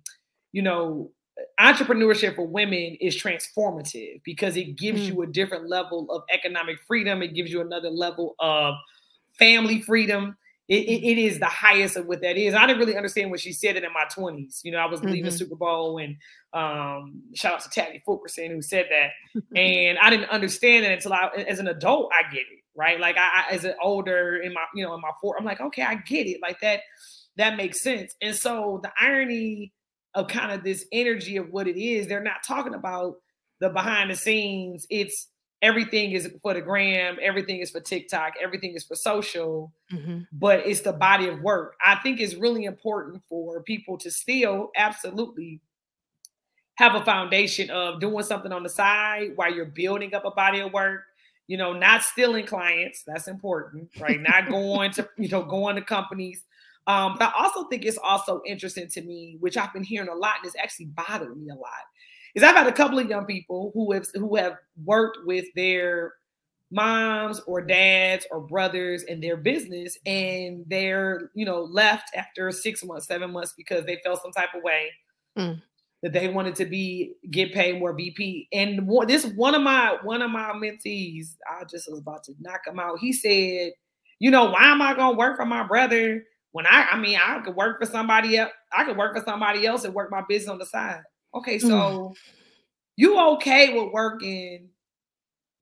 you 0.52 0.62
know, 0.62 1.12
entrepreneurship 1.60 2.36
for 2.36 2.48
women 2.48 2.98
is 3.02 3.22
transformative 3.22 4.22
because 4.24 4.58
it 4.58 4.78
gives 4.78 5.02
mm. 5.02 5.08
you 5.08 5.22
a 5.22 5.28
different 5.28 5.70
level 5.70 6.08
of 6.10 6.24
economic 6.32 6.78
freedom. 6.88 7.22
It 7.22 7.34
gives 7.34 7.52
you 7.52 7.62
another 7.62 7.90
level 7.90 8.36
of 8.40 8.76
family 9.38 9.82
freedom. 9.82 10.38
It, 10.68 10.84
it, 10.84 11.04
it 11.04 11.18
is 11.18 11.40
the 11.40 11.48
highest 11.48 11.98
of 11.98 12.06
what 12.06 12.22
that 12.22 12.38
is. 12.38 12.54
I 12.54 12.68
didn't 12.68 12.80
really 12.80 12.96
understand 12.96 13.32
what 13.32 13.40
she 13.40 13.54
said 13.54 13.76
it 13.76 13.84
in 13.84 13.92
my 13.92 14.06
20s. 14.16 14.60
You 14.64 14.72
know, 14.72 14.78
I 14.78 14.86
was 14.86 15.00
mm-hmm. 15.00 15.10
leaving 15.10 15.32
Super 15.32 15.56
Bowl 15.56 15.98
and 15.98 16.16
um, 16.54 17.24
shout 17.34 17.54
out 17.54 17.62
to 17.62 17.70
Tabby 17.70 18.04
Fulkerson 18.06 18.52
who 18.52 18.62
said 18.62 18.86
that. 18.90 19.42
and 19.60 19.98
I 19.98 20.12
didn't 20.12 20.30
understand 20.30 20.86
it 20.86 20.92
until 20.92 21.14
I, 21.14 21.30
as 21.48 21.60
an 21.60 21.68
adult, 21.68 22.12
I 22.14 22.32
get 22.32 22.42
it, 22.42 22.64
right? 22.76 23.00
Like 23.00 23.18
I, 23.18 23.46
I 23.50 23.54
as 23.54 23.66
an 23.66 23.74
older 23.82 24.38
in 24.38 24.54
my, 24.54 24.64
you 24.76 24.86
know, 24.86 24.94
in 24.94 25.02
my 25.02 25.12
four, 25.20 25.36
I'm 25.40 25.46
like, 25.46 25.60
okay, 25.60 25.82
I 25.82 25.96
get 25.96 26.28
it. 26.28 26.40
Like 26.42 26.60
that, 26.60 26.82
that 27.38 27.58
makes 27.58 27.82
sense. 27.82 28.14
And 28.22 28.36
so 28.36 28.80
the 28.84 28.92
irony 29.00 29.74
of 30.16 30.28
kind 30.28 30.52
of 30.52 30.64
this 30.64 30.86
energy 30.92 31.38
of 31.38 31.52
what 31.52 31.68
it 31.68 31.78
is. 31.82 32.08
They're 32.08 32.24
not 32.24 32.44
talking 32.46 32.74
about 32.74 33.18
the 33.60 33.70
behind 33.70 34.12
the 34.12 34.16
scenes. 34.16 34.88
It's 34.90 35.28
everything 35.62 36.14
is 36.14 36.30
for 36.42 36.54
the 36.54 36.62
gram, 36.62 37.18
everything 37.22 37.60
is 37.60 37.72
for 37.72 37.80
TikTok, 37.80 38.34
everything 38.42 38.74
is 38.76 38.84
for 38.84 38.96
social, 38.96 39.74
mm-hmm. 39.92 40.20
but 40.32 40.66
it's 40.66 40.82
the 40.82 40.94
body 40.94 41.28
of 41.28 41.42
work. 41.42 41.76
I 41.86 41.96
think 41.96 42.20
it's 42.20 42.36
really 42.36 42.66
important 42.66 43.22
for 43.30 43.62
people 43.62 43.98
to 44.00 44.12
still 44.12 44.72
absolutely 44.76 45.60
have 46.76 46.96
a 46.96 47.04
foundation 47.04 47.70
of 47.70 48.00
doing 48.00 48.24
something 48.24 48.54
on 48.54 48.64
the 48.64 48.70
side 48.70 49.32
while 49.36 49.54
you're 49.54 49.66
building 49.66 50.14
up 50.14 50.24
a 50.26 50.32
body 50.32 50.60
of 50.60 50.72
work. 50.72 51.02
You 51.48 51.58
know, 51.58 51.74
not 51.74 52.04
stealing 52.04 52.46
clients. 52.46 53.04
That's 53.06 53.28
important, 53.28 53.90
right? 54.00 54.22
not 54.22 54.50
going 54.50 54.92
to, 54.92 55.10
you 55.18 55.30
know, 55.30 55.42
going 55.42 55.76
to 55.76 55.82
companies 55.82 56.44
um, 56.88 57.18
but 57.20 57.34
I 57.36 57.44
also 57.44 57.66
think 57.66 57.86
it's 57.86 58.00
also 58.00 58.42
interesting 58.46 58.88
to 58.90 59.02
me, 59.02 59.38
which 59.40 59.58
I've 59.58 59.74
been 59.74 59.84
hearing 59.84 60.10
a 60.10 60.16
lot, 60.16 60.36
and 60.38 60.48
it's 60.48 60.56
actually 60.56 60.88
bothered 60.88 61.38
me 61.38 61.50
a 61.50 61.56
lot, 61.56 61.70
is 62.36 62.44
I've 62.44 62.56
had 62.56 62.68
a 62.68 62.72
couple 62.72 63.00
of 63.00 63.10
young 63.10 63.26
people 63.26 63.72
who 63.74 63.92
have 63.92 64.08
who 64.16 64.36
have 64.36 64.56
worked 64.84 65.20
with 65.26 65.46
their 65.56 66.14
moms 66.72 67.40
or 67.42 67.62
dads 67.62 68.26
or 68.32 68.42
brothers 68.42 69.04
in 69.04 69.20
their 69.20 69.38
business, 69.38 69.98
and 70.06 70.66
they're 70.68 71.30
you 71.34 71.46
know 71.46 71.62
left 71.62 72.10
after 72.16 72.52
six 72.52 72.84
months, 72.84 73.08
seven 73.08 73.32
months 73.32 73.54
because 73.56 73.86
they 73.86 74.00
felt 74.04 74.22
some 74.22 74.32
type 74.32 74.50
of 74.56 74.64
way. 74.64 74.90
Mm. 75.38 75.62
That 76.02 76.14
they 76.14 76.30
wanted 76.30 76.56
to 76.56 76.66
be 76.66 77.16
get 77.30 77.54
paid 77.54 77.78
more 77.78 77.94
VP, 77.94 78.48
and 78.54 78.90
this 79.06 79.26
one 79.26 79.54
of 79.54 79.62
my 79.62 79.98
one 80.02 80.22
of 80.22 80.32
my 80.32 80.54
mentees, 80.54 81.36
I 81.46 81.66
just 81.66 81.92
was 81.92 82.00
about 82.00 82.24
to 82.24 82.34
knock 82.40 82.62
him 82.66 82.80
out. 82.80 83.00
He 83.00 83.12
said, 83.12 83.74
"You 84.18 84.32
know, 84.32 84.46
why 84.46 84.72
am 84.72 84.82
I 84.82 84.94
gonna 84.94 85.18
work 85.18 85.36
for 85.36 85.46
my 85.46 85.64
brother 85.64 86.24
when 86.52 86.66
I, 86.66 86.88
I 86.92 87.00
mean, 87.00 87.20
I 87.22 87.40
could 87.40 87.56
work 87.56 87.80
for 87.80 87.86
somebody 87.86 88.38
else. 88.38 88.52
I 88.72 88.84
could 88.84 88.98
work 88.98 89.16
for 89.16 89.24
somebody 89.24 89.66
else 89.66 89.84
and 89.84 89.94
work 89.94 90.12
my 90.12 90.24
business 90.28 90.50
on 90.50 90.58
the 90.58 90.66
side. 90.66 91.02
Okay, 91.36 91.60
so 91.60 91.68
mm. 91.70 92.16
you 92.96 93.20
okay 93.34 93.74
with 93.74 93.94
working 93.94 94.70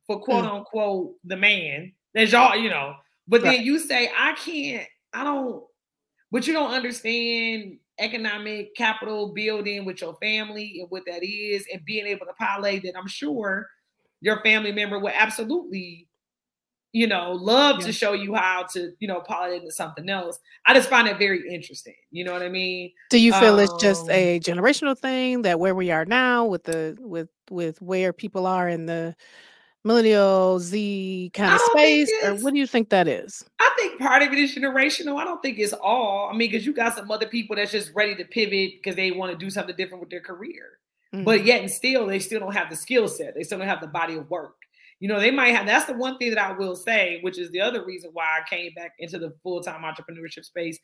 for 0.06 0.22
quote 0.22 0.46
mm. 0.46 0.54
unquote 0.54 1.16
the 1.24 1.36
man? 1.36 1.94
There's 2.14 2.32
y'all, 2.32 2.56
you 2.56 2.70
know. 2.70 2.96
But 3.28 3.44
right. 3.44 3.58
then 3.58 3.66
you 3.66 3.80
say, 3.80 4.10
I 4.18 4.34
can't, 4.34 4.88
I 5.14 5.24
don't, 5.24 5.64
but 6.32 6.48
you 6.48 6.54
don't 6.54 6.72
understand 6.72 7.80
economic 8.00 8.76
capital 8.76 9.34
building 9.34 9.84
with 9.84 10.02
your 10.02 10.16
family 10.22 10.78
and 10.80 10.90
what 10.90 11.04
that 11.08 11.24
is, 11.24 11.66
and 11.72 11.84
being 11.84 12.06
able 12.06 12.26
to 12.26 12.34
parlay 12.34 12.80
that 12.80 12.98
I'm 12.98 13.08
sure 13.08 13.68
your 14.22 14.42
family 14.42 14.72
member 14.72 14.98
would 15.00 15.14
absolutely 15.16 16.08
you 16.98 17.06
know, 17.06 17.34
love 17.34 17.80
yeah. 17.80 17.86
to 17.86 17.94
show 17.94 18.14
you 18.14 18.34
how 18.34 18.64
to, 18.74 18.92
you 18.98 19.08
know, 19.08 19.22
pilot 19.22 19.62
into 19.62 19.72
something 19.72 20.10
else. 20.10 20.40
I 20.66 20.74
just 20.74 20.90
find 20.90 21.08
it 21.08 21.20
very 21.20 21.48
interesting. 21.54 21.94
You 22.10 22.24
know 22.24 22.34
what 22.34 22.42
I 22.42 22.50
mean? 22.50 22.92
Do 23.12 23.20
you 23.20 23.34
feel 23.34 23.54
um, 23.54 23.60
it's 23.60 23.76
just 23.80 24.06
um 24.06 24.12
a 24.12 24.40
generational 24.40 24.98
thing 24.98 25.44
that 25.44 25.60
where 25.60 25.76
we 25.76 25.92
are 25.92 26.06
now 26.06 26.46
with 26.46 26.64
the 26.64 26.98
with 27.00 27.30
with 27.52 27.80
where 27.84 28.14
people 28.14 28.48
are 28.48 28.68
in 28.68 28.88
the 28.88 29.16
millennial 29.84 30.58
Z 30.60 31.30
kind 31.36 31.54
of 31.54 31.62
space, 31.62 32.12
or 32.24 32.34
what 32.38 32.54
do 32.54 32.60
you 32.60 32.66
think 32.66 32.90
that 32.90 33.08
is? 33.08 33.46
I 33.60 33.72
think 33.78 34.00
part 34.00 34.24
of 34.24 34.34
it 34.34 34.40
is 34.40 34.56
generational. 34.56 35.22
I 35.22 35.24
don't 35.24 35.42
think 35.44 35.60
it's 35.60 35.74
all. 35.74 36.30
I 36.30 36.36
mean, 36.36 36.50
because 36.50 36.66
you 36.66 36.74
got 36.74 36.96
some 36.96 37.12
other 37.12 37.28
people 37.28 37.56
that's 37.58 37.72
just 37.72 37.92
ready 37.94 38.16
to 38.16 38.26
pivot 38.26 38.82
because 38.82 38.96
they 38.96 39.12
want 39.12 39.32
to 39.32 39.38
do 39.38 39.52
something 39.52 39.76
different 39.76 40.02
with 40.02 40.10
their 40.10 40.22
career. 40.22 40.80
Mm-hmm. 41.14 41.26
But 41.26 41.46
yet 41.46 41.62
and 41.62 41.70
still, 41.70 42.08
they 42.08 42.18
still 42.18 42.40
don't 42.40 42.56
have 42.56 42.72
the 42.72 42.76
skill 42.76 43.08
set. 43.08 43.36
They 43.36 43.44
still 43.44 43.60
don't 43.60 43.68
have 43.68 43.82
the 43.82 43.88
body 43.88 44.16
of 44.16 44.28
work 44.32 44.56
you 45.00 45.08
know, 45.08 45.20
they 45.20 45.32
might 45.32 45.56
have 45.56 45.66
that's 45.66 45.86
the 45.86 45.94
one 45.94 46.18
thing 46.18 46.32
that 46.32 46.40
I 46.40 46.54
will 46.54 46.76
say, 46.76 47.20
which 47.22 47.38
is 47.38 47.52
the 47.52 47.62
other 47.62 47.86
reason 47.86 48.10
why 48.14 48.26
I 48.26 48.50
came 48.50 48.74
back 48.74 48.94
into 49.00 49.20
the 49.20 49.32
full-time 49.44 49.84
entrepreneurship 49.84 50.46
space. 50.46 50.80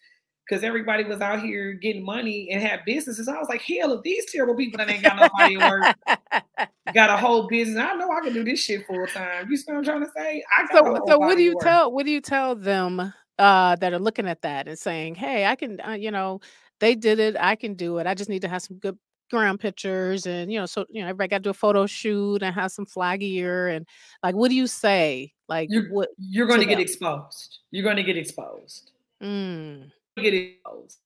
Because 0.48 0.66
everybody 0.66 1.06
was 1.06 1.22
out 1.22 1.42
here 1.42 1.72
getting 1.72 2.04
money 2.04 2.50
and 2.52 2.62
had 2.62 2.82
businesses. 2.86 3.30
I 3.30 3.38
was 3.38 3.48
like, 3.48 3.62
hell, 3.62 3.94
if 3.94 4.04
these 4.04 4.30
terrible 4.30 4.56
people 4.56 4.78
that 4.78 4.90
ain't 4.90 5.02
got 5.02 5.16
nobody 5.16 5.56
work, 5.56 5.96
got 6.94 7.10
a 7.10 7.16
whole 7.16 7.48
business. 7.48 7.78
I 7.78 7.96
know 7.96 8.12
I 8.12 8.20
can 8.20 8.34
do 8.34 8.44
this 8.44 8.60
shit 8.60 8.86
full 8.86 9.08
time. 9.08 9.50
You 9.50 9.56
see 9.56 9.72
what 9.72 9.78
I'm 9.78 9.84
trying 9.86 10.02
to 10.02 10.12
say? 10.14 10.44
I 10.58 10.66
so, 10.74 11.00
so 11.08 11.18
what 11.18 11.38
do 11.38 11.44
you 11.44 11.54
work. 11.54 11.64
tell 11.64 11.94
what 11.94 12.06
do 12.06 12.12
you 12.12 12.20
tell 12.20 12.56
them 12.56 13.14
uh, 13.40 13.76
that 13.78 13.94
are 13.94 14.00
looking 14.00 14.28
at 14.28 14.42
that 14.42 14.68
and 14.68 14.78
saying, 14.78 15.16
hey, 15.16 15.46
I 15.46 15.56
can, 15.56 15.80
uh, 15.82 15.92
you 15.92 16.12
know, 16.12 16.42
they 16.80 16.96
did 16.96 17.20
it, 17.20 17.36
I 17.40 17.56
can 17.56 17.76
do 17.76 18.00
it. 18.00 18.08
I 18.08 18.14
just 18.14 18.30
need 18.30 18.42
to 18.42 18.48
have 18.48 18.62
some 18.62 18.78
good 18.78 18.98
around 19.32 19.60
pictures 19.60 20.26
and 20.26 20.52
you 20.52 20.60
know 20.60 20.66
so 20.66 20.86
you 20.90 21.02
know 21.02 21.08
everybody 21.08 21.30
got 21.30 21.38
to 21.38 21.44
do 21.44 21.50
a 21.50 21.54
photo 21.54 21.86
shoot 21.86 22.44
and 22.44 22.54
have 22.54 22.72
some 22.72 22.86
flag 22.86 23.22
gear 23.22 23.70
and 23.70 23.88
like 24.22 24.36
what 24.36 24.50
do 24.50 24.56
you 24.56 24.68
say? 24.68 25.34
Like 25.48 25.70
you're, 25.72 25.90
what 25.90 26.10
you're 26.18 26.48
going 26.48 26.60
to, 26.60 26.66
get 26.66 26.80
exposed. 26.80 27.60
You're 27.72 27.84
going 27.84 27.98
to 27.98 28.04
get 28.04 28.18
exposed. 28.18 28.92
Mm. 29.22 29.92
get 30.18 30.34
exposed. 30.34 31.00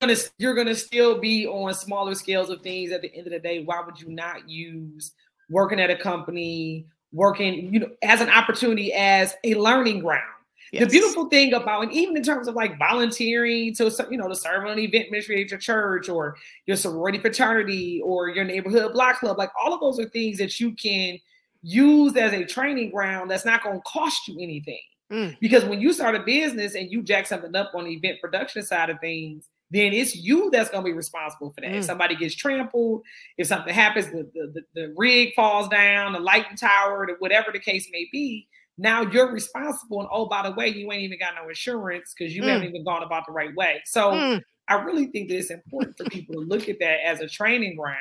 You're 0.00 0.08
gonna, 0.08 0.20
you're 0.38 0.54
gonna 0.54 0.74
still 0.74 1.18
be 1.18 1.46
on 1.46 1.72
smaller 1.72 2.14
scales 2.14 2.50
of 2.50 2.60
things 2.60 2.92
at 2.92 3.00
the 3.00 3.14
end 3.14 3.26
of 3.26 3.32
the 3.32 3.38
day. 3.38 3.62
Why 3.64 3.80
would 3.84 4.00
you 4.00 4.08
not 4.08 4.48
use 4.48 5.12
working 5.48 5.80
at 5.80 5.90
a 5.90 5.96
company 5.96 6.86
working 7.12 7.72
you 7.72 7.80
know 7.80 7.88
as 8.02 8.20
an 8.20 8.28
opportunity 8.28 8.92
as 8.92 9.34
a 9.44 9.54
learning 9.54 10.00
ground 10.00 10.35
Yes. 10.72 10.84
The 10.84 10.88
beautiful 10.88 11.28
thing 11.28 11.52
about, 11.52 11.84
and 11.84 11.92
even 11.92 12.16
in 12.16 12.22
terms 12.22 12.48
of 12.48 12.54
like 12.54 12.78
volunteering 12.78 13.74
to, 13.76 14.06
you 14.10 14.18
know, 14.18 14.28
to 14.28 14.34
serve 14.34 14.64
on 14.64 14.72
an 14.72 14.78
event 14.78 15.10
ministry 15.10 15.42
at 15.42 15.50
your 15.50 15.60
church 15.60 16.08
or 16.08 16.36
your 16.66 16.76
sorority 16.76 17.18
fraternity 17.18 18.00
or 18.04 18.28
your 18.28 18.44
neighborhood 18.44 18.92
block 18.92 19.20
club, 19.20 19.38
like 19.38 19.50
all 19.62 19.72
of 19.72 19.80
those 19.80 20.00
are 20.00 20.08
things 20.08 20.38
that 20.38 20.58
you 20.58 20.72
can 20.72 21.18
use 21.62 22.16
as 22.16 22.32
a 22.32 22.44
training 22.44 22.90
ground 22.90 23.30
that's 23.30 23.44
not 23.44 23.62
going 23.62 23.78
to 23.78 23.82
cost 23.86 24.28
you 24.28 24.38
anything. 24.40 24.82
Mm. 25.10 25.36
Because 25.40 25.64
when 25.64 25.80
you 25.80 25.92
start 25.92 26.14
a 26.14 26.20
business 26.20 26.74
and 26.74 26.90
you 26.90 27.02
jack 27.02 27.26
something 27.26 27.54
up 27.54 27.72
on 27.74 27.84
the 27.84 27.92
event 27.92 28.20
production 28.20 28.62
side 28.62 28.90
of 28.90 28.98
things, 29.00 29.48
then 29.70 29.92
it's 29.92 30.14
you 30.14 30.50
that's 30.50 30.70
going 30.70 30.84
to 30.84 30.90
be 30.90 30.96
responsible 30.96 31.50
for 31.50 31.60
that. 31.60 31.70
Mm. 31.70 31.78
If 31.78 31.84
somebody 31.84 32.16
gets 32.16 32.34
trampled, 32.34 33.02
if 33.36 33.46
something 33.46 33.72
happens, 33.72 34.06
the, 34.06 34.28
the, 34.34 34.52
the, 34.54 34.62
the 34.74 34.94
rig 34.96 35.34
falls 35.34 35.68
down, 35.68 36.12
the 36.12 36.20
lighting 36.20 36.56
tower, 36.56 37.08
whatever 37.18 37.48
the 37.52 37.58
case 37.58 37.88
may 37.92 38.08
be, 38.12 38.48
now 38.78 39.02
you're 39.02 39.32
responsible. 39.32 40.00
And 40.00 40.08
oh, 40.12 40.26
by 40.26 40.48
the 40.48 40.54
way, 40.54 40.68
you 40.68 40.90
ain't 40.92 41.02
even 41.02 41.18
got 41.18 41.34
no 41.40 41.48
insurance 41.48 42.14
because 42.16 42.34
you 42.34 42.42
mm. 42.42 42.48
haven't 42.48 42.68
even 42.68 42.84
gone 42.84 43.02
about 43.02 43.26
the 43.26 43.32
right 43.32 43.54
way. 43.56 43.80
So 43.84 44.12
mm. 44.12 44.42
I 44.68 44.74
really 44.74 45.06
think 45.06 45.28
that 45.28 45.36
it's 45.36 45.50
important 45.50 45.96
for 45.96 46.04
people 46.04 46.34
to 46.34 46.40
look 46.40 46.68
at 46.68 46.78
that 46.80 47.06
as 47.06 47.20
a 47.20 47.28
training 47.28 47.76
ground 47.76 47.98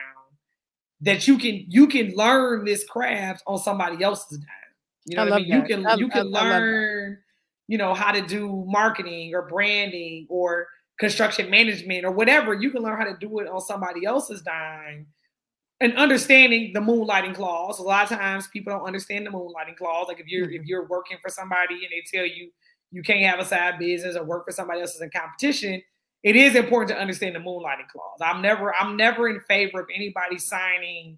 that 1.01 1.27
you 1.27 1.37
can 1.37 1.65
you 1.67 1.87
can 1.87 2.13
learn 2.15 2.65
this 2.65 2.83
craft 2.85 3.43
on 3.47 3.59
somebody 3.59 4.03
else's 4.03 4.39
dime. 4.39 4.47
You 5.05 5.17
know 5.17 5.23
I 5.23 5.25
what 5.25 5.33
I 5.33 5.37
mean? 5.37 5.49
That. 5.49 5.69
You 5.69 5.75
can 5.75 5.87
I, 5.87 5.95
you 5.95 6.09
can 6.09 6.35
I, 6.35 6.41
learn, 6.41 7.17
you 7.67 7.77
know, 7.77 7.93
how 7.93 8.11
to 8.11 8.21
do 8.21 8.65
marketing 8.67 9.33
or 9.33 9.43
branding 9.47 10.25
or 10.29 10.67
construction 10.99 11.49
management 11.49 12.05
or 12.05 12.11
whatever. 12.11 12.53
You 12.53 12.71
can 12.71 12.81
learn 12.81 12.97
how 12.97 13.05
to 13.05 13.17
do 13.19 13.39
it 13.39 13.47
on 13.47 13.61
somebody 13.61 14.05
else's 14.05 14.41
dime 14.41 15.07
and 15.81 15.97
understanding 15.97 16.71
the 16.73 16.79
moonlighting 16.79 17.35
clause. 17.35 17.79
A 17.79 17.83
lot 17.83 18.09
of 18.09 18.17
times 18.17 18.47
people 18.47 18.73
don't 18.73 18.85
understand 18.85 19.25
the 19.25 19.31
moonlighting 19.31 19.75
clause. 19.77 20.07
Like 20.07 20.19
if 20.19 20.27
you're 20.27 20.47
mm-hmm. 20.47 20.61
if 20.61 20.65
you're 20.65 20.87
working 20.87 21.17
for 21.21 21.29
somebody 21.29 21.75
and 21.75 21.91
they 21.91 22.03
tell 22.11 22.25
you 22.25 22.51
you 22.91 23.01
can't 23.03 23.29
have 23.29 23.39
a 23.39 23.45
side 23.45 23.79
business 23.79 24.15
or 24.15 24.23
work 24.23 24.45
for 24.45 24.51
somebody 24.51 24.81
else 24.81 24.99
in 24.99 25.09
competition, 25.09 25.81
it 26.23 26.35
is 26.35 26.55
important 26.55 26.89
to 26.89 26.97
understand 26.99 27.35
the 27.35 27.39
moonlighting 27.39 27.87
clause. 27.91 28.19
I'm 28.21 28.41
never 28.41 28.73
I'm 28.73 28.95
never 28.95 29.27
in 29.27 29.39
favor 29.41 29.81
of 29.81 29.87
anybody 29.93 30.37
signing 30.37 31.17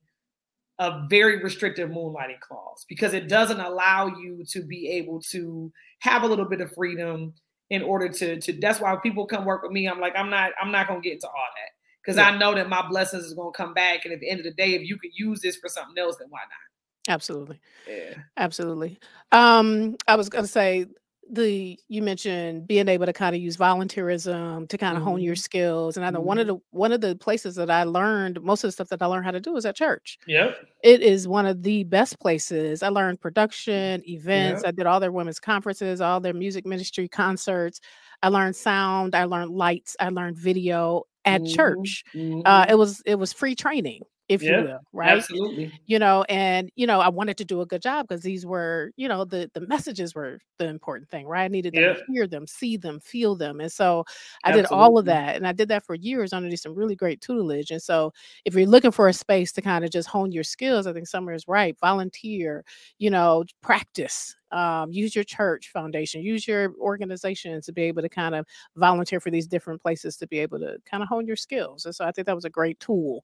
a 0.79 1.07
very 1.09 1.41
restrictive 1.41 1.89
moonlighting 1.89 2.39
clause 2.39 2.85
because 2.87 3.13
it 3.13 3.27
doesn't 3.27 3.59
allow 3.59 4.07
you 4.07 4.43
to 4.47 4.61
be 4.61 4.89
able 4.89 5.19
to 5.19 5.71
have 5.99 6.23
a 6.23 6.27
little 6.27 6.45
bit 6.45 6.61
of 6.61 6.71
freedom 6.73 7.33
in 7.69 7.81
order 7.81 8.07
to 8.07 8.39
to 8.39 8.53
that's 8.59 8.79
why 8.79 8.95
people 9.01 9.25
come 9.25 9.43
work 9.43 9.63
with 9.63 9.71
me 9.71 9.87
i'm 9.87 9.99
like 9.99 10.13
i'm 10.15 10.29
not 10.29 10.51
i'm 10.61 10.71
not 10.71 10.87
gonna 10.87 11.01
get 11.01 11.13
into 11.13 11.27
all 11.27 11.33
that 11.33 11.76
because 12.07 12.17
yeah. 12.17 12.29
i 12.29 12.37
know 12.37 12.55
that 12.55 12.69
my 12.69 12.87
blessings 12.87 13.25
is 13.25 13.33
gonna 13.33 13.51
come 13.51 13.73
back 13.73 14.05
and 14.05 14.13
at 14.13 14.19
the 14.19 14.29
end 14.29 14.39
of 14.39 14.45
the 14.45 14.53
day 14.53 14.73
if 14.73 14.87
you 14.87 14.97
can 14.97 15.11
use 15.13 15.41
this 15.41 15.57
for 15.57 15.67
something 15.67 15.97
else 15.97 16.15
then 16.17 16.27
why 16.29 16.39
not 16.39 17.13
absolutely 17.13 17.59
yeah 17.87 18.13
absolutely 18.37 18.97
um 19.31 19.95
i 20.07 20.15
was 20.15 20.29
gonna 20.29 20.47
say 20.47 20.85
the 21.29 21.77
you 21.89 22.01
mentioned 22.01 22.67
being 22.67 22.87
able 22.87 23.05
to 23.05 23.13
kind 23.13 23.35
of 23.35 23.41
use 23.41 23.57
volunteerism 23.57 24.67
to 24.69 24.77
kind 24.77 24.97
of 24.97 25.03
hone 25.03 25.21
your 25.21 25.35
mm-hmm. 25.35 25.39
skills 25.39 25.97
and 25.97 26.05
i 26.05 26.09
know 26.09 26.19
one 26.19 26.37
of 26.37 26.47
mm-hmm. 26.47 26.55
the 26.55 26.61
one 26.71 26.91
of 26.91 27.01
the 27.01 27.15
places 27.15 27.55
that 27.55 27.69
i 27.69 27.83
learned 27.83 28.41
most 28.41 28.63
of 28.63 28.69
the 28.69 28.71
stuff 28.71 28.87
that 28.87 29.01
i 29.01 29.05
learned 29.05 29.25
how 29.25 29.31
to 29.31 29.39
do 29.39 29.55
is 29.57 29.65
at 29.65 29.75
church 29.75 30.17
yep 30.27 30.55
it 30.83 31.01
is 31.01 31.27
one 31.27 31.45
of 31.45 31.63
the 31.63 31.83
best 31.85 32.19
places 32.19 32.81
i 32.81 32.87
learned 32.87 33.19
production 33.19 34.01
events 34.07 34.63
yep. 34.63 34.69
i 34.69 34.71
did 34.71 34.85
all 34.85 34.99
their 34.99 35.11
women's 35.11 35.39
conferences 35.39 35.99
all 35.99 36.19
their 36.19 36.33
music 36.33 36.65
ministry 36.65 37.07
concerts 37.07 37.81
i 38.23 38.29
learned 38.29 38.55
sound 38.55 39.13
i 39.15 39.25
learned 39.25 39.51
lights 39.51 39.95
i 39.99 40.09
learned 40.09 40.37
video 40.37 41.03
at 41.27 41.41
mm-hmm. 41.41 41.55
church 41.55 42.03
uh, 42.13 42.17
mm-hmm. 42.17 42.41
uh, 42.45 42.65
it 42.69 42.75
was 42.75 43.01
it 43.05 43.15
was 43.15 43.33
free 43.33 43.55
training 43.55 44.01
if 44.29 44.43
yeah, 44.43 44.59
you 44.59 44.63
will, 44.65 44.79
right? 44.91 45.09
Absolutely. 45.09 45.71
You 45.85 45.99
know, 45.99 46.23
and 46.27 46.69
you 46.75 46.85
know, 46.85 46.99
I 46.99 47.07
wanted 47.07 47.37
to 47.37 47.45
do 47.45 47.61
a 47.61 47.65
good 47.65 47.81
job 47.81 48.07
because 48.07 48.23
these 48.23 48.45
were, 48.45 48.91
you 48.97 49.07
know, 49.07 49.23
the 49.23 49.49
the 49.53 49.65
messages 49.67 50.13
were 50.13 50.39
the 50.59 50.67
important 50.67 51.09
thing, 51.09 51.25
right? 51.25 51.45
I 51.45 51.47
needed 51.47 51.73
yeah. 51.73 51.93
to 51.93 52.03
hear 52.09 52.27
them, 52.27 52.45
see 52.45 52.75
them, 52.75 52.99
feel 52.99 53.35
them. 53.35 53.61
And 53.61 53.71
so 53.71 54.03
I 54.43 54.49
absolutely. 54.49 54.61
did 54.63 54.75
all 54.75 54.97
of 54.97 55.05
that. 55.05 55.37
And 55.37 55.47
I 55.47 55.53
did 55.53 55.69
that 55.69 55.85
for 55.85 55.95
years 55.95 56.33
under 56.33 56.55
some 56.57 56.75
really 56.75 56.95
great 56.95 57.21
tutelage. 57.21 57.71
And 57.71 57.81
so 57.81 58.11
if 58.43 58.53
you're 58.53 58.67
looking 58.67 58.91
for 58.91 59.07
a 59.07 59.13
space 59.13 59.53
to 59.53 59.61
kind 59.61 59.85
of 59.85 59.91
just 59.91 60.09
hone 60.09 60.31
your 60.31 60.43
skills, 60.43 60.87
I 60.87 60.93
think 60.93 61.07
Sommer 61.07 61.33
is 61.33 61.47
right. 61.47 61.77
Volunteer, 61.79 62.65
you 62.99 63.09
know, 63.09 63.45
practice. 63.61 64.35
Um, 64.51 64.91
use 64.91 65.13
your 65.13 65.23
church 65.23 65.71
foundation, 65.71 66.21
use 66.21 66.47
your 66.47 66.73
organization 66.79 67.59
to 67.61 67.73
be 67.73 67.83
able 67.83 68.01
to 68.01 68.09
kind 68.09 68.35
of 68.35 68.45
volunteer 68.75 69.19
for 69.19 69.29
these 69.29 69.47
different 69.47 69.81
places 69.81 70.15
to 70.17 70.27
be 70.27 70.39
able 70.39 70.59
to 70.59 70.77
kind 70.85 71.03
of 71.03 71.09
hone 71.09 71.27
your 71.27 71.35
skills. 71.35 71.85
And 71.85 71.93
so 71.93 72.05
I 72.05 72.11
think 72.11 72.27
that 72.27 72.35
was 72.35 72.45
a 72.45 72.49
great 72.49 72.79
tool 72.79 73.23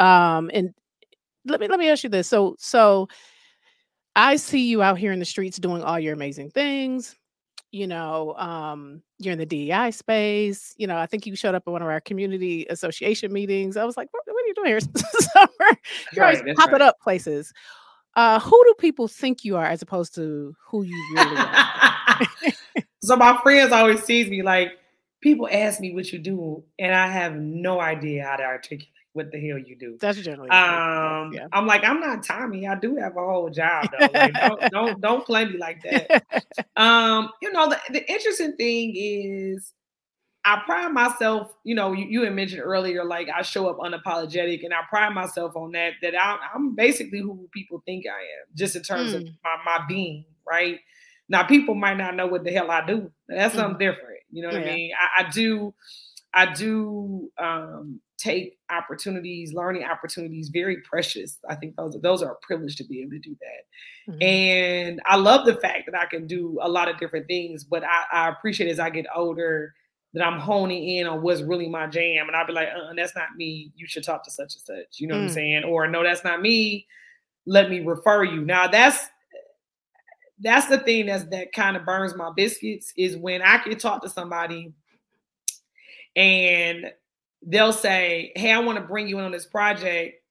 um, 0.00 0.50
and 0.52 0.74
let 1.44 1.60
me 1.60 1.68
let 1.68 1.78
me 1.78 1.88
ask 1.88 2.02
you 2.02 2.10
this. 2.10 2.26
So 2.26 2.56
so 2.58 3.08
I 4.16 4.36
see 4.36 4.68
you 4.68 4.82
out 4.82 4.98
here 4.98 5.12
in 5.12 5.18
the 5.18 5.24
streets 5.24 5.58
doing 5.58 5.82
all 5.82 6.00
your 6.00 6.14
amazing 6.14 6.50
things. 6.50 7.16
You 7.70 7.86
know, 7.86 8.34
um, 8.36 9.00
you're 9.18 9.32
in 9.32 9.38
the 9.38 9.46
DEI 9.46 9.92
space. 9.92 10.74
You 10.76 10.88
know, 10.88 10.96
I 10.96 11.06
think 11.06 11.24
you 11.24 11.36
showed 11.36 11.54
up 11.54 11.62
at 11.66 11.70
one 11.70 11.82
of 11.82 11.88
our 11.88 12.00
community 12.00 12.66
association 12.68 13.32
meetings. 13.32 13.76
I 13.76 13.84
was 13.84 13.96
like, 13.96 14.08
what, 14.10 14.24
what 14.26 14.44
are 14.44 14.48
you 14.48 14.54
doing 14.54 14.68
here? 14.68 14.80
Sommer? 15.34 15.78
You're 16.12 16.24
right, 16.24 16.40
always 16.40 16.56
popping 16.56 16.72
right. 16.72 16.82
up 16.82 16.98
places. 17.00 17.52
Uh, 18.16 18.40
who 18.40 18.62
do 18.66 18.74
people 18.78 19.08
think 19.08 19.44
you 19.44 19.56
are 19.56 19.64
as 19.64 19.82
opposed 19.82 20.14
to 20.16 20.54
who 20.66 20.82
you 20.82 21.14
really 21.14 21.36
are? 21.36 22.20
so 23.02 23.16
my 23.16 23.38
friends 23.42 23.72
always 23.72 24.02
sees 24.02 24.28
me 24.28 24.42
like 24.42 24.72
people 25.20 25.48
ask 25.50 25.80
me 25.80 25.94
what 25.94 26.12
you 26.12 26.18
do, 26.18 26.64
and 26.78 26.94
I 26.94 27.06
have 27.06 27.36
no 27.36 27.80
idea 27.80 28.24
how 28.24 28.36
to 28.36 28.44
articulate 28.44 28.88
what 29.12 29.32
the 29.32 29.38
hell 29.40 29.58
you 29.58 29.76
do. 29.76 29.96
That's 30.00 30.18
generally. 30.20 30.50
Um, 30.50 31.32
yeah. 31.32 31.48
I'm 31.52 31.66
like, 31.66 31.84
I'm 31.84 32.00
not 32.00 32.22
Tommy. 32.22 32.66
I 32.66 32.76
do 32.76 32.96
have 32.96 33.16
a 33.16 33.20
whole 33.20 33.50
job 33.50 33.88
though. 33.90 34.08
Like, 34.12 34.34
don't, 34.34 34.60
don't 34.70 35.00
don't 35.00 35.26
play 35.26 35.44
me 35.46 35.58
like 35.58 35.82
that. 35.82 36.24
um, 36.76 37.30
you 37.42 37.52
know, 37.52 37.68
the, 37.68 37.78
the 37.90 38.10
interesting 38.10 38.56
thing 38.56 38.92
is 38.94 39.72
I 40.44 40.62
pride 40.64 40.92
myself, 40.92 41.52
you 41.64 41.74
know, 41.74 41.92
you, 41.92 42.06
you, 42.08 42.22
had 42.22 42.34
mentioned 42.34 42.62
earlier, 42.62 43.04
like 43.04 43.28
I 43.28 43.42
show 43.42 43.68
up 43.68 43.78
unapologetic, 43.78 44.64
and 44.64 44.72
I 44.72 44.80
pride 44.88 45.12
myself 45.12 45.54
on 45.54 45.72
that. 45.72 45.94
That 46.02 46.14
I, 46.14 46.38
am 46.54 46.74
basically 46.74 47.20
who 47.20 47.48
people 47.52 47.82
think 47.84 48.06
I 48.06 48.20
am, 48.20 48.46
just 48.54 48.74
in 48.74 48.82
terms 48.82 49.12
mm. 49.12 49.16
of 49.16 49.24
my, 49.44 49.56
my 49.64 49.84
being, 49.86 50.24
right? 50.48 50.80
Now, 51.28 51.44
people 51.44 51.74
might 51.74 51.98
not 51.98 52.16
know 52.16 52.26
what 52.26 52.44
the 52.44 52.50
hell 52.50 52.70
I 52.70 52.84
do. 52.84 53.10
That's 53.28 53.54
mm. 53.54 53.58
something 53.58 53.78
different. 53.78 54.20
You 54.30 54.42
know 54.42 54.48
what 54.48 54.64
yeah. 54.64 54.72
I 54.72 54.74
mean? 54.74 54.90
I, 54.98 55.22
I 55.22 55.30
do, 55.30 55.74
I 56.32 56.54
do 56.54 57.30
um, 57.38 58.00
take 58.20 58.58
opportunities, 58.70 59.52
learning 59.52 59.84
opportunities, 59.84 60.48
very 60.48 60.78
precious. 60.78 61.38
I 61.48 61.54
think 61.54 61.76
those 61.76 61.96
are, 61.96 62.00
those 62.00 62.22
are 62.22 62.32
a 62.32 62.36
privilege 62.42 62.76
to 62.76 62.84
be 62.84 63.00
able 63.00 63.12
to 63.12 63.18
do 63.18 63.36
that. 63.40 64.12
Mm-hmm. 64.12 64.22
And 64.22 65.00
I 65.06 65.16
love 65.16 65.46
the 65.46 65.54
fact 65.56 65.90
that 65.90 65.98
I 65.98 66.06
can 66.06 66.26
do 66.26 66.58
a 66.62 66.68
lot 66.68 66.88
of 66.88 66.98
different 66.98 67.26
things, 67.26 67.64
but 67.64 67.82
I, 67.84 68.04
I, 68.12 68.28
appreciate 68.28 68.70
as 68.70 68.78
I 68.78 68.90
get 68.90 69.06
older 69.14 69.74
that 70.12 70.26
I'm 70.26 70.40
honing 70.40 70.82
in 70.82 71.06
on 71.06 71.22
what's 71.22 71.40
really 71.40 71.68
my 71.68 71.86
jam. 71.86 72.26
And 72.26 72.36
I'll 72.36 72.46
be 72.46 72.52
like, 72.52 72.68
uh, 72.68 72.92
that's 72.96 73.14
not 73.14 73.36
me. 73.36 73.72
You 73.76 73.86
should 73.86 74.04
talk 74.04 74.24
to 74.24 74.30
such 74.30 74.54
and 74.54 74.62
such. 74.62 75.00
You 75.00 75.06
know 75.06 75.14
mm. 75.14 75.18
what 75.18 75.24
I'm 75.24 75.30
mm. 75.30 75.34
saying? 75.34 75.64
Or 75.64 75.86
no, 75.86 76.02
that's 76.02 76.24
not 76.24 76.42
me. 76.42 76.86
Let 77.46 77.70
me 77.70 77.80
refer 77.80 78.24
you. 78.24 78.44
Now 78.44 78.66
that's 78.66 79.06
that's 80.42 80.66
the 80.66 80.78
thing 80.78 81.06
that's 81.06 81.24
that 81.24 81.52
kind 81.52 81.76
of 81.76 81.84
burns 81.84 82.14
my 82.16 82.30
biscuits 82.34 82.92
is 82.96 83.16
when 83.16 83.42
I 83.42 83.58
can 83.58 83.76
talk 83.78 84.02
to 84.02 84.08
somebody 84.08 84.72
and 86.16 86.86
they'll 87.42 87.72
say, 87.72 88.32
Hey, 88.34 88.52
I 88.52 88.58
want 88.58 88.78
to 88.78 88.84
bring 88.84 89.06
you 89.06 89.18
in 89.18 89.24
on 89.24 89.32
this 89.32 89.46
project 89.46 90.22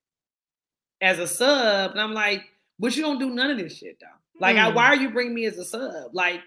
as 1.02 1.20
a 1.20 1.28
sub. 1.28 1.92
And 1.92 2.02
I'm 2.02 2.14
like, 2.14 2.44
But 2.80 2.96
you 2.96 3.04
don't 3.04 3.20
do 3.20 3.30
none 3.30 3.52
of 3.52 3.58
this 3.58 3.78
shit 3.78 3.98
though. 4.00 4.08
Like, 4.40 4.56
mm. 4.56 4.60
I, 4.60 4.70
why 4.70 4.88
hmm. 4.88 4.92
are 4.92 5.02
you 5.02 5.10
bringing 5.12 5.36
me 5.36 5.46
as 5.46 5.58
a 5.58 5.66
sub? 5.66 6.14
Like, 6.14 6.42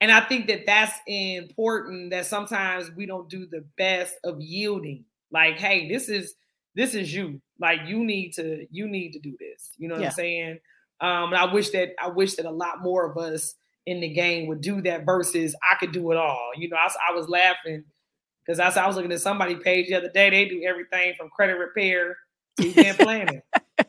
and 0.00 0.12
I 0.12 0.20
think 0.20 0.46
that 0.46 0.64
that's 0.66 0.96
important 1.06 2.10
that 2.10 2.26
sometimes 2.26 2.90
we 2.94 3.06
don't 3.06 3.28
do 3.28 3.46
the 3.46 3.64
best 3.76 4.16
of 4.24 4.40
yielding. 4.40 5.04
Like, 5.30 5.56
hey, 5.56 5.88
this 5.88 6.08
is 6.08 6.34
this 6.74 6.94
is 6.94 7.12
you. 7.12 7.40
Like, 7.60 7.80
you 7.86 8.04
need 8.04 8.32
to 8.34 8.66
you 8.70 8.86
need 8.86 9.12
to 9.12 9.18
do 9.18 9.36
this. 9.38 9.72
You 9.76 9.88
know 9.88 9.94
what 9.94 10.02
yeah. 10.02 10.08
I'm 10.08 10.14
saying? 10.14 10.58
Um, 11.00 11.32
and 11.32 11.36
I 11.36 11.52
wish 11.52 11.70
that 11.70 11.90
I 12.00 12.08
wish 12.08 12.34
that 12.34 12.46
a 12.46 12.50
lot 12.50 12.82
more 12.82 13.10
of 13.10 13.16
us 13.18 13.54
in 13.86 14.00
the 14.00 14.08
game 14.08 14.48
would 14.48 14.60
do 14.60 14.82
that 14.82 15.04
versus 15.04 15.56
I 15.62 15.74
could 15.76 15.92
do 15.92 16.12
it 16.12 16.16
all. 16.16 16.50
You 16.56 16.68
know, 16.68 16.76
I, 16.76 16.90
I 17.10 17.14
was 17.14 17.28
laughing 17.28 17.84
because 18.44 18.60
I, 18.60 18.68
I 18.82 18.86
was 18.86 18.96
looking 18.96 19.12
at 19.12 19.20
somebody 19.20 19.56
page 19.56 19.88
the 19.88 19.94
other 19.94 20.10
day. 20.10 20.30
They 20.30 20.44
do 20.46 20.62
everything 20.62 21.14
from 21.16 21.30
credit 21.30 21.54
repair 21.54 22.16
to 22.60 22.68
event 22.68 22.98
planning. 22.98 23.42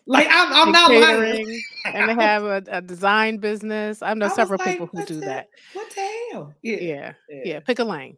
Like 0.10 0.28
I'm, 0.30 0.51
I'm 0.51 0.72
not 0.72 0.91
lying. 0.91 1.62
and 1.86 2.10
they 2.10 2.24
have 2.24 2.43
a, 2.43 2.64
a, 2.68 2.82
design 2.82 3.38
business. 3.38 4.01
I 4.01 4.16
know 4.16 4.26
I 4.26 4.30
several 4.30 4.57
like, 4.57 4.72
people 4.72 4.88
who 4.88 5.05
do 5.05 5.20
the, 5.20 5.26
that. 5.28 5.49
What 5.74 5.89
the 5.93 6.01
hell? 6.32 6.53
Yeah. 6.64 6.78
yeah. 6.78 7.14
yeah, 7.30 7.41
yeah, 7.45 7.60
Pick 7.60 7.78
a 7.78 7.84
lane. 7.84 8.18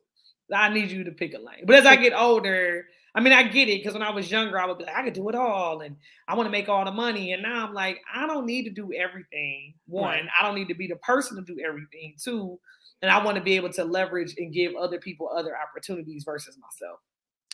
I 0.54 0.70
need 0.70 0.90
you 0.90 1.04
to 1.04 1.12
pick 1.12 1.34
a 1.34 1.38
lane. 1.38 1.66
But 1.66 1.76
as 1.76 1.86
I 1.86 1.98
get 1.98 2.14
older, 2.14 2.86
I 3.14 3.20
mean, 3.20 3.34
I 3.34 3.44
get 3.44 3.68
it 3.68 3.80
because 3.80 3.94
when 3.94 4.04
I 4.04 4.10
was 4.10 4.32
younger, 4.32 4.58
I 4.58 4.66
would 4.66 4.78
be 4.78 4.86
like, 4.86 4.96
I 4.96 5.04
could 5.04 5.14
do 5.14 5.28
it 5.28 5.36
all, 5.36 5.82
and 5.82 5.98
I 6.30 6.36
want 6.36 6.48
to 6.48 6.52
make 6.52 6.70
all 6.70 6.86
the 6.86 6.92
money. 6.92 7.34
And 7.34 7.44
now 7.44 7.68
I'm 7.68 7.74
like, 7.74 8.00
I 8.14 8.26
don't 8.26 8.46
need 8.46 8.64
to 8.64 8.72
do 8.72 8.94
everything. 8.94 9.74
One, 9.88 10.04
right. 10.04 10.24
I 10.40 10.46
don't 10.46 10.56
need 10.56 10.70
to 10.70 10.76
be 10.76 10.88
the 10.88 10.96
person 10.98 11.36
to 11.36 11.44
do 11.44 11.62
everything. 11.66 12.16
Two, 12.22 12.58
and 13.02 13.12
I 13.12 13.24
want 13.24 13.36
to 13.36 13.44
be 13.44 13.58
able 13.58 13.72
to 13.74 13.84
leverage 13.84 14.36
and 14.38 14.54
give 14.54 14.76
other 14.76 15.00
people 15.00 15.30
other 15.30 15.58
opportunities 15.58 16.24
versus 16.24 16.58
myself. 16.58 17.00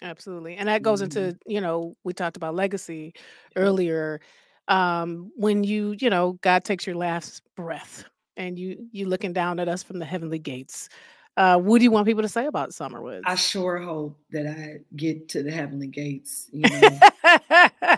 Absolutely. 0.02 0.56
And 0.56 0.68
that 0.70 0.84
goes 0.84 1.02
into, 1.02 1.20
mm-hmm. 1.20 1.52
you 1.52 1.62
know, 1.62 1.96
we 2.04 2.14
talked 2.14 2.38
about 2.38 2.56
legacy 2.56 3.14
earlier. 3.56 4.22
Um, 4.68 5.32
when 5.36 5.64
you, 5.64 5.96
you 6.00 6.10
know, 6.10 6.34
God 6.42 6.64
takes 6.64 6.86
your 6.86 6.96
last 6.96 7.42
breath, 7.56 8.04
and 8.38 8.58
you 8.58 8.88
you 8.92 9.08
looking 9.08 9.34
down 9.34 9.60
at 9.60 9.68
us 9.68 9.84
from 9.84 10.00
the 10.00 10.06
heavenly 10.06 10.40
gates. 10.40 10.90
Uh, 11.36 11.56
what 11.56 11.78
do 11.78 11.84
you 11.84 11.92
want 11.92 12.08
people 12.08 12.24
to 12.24 12.30
say 12.30 12.48
about 12.48 12.74
Sommer 12.74 13.00
Woods? 13.00 13.24
I 13.28 13.36
sure 13.36 13.78
hope 13.78 14.20
that 14.32 14.48
I 14.48 14.80
get 14.96 15.30
to 15.30 15.44
the 15.44 15.52
heavenly 15.52 15.86
gates. 15.86 16.48
You 16.52 16.62
know? 16.62 17.00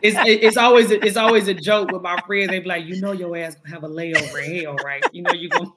it's 0.01 0.17
it's 0.25 0.57
always 0.57 0.91
a, 0.91 1.05
it's 1.05 1.15
always 1.15 1.47
a 1.47 1.53
joke 1.53 1.91
with 1.91 2.01
my 2.01 2.19
friends. 2.27 2.49
They 2.49 2.59
be 2.59 2.67
like, 2.67 2.85
you 2.85 2.99
know, 2.99 3.13
your 3.13 3.37
ass 3.37 3.55
gonna 3.55 3.73
have 3.73 3.83
a 3.83 3.89
layover 3.89 4.45
in 4.45 4.63
hell, 4.63 4.75
right? 4.83 5.03
You 5.13 5.21
know, 5.21 5.31
you 5.31 5.47
gonna 5.47 5.71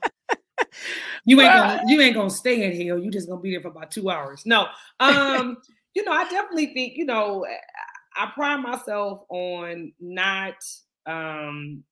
you 1.24 1.40
ain't 1.40 1.52
gonna 1.52 1.82
you 1.86 2.00
ain't 2.00 2.16
gonna 2.16 2.30
stay 2.30 2.64
in 2.64 2.86
hell. 2.86 2.98
You 2.98 3.12
just 3.12 3.28
gonna 3.28 3.40
be 3.40 3.52
there 3.52 3.60
for 3.60 3.68
about 3.68 3.92
two 3.92 4.10
hours. 4.10 4.42
No, 4.44 4.66
um, 5.00 5.58
you 5.94 6.04
know, 6.04 6.12
I 6.12 6.24
definitely 6.28 6.72
think 6.74 6.94
you 6.96 7.04
know, 7.04 7.46
I 8.16 8.30
pride 8.34 8.60
myself 8.60 9.22
on 9.28 9.92
not 10.00 10.54
um 11.06 11.84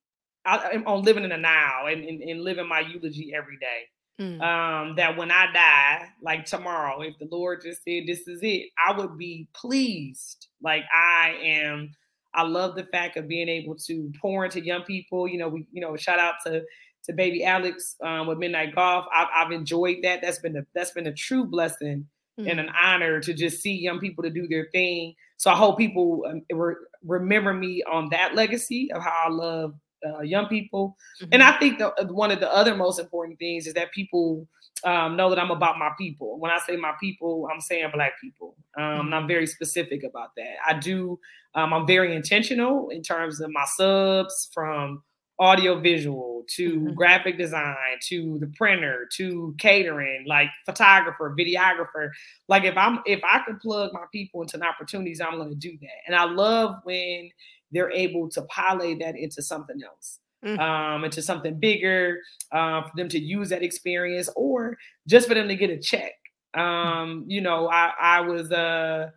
I, 0.45 0.81
on 0.85 1.03
living 1.03 1.23
in 1.23 1.29
the 1.29 1.37
now 1.37 1.85
and, 1.87 2.03
and, 2.03 2.21
and 2.21 2.43
living 2.43 2.67
my 2.67 2.79
eulogy 2.79 3.33
every 3.35 3.57
day. 3.57 3.87
Mm. 4.19 4.41
Um, 4.41 4.95
that 4.97 5.17
when 5.17 5.31
I 5.31 5.51
die, 5.51 6.09
like 6.21 6.45
tomorrow, 6.45 7.01
if 7.01 7.17
the 7.17 7.27
Lord 7.31 7.61
just 7.61 7.83
said 7.83 8.03
this 8.05 8.27
is 8.27 8.39
it, 8.43 8.69
I 8.77 8.95
would 8.95 9.17
be 9.17 9.47
pleased. 9.53 10.47
Like 10.61 10.83
I 10.93 11.35
am, 11.41 11.91
I 12.33 12.43
love 12.43 12.75
the 12.75 12.83
fact 12.83 13.17
of 13.17 13.27
being 13.27 13.49
able 13.49 13.75
to 13.75 14.11
pour 14.21 14.45
into 14.45 14.63
young 14.63 14.83
people. 14.83 15.27
You 15.27 15.39
know, 15.39 15.49
we, 15.49 15.65
you 15.71 15.81
know, 15.81 15.95
shout 15.95 16.19
out 16.19 16.35
to 16.45 16.63
to 17.05 17.13
baby 17.13 17.43
Alex 17.43 17.95
um, 18.03 18.27
with 18.27 18.37
Midnight 18.37 18.75
Golf. 18.75 19.05
I've, 19.11 19.27
I've 19.35 19.51
enjoyed 19.51 19.97
that. 20.03 20.21
That's 20.21 20.39
been 20.39 20.57
a 20.57 20.65
that's 20.75 20.91
been 20.91 21.07
a 21.07 21.13
true 21.13 21.45
blessing 21.45 22.07
mm. 22.41 22.49
and 22.49 22.59
an 22.59 22.69
honor 22.69 23.19
to 23.19 23.33
just 23.33 23.61
see 23.61 23.73
young 23.73 23.99
people 23.99 24.23
to 24.23 24.29
do 24.29 24.47
their 24.47 24.67
thing. 24.71 25.13
So 25.37 25.51
I 25.51 25.55
hope 25.55 25.77
people 25.77 26.23
um, 26.27 26.41
re- 26.51 26.75
remember 27.03 27.53
me 27.53 27.83
on 27.83 28.09
that 28.09 28.35
legacy 28.35 28.91
of 28.91 29.03
how 29.03 29.23
I 29.25 29.29
love 29.29 29.73
uh, 30.05 30.21
young 30.21 30.47
people. 30.47 30.95
Mm-hmm. 31.21 31.29
And 31.33 31.43
I 31.43 31.57
think 31.59 31.79
the, 31.79 31.93
uh, 31.93 32.05
one 32.05 32.31
of 32.31 32.39
the 32.39 32.51
other 32.53 32.75
most 32.75 32.99
important 32.99 33.39
things 33.39 33.67
is 33.67 33.73
that 33.73 33.91
people 33.91 34.47
um, 34.83 35.15
know 35.15 35.29
that 35.29 35.39
I'm 35.39 35.51
about 35.51 35.77
my 35.77 35.91
people. 35.97 36.39
When 36.39 36.51
I 36.51 36.59
say 36.59 36.75
my 36.75 36.93
people, 36.99 37.47
I'm 37.53 37.61
saying 37.61 37.89
Black 37.93 38.13
people. 38.19 38.55
Um, 38.77 38.83
mm-hmm. 38.83 38.99
And 38.99 39.15
I'm 39.15 39.21
mm-hmm. 39.21 39.27
very 39.27 39.47
specific 39.47 40.03
about 40.03 40.29
that. 40.37 40.55
I 40.65 40.73
do, 40.73 41.19
um, 41.55 41.73
I'm 41.73 41.85
very 41.85 42.15
intentional 42.15 42.89
in 42.89 43.01
terms 43.01 43.41
of 43.41 43.51
my 43.51 43.65
subs 43.65 44.49
from 44.53 45.03
audio 45.41 45.77
visual 45.79 46.43
to 46.47 46.79
mm-hmm. 46.79 46.93
graphic 46.93 47.37
design 47.37 47.97
to 48.01 48.37
the 48.39 48.47
printer 48.55 49.07
to 49.11 49.53
catering 49.57 50.23
like 50.25 50.47
photographer 50.65 51.35
videographer 51.37 52.09
like 52.47 52.63
if 52.63 52.77
i'm 52.77 52.99
if 53.05 53.21
i 53.23 53.39
can 53.39 53.57
plug 53.59 53.91
my 53.91 54.05
people 54.11 54.41
into 54.41 54.61
opportunities 54.65 55.19
i'm 55.19 55.35
going 55.35 55.49
to 55.49 55.55
do 55.55 55.77
that 55.81 55.89
and 56.07 56.15
i 56.15 56.23
love 56.23 56.75
when 56.83 57.29
they're 57.71 57.91
able 57.91 58.29
to 58.29 58.41
parlay 58.43 58.95
that 58.95 59.17
into 59.17 59.41
something 59.41 59.81
else, 59.83 60.19
mm. 60.43 60.59
um, 60.59 61.03
into 61.03 61.21
something 61.21 61.59
bigger, 61.59 62.19
uh, 62.51 62.83
for 62.83 62.91
them 62.95 63.09
to 63.09 63.19
use 63.19 63.49
that 63.49 63.63
experience, 63.63 64.29
or 64.35 64.77
just 65.07 65.27
for 65.27 65.33
them 65.33 65.47
to 65.47 65.55
get 65.55 65.69
a 65.69 65.77
check. 65.77 66.13
Um, 66.53 67.23
you 67.27 67.41
know, 67.41 67.69
I, 67.69 67.91
I 67.99 68.21
was 68.21 68.51
uh 68.51 69.11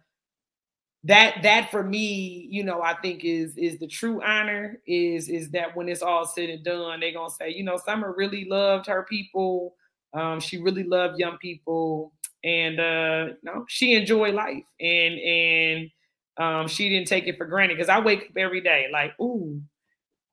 that 1.05 1.43
that 1.43 1.71
for 1.71 1.83
me, 1.83 2.49
you 2.51 2.65
know, 2.65 2.83
I 2.83 2.95
think 2.95 3.25
is 3.25 3.57
is 3.57 3.79
the 3.79 3.87
true 3.87 4.23
honor 4.23 4.81
is 4.87 5.29
is 5.29 5.51
that 5.51 5.77
when 5.77 5.89
it's 5.89 6.03
all 6.03 6.25
said 6.25 6.49
and 6.49 6.65
done, 6.65 7.01
they're 7.01 7.13
gonna 7.13 7.31
say, 7.31 7.51
you 7.51 7.63
know, 7.63 7.77
Sommer 7.77 8.15
really 8.17 8.47
loved 8.47 8.87
her 8.87 9.05
people. 9.05 9.77
Um, 10.15 10.41
she 10.41 10.63
really 10.63 10.85
loved 10.85 11.19
young 11.19 11.37
people, 11.39 12.13
and 12.43 12.81
uh, 12.81 13.27
you 13.29 13.37
know, 13.43 13.65
she 13.69 13.93
enjoyed 13.95 14.35
life, 14.35 14.65
and 14.81 15.19
and 15.19 15.91
um, 16.39 16.69
she 16.69 16.89
didn't 16.89 17.09
take 17.09 17.27
it 17.27 17.37
for 17.37 17.45
granted 17.45 17.77
because 17.77 17.91
I 17.91 18.01
wake 18.01 18.23
up 18.23 18.37
every 18.39 18.63
day 18.63 18.87
like, 18.91 19.13
ooh, 19.21 19.61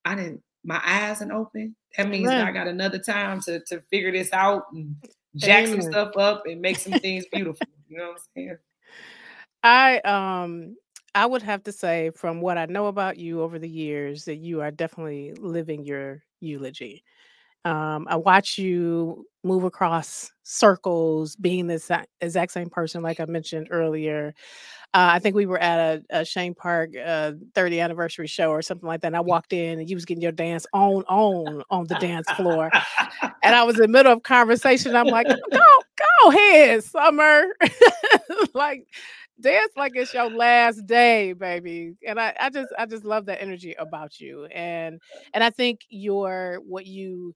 I 0.06 0.16
didn't, 0.16 0.42
my 0.64 0.82
eyes 0.86 1.20
and 1.20 1.34
open. 1.34 1.76
That 1.98 2.08
means 2.08 2.30
that 2.30 2.48
I 2.48 2.52
got 2.52 2.68
another 2.68 3.00
time 3.00 3.42
to 3.42 3.60
to 3.66 3.82
figure 3.90 4.14
this 4.14 4.32
out 4.32 4.68
and 4.72 4.96
jack 5.36 5.66
Amen. 5.66 5.82
some 5.82 5.92
stuff 5.92 6.16
up 6.16 6.44
and 6.46 6.62
make 6.62 6.78
some 6.78 6.94
things 6.94 7.26
beautiful. 7.30 7.68
You 7.90 7.98
know 7.98 8.04
what 8.06 8.12
I'm 8.12 8.18
saying? 8.38 8.58
I 9.64 10.00
um 10.00 10.76
I 11.14 11.26
would 11.26 11.42
have 11.42 11.64
to 11.64 11.72
say 11.72 12.12
from 12.12 12.42
what 12.42 12.58
I 12.58 12.66
know 12.66 12.88
about 12.88 13.18
you 13.18 13.42
over 13.42 13.60
the 13.60 13.70
years 13.70 14.26
that 14.26 14.38
you 14.38 14.62
are 14.62 14.72
definitely 14.72 15.34
living 15.40 15.84
your 15.86 16.24
eulogy. 16.40 17.04
Um, 17.66 18.08
I 18.10 18.16
watch 18.16 18.58
you 18.58 19.28
move 19.44 19.64
across 19.66 20.32
circles, 20.44 21.36
being 21.36 21.68
the 21.68 21.76
exact, 21.76 22.08
exact 22.22 22.52
same 22.54 22.70
person, 22.70 23.04
like 23.04 23.20
I 23.20 23.26
mentioned 23.26 23.68
earlier. 23.72 24.34
Uh, 24.94 25.12
I 25.14 25.20
think 25.20 25.36
we 25.36 25.46
were 25.46 25.60
at 25.60 25.80
a, 26.12 26.20
a 26.20 26.22
Chene 26.22 26.56
Park 26.58 26.92
uh, 26.98 27.34
30th 27.56 27.82
anniversary 27.82 28.28
show 28.28 28.50
or 28.50 28.62
something 28.62 28.88
like 28.88 29.02
that. 29.02 29.08
And 29.08 29.18
I 29.18 29.22
walked 29.22 29.54
in 29.54 29.80
and 29.80 29.90
you 29.90 29.96
was 29.96 30.06
getting 30.06 30.24
your 30.24 30.32
dance 30.34 30.66
on 30.74 31.04
on 31.10 31.64
on 31.70 31.88
the 31.88 31.96
dance 31.96 32.30
floor, 32.32 32.70
and 33.44 33.56
I 33.56 33.64
was 33.64 33.76
in 33.78 33.84
the 33.84 33.88
middle 33.88 34.14
of 34.14 34.24
conversation. 34.24 34.96
I'm 34.96 35.08
like, 35.08 35.28
go 35.28 35.36
go 36.24 36.30
ahead, 36.32 36.84
Sommer, 36.84 37.46
like 38.54 38.88
dance 39.40 39.72
like 39.76 39.94
it's 39.96 40.14
your 40.14 40.30
last 40.30 40.86
day, 40.86 41.34
baby. 41.34 41.94
And 42.08 42.20
I, 42.20 42.36
I 42.40 42.50
just 42.50 42.74
I 42.78 42.86
just 42.86 43.06
love 43.06 43.26
that 43.26 43.42
energy 43.42 43.76
about 43.78 44.20
you. 44.20 44.46
And 44.46 45.00
and 45.34 45.44
I 45.44 45.50
think 45.50 45.82
your 45.90 46.60
what 46.66 46.86
you 46.86 47.36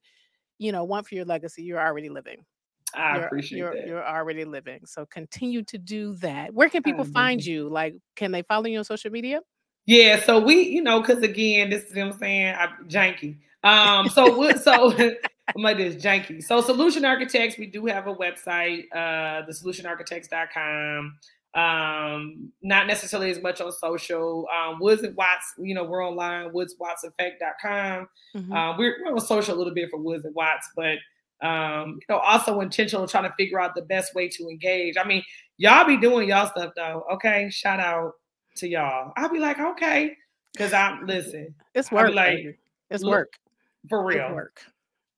you 0.58 0.72
know 0.72 0.84
want 0.84 1.08
for 1.08 1.16
your 1.16 1.26
legacy, 1.26 1.64
you're 1.64 1.80
already 1.80 2.10
living. 2.10 2.46
I 2.94 3.16
you're, 3.16 3.26
appreciate 3.26 3.58
you're, 3.58 3.74
that. 3.74 3.88
You're 3.88 4.08
already 4.08 4.46
living. 4.46 4.82
So 4.86 5.06
continue 5.06 5.64
to 5.64 5.78
do 5.78 6.16
that. 6.18 6.54
Where 6.54 6.70
can 6.70 6.82
people 6.84 7.04
find 7.04 7.44
you? 7.44 7.68
Like, 7.70 7.96
can 8.16 8.32
they 8.32 8.44
follow 8.44 8.66
you 8.66 8.78
on 8.78 8.86
social 8.86 9.12
media? 9.12 9.42
Yeah, 9.86 10.24
so 10.24 10.40
we, 10.40 10.62
you 10.62 10.82
know, 10.82 11.02
because 11.02 11.22
again, 11.22 11.70
this 11.70 11.84
is 11.84 11.96
what 11.96 12.06
I'm 12.06 12.14
saying, 12.14 12.56
I 12.56 12.68
janky. 12.88 13.38
Um, 13.64 14.10
so 14.10 14.38
we, 14.38 14.54
so 14.58 14.96
I'm 15.56 15.62
like 15.62 15.78
this 15.78 16.04
janky. 16.04 16.44
So 16.44 16.62
Solution 16.62 17.06
Architects, 17.06 17.58
we 17.58 17.68
do 17.68 17.86
have 17.86 18.08
a 18.08 18.16
website, 18.16 18.86
uh, 18.94 19.46
the 19.46 19.54
solutionarchitects.com. 19.54 21.18
Um, 21.56 22.52
not 22.62 22.86
necessarily 22.86 23.32
as 23.32 23.42
much 23.42 23.62
on 23.62 23.72
social. 23.72 24.46
Um, 24.56 24.80
Woods 24.80 25.04
and 25.04 25.16
Watts, 25.16 25.54
you 25.58 25.74
know, 25.74 25.86
we're 25.86 26.06
online, 26.06 26.52
woodswattseffect.com. 26.52 28.08
Mm-hmm. 28.36 28.54
Uh, 28.54 28.78
we're, 28.78 28.98
we're 29.04 29.14
on 29.14 29.22
social 29.22 29.56
a 29.56 29.58
little 29.58 29.74
bit 29.74 29.90
for 29.90 29.98
Woods 29.98 30.26
and 30.26 30.36
Watts, 30.36 30.70
but 30.76 30.98
um, 31.42 32.00
you 32.02 32.06
know, 32.14 32.20
also 32.20 32.60
intentional 32.60 33.08
trying 33.08 33.30
to 33.30 33.34
figure 33.38 33.60
out 33.60 33.76
the 33.76 33.84
best 33.84 34.16
way 34.16 34.28
to 34.30 34.48
engage. 34.50 34.96
I 34.98 35.06
mean, 35.06 35.24
y'all 35.58 35.86
be 35.86 35.98
doing 35.98 36.30
y'all 36.30 36.48
stuff 36.48 36.74
though. 36.76 37.06
Okay, 37.14 37.50
shout 37.50 37.80
out 37.80 38.14
to 38.58 38.68
y'all. 38.68 39.14
I'll 39.16 39.30
be 39.30 39.40
like, 39.40 39.60
okay, 39.60 40.16
because 40.54 40.74
I'm 40.74 41.06
listen. 41.06 41.56
It's 41.74 41.92
work. 41.92 42.14
Like, 42.14 42.58
it's 42.90 43.04
work 43.04 43.34
for 43.90 44.06
real. 44.06 44.26
It's 44.26 44.34
work 44.34 44.62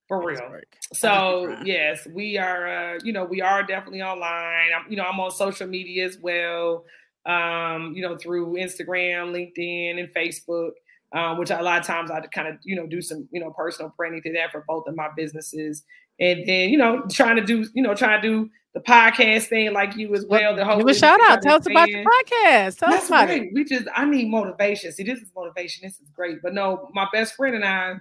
for 0.07 0.25
real. 0.25 0.61
So 0.93 1.57
yes, 1.63 2.07
we 2.13 2.37
are. 2.37 2.67
Uh, 2.67 2.99
you 3.03 3.13
know, 3.13 3.25
we 3.25 3.41
are 3.41 3.63
definitely 3.63 4.01
online. 4.01 4.69
I'm, 4.75 4.89
you 4.89 4.97
know, 4.97 5.03
I'm 5.03 5.19
on 5.19 5.31
social 5.31 5.67
media 5.67 6.05
as 6.05 6.17
well. 6.17 6.85
Um, 7.25 7.93
you 7.95 8.01
know, 8.01 8.17
through 8.17 8.53
Instagram, 8.53 9.31
LinkedIn, 9.33 9.99
and 9.99 10.09
Facebook. 10.13 10.71
Um, 11.13 11.37
which 11.37 11.51
a 11.51 11.61
lot 11.61 11.79
of 11.79 11.87
times 11.87 12.11
I 12.11 12.19
kind 12.19 12.49
of 12.49 12.57
you 12.63 12.75
know 12.75 12.85
do 12.85 13.01
some 13.01 13.29
you 13.31 13.39
know 13.39 13.51
personal 13.51 13.93
branding 13.95 14.21
to 14.23 14.33
that 14.33 14.51
for 14.51 14.65
both 14.67 14.89
of 14.89 14.95
my 14.97 15.07
businesses 15.15 15.85
and 16.19 16.45
then 16.45 16.69
you 16.69 16.77
know 16.77 17.05
trying 17.09 17.37
to 17.37 17.45
do 17.45 17.65
you 17.73 17.81
know 17.81 17.95
trying 17.95 18.21
to 18.21 18.27
do 18.27 18.49
the 18.77 18.83
podcast 18.91 19.47
thing 19.47 19.73
like 19.73 19.95
you 19.95 20.13
as 20.13 20.25
well. 20.25 20.55
The 20.55 20.63
whole 20.63 20.77
give 20.77 20.87
a 20.87 20.93
shout 20.93 21.19
out. 21.23 21.41
Tell 21.41 21.57
us 21.57 21.65
about 21.65 21.89
your 21.89 22.03
podcast. 22.03 22.79
Tell 22.79 22.89
That's 22.89 23.03
us 23.03 23.09
about 23.09 23.27
great. 23.27 23.43
it. 23.43 23.53
We 23.53 23.63
just 23.63 23.87
I 23.95 24.05
need 24.05 24.29
motivation. 24.29 24.91
See, 24.91 25.03
this 25.03 25.19
is 25.19 25.31
motivation. 25.35 25.87
This 25.87 25.99
is 25.99 26.09
great. 26.09 26.41
But 26.41 26.53
no, 26.53 26.89
my 26.93 27.07
best 27.11 27.35
friend 27.35 27.55
and 27.55 27.65
I 27.65 27.95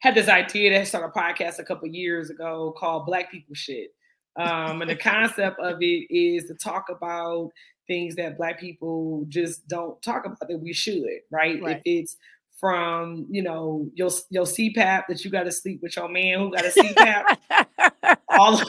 had 0.00 0.14
this 0.14 0.28
idea 0.28 0.78
to 0.78 0.86
start 0.86 1.12
a 1.14 1.18
podcast 1.18 1.58
a 1.58 1.64
couple 1.64 1.88
years 1.88 2.30
ago 2.30 2.74
called 2.78 3.06
Black 3.06 3.30
People 3.30 3.54
Shit. 3.54 3.90
Um, 4.36 4.82
and 4.82 4.90
the 4.90 4.96
concept 5.10 5.58
of 5.60 5.78
it 5.80 6.06
is 6.10 6.44
to 6.46 6.54
talk 6.54 6.86
about 6.88 7.50
things 7.86 8.14
that 8.16 8.36
Black 8.36 8.60
people 8.60 9.24
just 9.28 9.66
don't 9.66 10.00
talk 10.02 10.24
about 10.26 10.48
that 10.48 10.58
we 10.58 10.72
should, 10.72 11.02
right? 11.30 11.60
right. 11.62 11.76
If 11.76 11.82
it's 11.84 12.16
from 12.58 13.26
you 13.30 13.42
know 13.42 13.88
your 13.94 14.10
your 14.30 14.44
CPAP 14.44 15.04
that 15.08 15.24
you 15.24 15.30
got 15.30 15.44
to 15.44 15.52
sleep 15.52 15.80
with 15.82 15.96
your 15.96 16.08
man 16.08 16.40
who 16.40 16.52
got 16.52 16.64
a 16.64 16.68
CPAP. 16.70 18.16
all 18.28 18.60
of, 18.60 18.68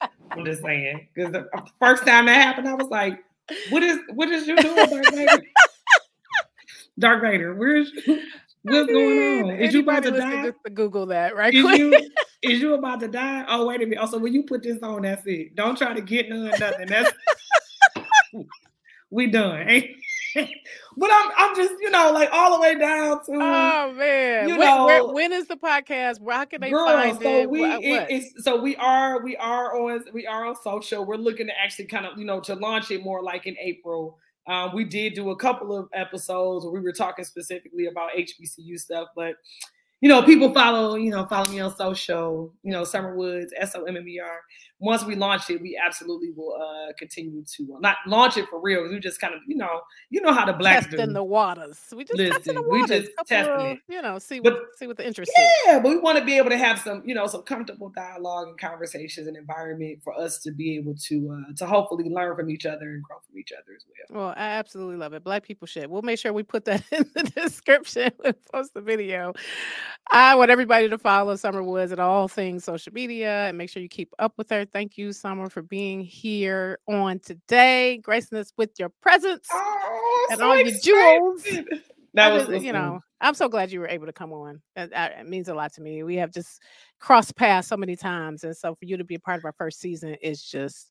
I'm 0.30 0.44
just 0.44 0.62
saying 0.62 1.08
because 1.14 1.32
the 1.32 1.48
first 1.78 2.06
time 2.06 2.26
that 2.26 2.40
happened, 2.40 2.68
I 2.68 2.74
was 2.74 2.88
like, 2.88 3.22
"What 3.70 3.82
is 3.82 3.98
what 4.14 4.28
is 4.30 4.46
you 4.46 4.56
doing, 4.56 4.74
Dark 4.74 5.14
Vader? 5.14 5.42
Dark 6.98 7.22
Vader, 7.22 7.54
where's 7.54 7.92
what's 8.62 8.86
going 8.86 9.44
on? 9.44 9.50
Is 9.50 9.74
you 9.74 9.80
about 9.80 10.02
to 10.04 10.10
die? 10.10 10.50
To 10.50 10.70
Google 10.70 11.06
that 11.06 11.36
right 11.36 11.54
is 11.54 11.62
quick. 11.62 11.78
You, 11.78 12.10
is 12.42 12.60
you 12.60 12.74
about 12.74 13.00
to 13.00 13.08
die? 13.08 13.44
Oh 13.48 13.66
wait 13.66 13.82
a 13.82 13.86
minute. 13.86 13.98
Also, 13.98 14.18
when 14.18 14.32
you 14.32 14.44
put 14.44 14.62
this 14.62 14.82
on, 14.82 15.02
that's 15.02 15.22
it. 15.26 15.54
Don't 15.54 15.76
try 15.76 15.94
to 15.94 16.00
get 16.00 16.28
none 16.28 16.50
nothing. 16.58 16.86
That's 16.86 17.12
we 19.10 19.26
done. 19.26 19.68
Ain't 19.68 19.96
but 20.34 21.10
I'm 21.12 21.30
I'm 21.36 21.56
just 21.56 21.74
you 21.80 21.90
know 21.90 22.12
like 22.12 22.28
all 22.32 22.54
the 22.54 22.60
way 22.60 22.78
down 22.78 23.24
to 23.24 23.32
oh 23.32 23.92
man 23.94 24.48
you 24.48 24.56
when, 24.56 24.68
know 24.68 24.86
where, 24.86 25.06
when 25.06 25.32
is 25.32 25.48
the 25.48 25.56
podcast 25.56 26.20
where 26.20 26.46
can 26.46 26.60
they 26.60 26.70
girl, 26.70 26.86
find 26.86 27.20
so 27.20 27.28
it? 27.28 27.50
we 27.50 27.64
it, 27.64 28.24
so 28.38 28.60
we 28.60 28.76
are 28.76 29.22
we 29.24 29.36
are 29.36 29.76
on 29.76 30.04
we 30.12 30.26
are 30.26 30.46
on 30.46 30.54
social 30.62 31.04
we're 31.04 31.16
looking 31.16 31.48
to 31.48 31.52
actually 31.58 31.86
kind 31.86 32.06
of 32.06 32.16
you 32.16 32.24
know 32.24 32.38
to 32.40 32.54
launch 32.54 32.92
it 32.92 33.02
more 33.02 33.22
like 33.22 33.46
in 33.46 33.56
April 33.58 34.18
um, 34.46 34.74
we 34.74 34.84
did 34.84 35.14
do 35.14 35.30
a 35.30 35.36
couple 35.36 35.76
of 35.76 35.88
episodes 35.92 36.64
where 36.64 36.72
we 36.72 36.80
were 36.80 36.92
talking 36.92 37.24
specifically 37.24 37.86
about 37.86 38.10
HBCU 38.16 38.78
stuff 38.78 39.08
but 39.14 39.36
you 40.00 40.08
know, 40.08 40.22
people 40.22 40.52
follow, 40.52 40.96
you 40.96 41.10
know, 41.10 41.26
follow 41.26 41.50
me 41.50 41.60
on 41.60 41.74
social, 41.76 42.52
you 42.62 42.72
know, 42.72 42.84
Sommer 42.84 43.14
Woods, 43.14 43.52
S 43.56 43.74
O 43.74 43.84
M 43.84 43.96
M 43.96 44.08
E 44.08 44.18
R. 44.18 44.40
Once 44.80 45.04
we 45.04 45.14
launch 45.14 45.48
it, 45.50 45.60
we 45.60 45.80
absolutely 45.82 46.30
will 46.32 46.54
uh 46.60 46.92
continue 46.98 47.44
to 47.44 47.74
uh, 47.74 47.78
not 47.80 47.96
launch 48.06 48.36
it 48.36 48.46
for 48.48 48.60
real. 48.60 48.88
We 48.88 48.98
just 48.98 49.20
kind 49.20 49.34
of, 49.34 49.40
you 49.46 49.56
know, 49.56 49.80
you 50.08 50.20
know 50.20 50.32
how 50.32 50.44
the 50.46 50.54
blacks 50.54 50.86
testing 50.86 51.06
do. 51.08 51.12
the 51.12 51.22
waters. 51.24 51.78
We 51.94 52.04
just 52.04 52.18
testing 52.18 52.34
Listen, 52.38 52.54
the 52.56 52.62
we 52.68 52.86
just 52.86 53.10
testing 53.26 53.54
of, 53.54 53.66
it. 53.66 53.78
You 53.88 54.02
know, 54.02 54.18
see 54.18 54.40
But- 54.40 54.54
what 54.54 54.62
see 54.78 54.86
what 54.86 54.96
the 54.96 55.06
interest 55.06 55.30
is. 55.38 55.44
Yeah, 55.66 55.80
but 55.80 55.90
we 55.90 55.98
want 55.98 56.18
to 56.18 56.24
be 56.24 56.36
able 56.36 56.50
to 56.50 56.58
have 56.58 56.78
some, 56.78 57.02
you 57.04 57.14
know, 57.14 57.26
some 57.26 57.42
comfortable 57.42 57.90
dialogue 57.90 58.48
and 58.48 58.58
conversations 58.58 59.26
and 59.26 59.36
environment 59.36 60.02
for 60.02 60.18
us 60.18 60.38
to 60.40 60.50
be 60.50 60.76
able 60.76 60.94
to 61.08 61.30
uh 61.50 61.54
to 61.56 61.66
hopefully 61.66 62.08
learn 62.08 62.34
from 62.34 62.50
each 62.50 62.64
other 62.66 62.90
and 62.90 63.02
grow 63.02 63.18
from 63.18 63.38
each 63.38 63.52
other 63.52 63.74
as 63.76 63.84
well. 63.86 64.22
Well, 64.22 64.34
I 64.36 64.48
absolutely 64.50 64.96
love 64.96 65.12
it. 65.12 65.22
Black 65.22 65.42
people 65.42 65.66
shit. 65.66 65.90
We'll 65.90 66.02
make 66.02 66.18
sure 66.18 66.32
we 66.32 66.42
put 66.42 66.64
that 66.64 66.82
in 66.92 67.08
the 67.14 67.22
description 67.24 68.10
when 68.16 68.32
we 68.34 68.50
post 68.52 68.72
the 68.74 68.80
video. 68.80 69.34
I 70.10 70.34
want 70.34 70.50
everybody 70.50 70.88
to 70.88 70.98
follow 70.98 71.36
Sommer 71.36 71.62
Woods 71.62 71.92
at 71.92 72.00
all 72.00 72.26
things 72.26 72.64
social 72.64 72.92
media 72.92 73.46
and 73.46 73.58
make 73.58 73.70
sure 73.70 73.82
you 73.82 73.88
keep 73.88 74.12
up 74.18 74.32
with 74.38 74.48
her. 74.50 74.64
Thank 74.72 74.96
you, 74.96 75.12
Sommer, 75.12 75.48
for 75.50 75.62
being 75.62 76.00
here 76.00 76.78
on 76.88 77.18
today, 77.18 77.98
gracing 77.98 78.38
us 78.38 78.52
with 78.56 78.70
your 78.78 78.90
presence. 79.02 79.48
Oh, 79.52 80.26
And 80.30 80.38
so 80.38 80.48
all 80.48 80.56
your 80.56 80.70
jewels. 80.82 81.44
That 82.14 82.32
I 82.32 82.34
was 82.34 82.42
just- 82.46 82.52
eh, 82.52 82.58
you 82.66 82.72
know, 82.72 83.00
I'm 83.20 83.34
so 83.34 83.48
glad 83.48 83.70
you 83.70 83.78
were 83.80 83.88
able 83.88 84.06
to 84.06 84.12
come 84.12 84.32
on. 84.32 84.60
It, 84.74 84.90
it 84.92 85.28
means 85.28 85.48
a 85.48 85.54
lot 85.54 85.72
to 85.74 85.80
me. 85.80 86.02
We 86.02 86.16
have 86.16 86.32
just 86.32 86.60
crossed 86.98 87.36
paths 87.36 87.68
so 87.68 87.76
many 87.76 87.94
times, 87.94 88.42
and 88.44 88.56
so 88.56 88.74
for 88.74 88.84
you 88.84 88.96
to 88.96 89.04
be 89.04 89.14
a 89.14 89.20
part 89.20 89.38
of 89.38 89.44
our 89.44 89.52
first 89.52 89.78
season 89.80 90.14
is 90.22 90.42
just, 90.42 90.90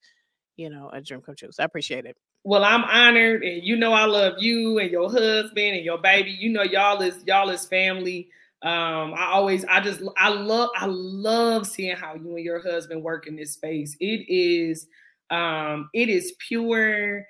you 0.55 0.69
know, 0.69 0.89
a 0.93 1.01
dream 1.01 1.21
come 1.21 1.35
true. 1.35 1.51
So 1.51 1.61
I 1.61 1.65
appreciate 1.65 2.05
it. 2.05 2.15
Well, 2.45 2.63
I'm 2.63 2.85
honored, 2.85 3.43
and 3.43 3.61
you 3.63 3.75
know 3.75 3.91
I 3.91 4.05
love 4.05 4.35
you 4.39 4.79
and 4.79 4.89
your 4.89 5.09
husband 5.11 5.75
and 5.75 5.83
your 5.83 5.97
baby. 5.97 6.31
You 6.31 6.49
know 6.49 6.63
y'all 6.63 7.01
is 7.01 7.21
y'all 7.27 7.49
is 7.49 7.65
family. 7.65 8.29
Um, 8.61 9.13
I 9.15 9.31
always, 9.31 9.63
I 9.65 9.79
just, 9.79 10.01
I 10.17 10.29
love, 10.29 10.69
I 10.75 10.85
love 10.87 11.65
seeing 11.65 11.95
how 11.95 12.15
you 12.15 12.35
and 12.35 12.43
your 12.43 12.61
husband 12.61 13.01
work 13.01 13.25
in 13.25 13.35
this 13.35 13.53
space. 13.53 13.95
It 14.01 14.25
is, 14.27 14.87
um, 15.29 15.89
it 15.93 16.09
is 16.09 16.33
pure, 16.45 17.25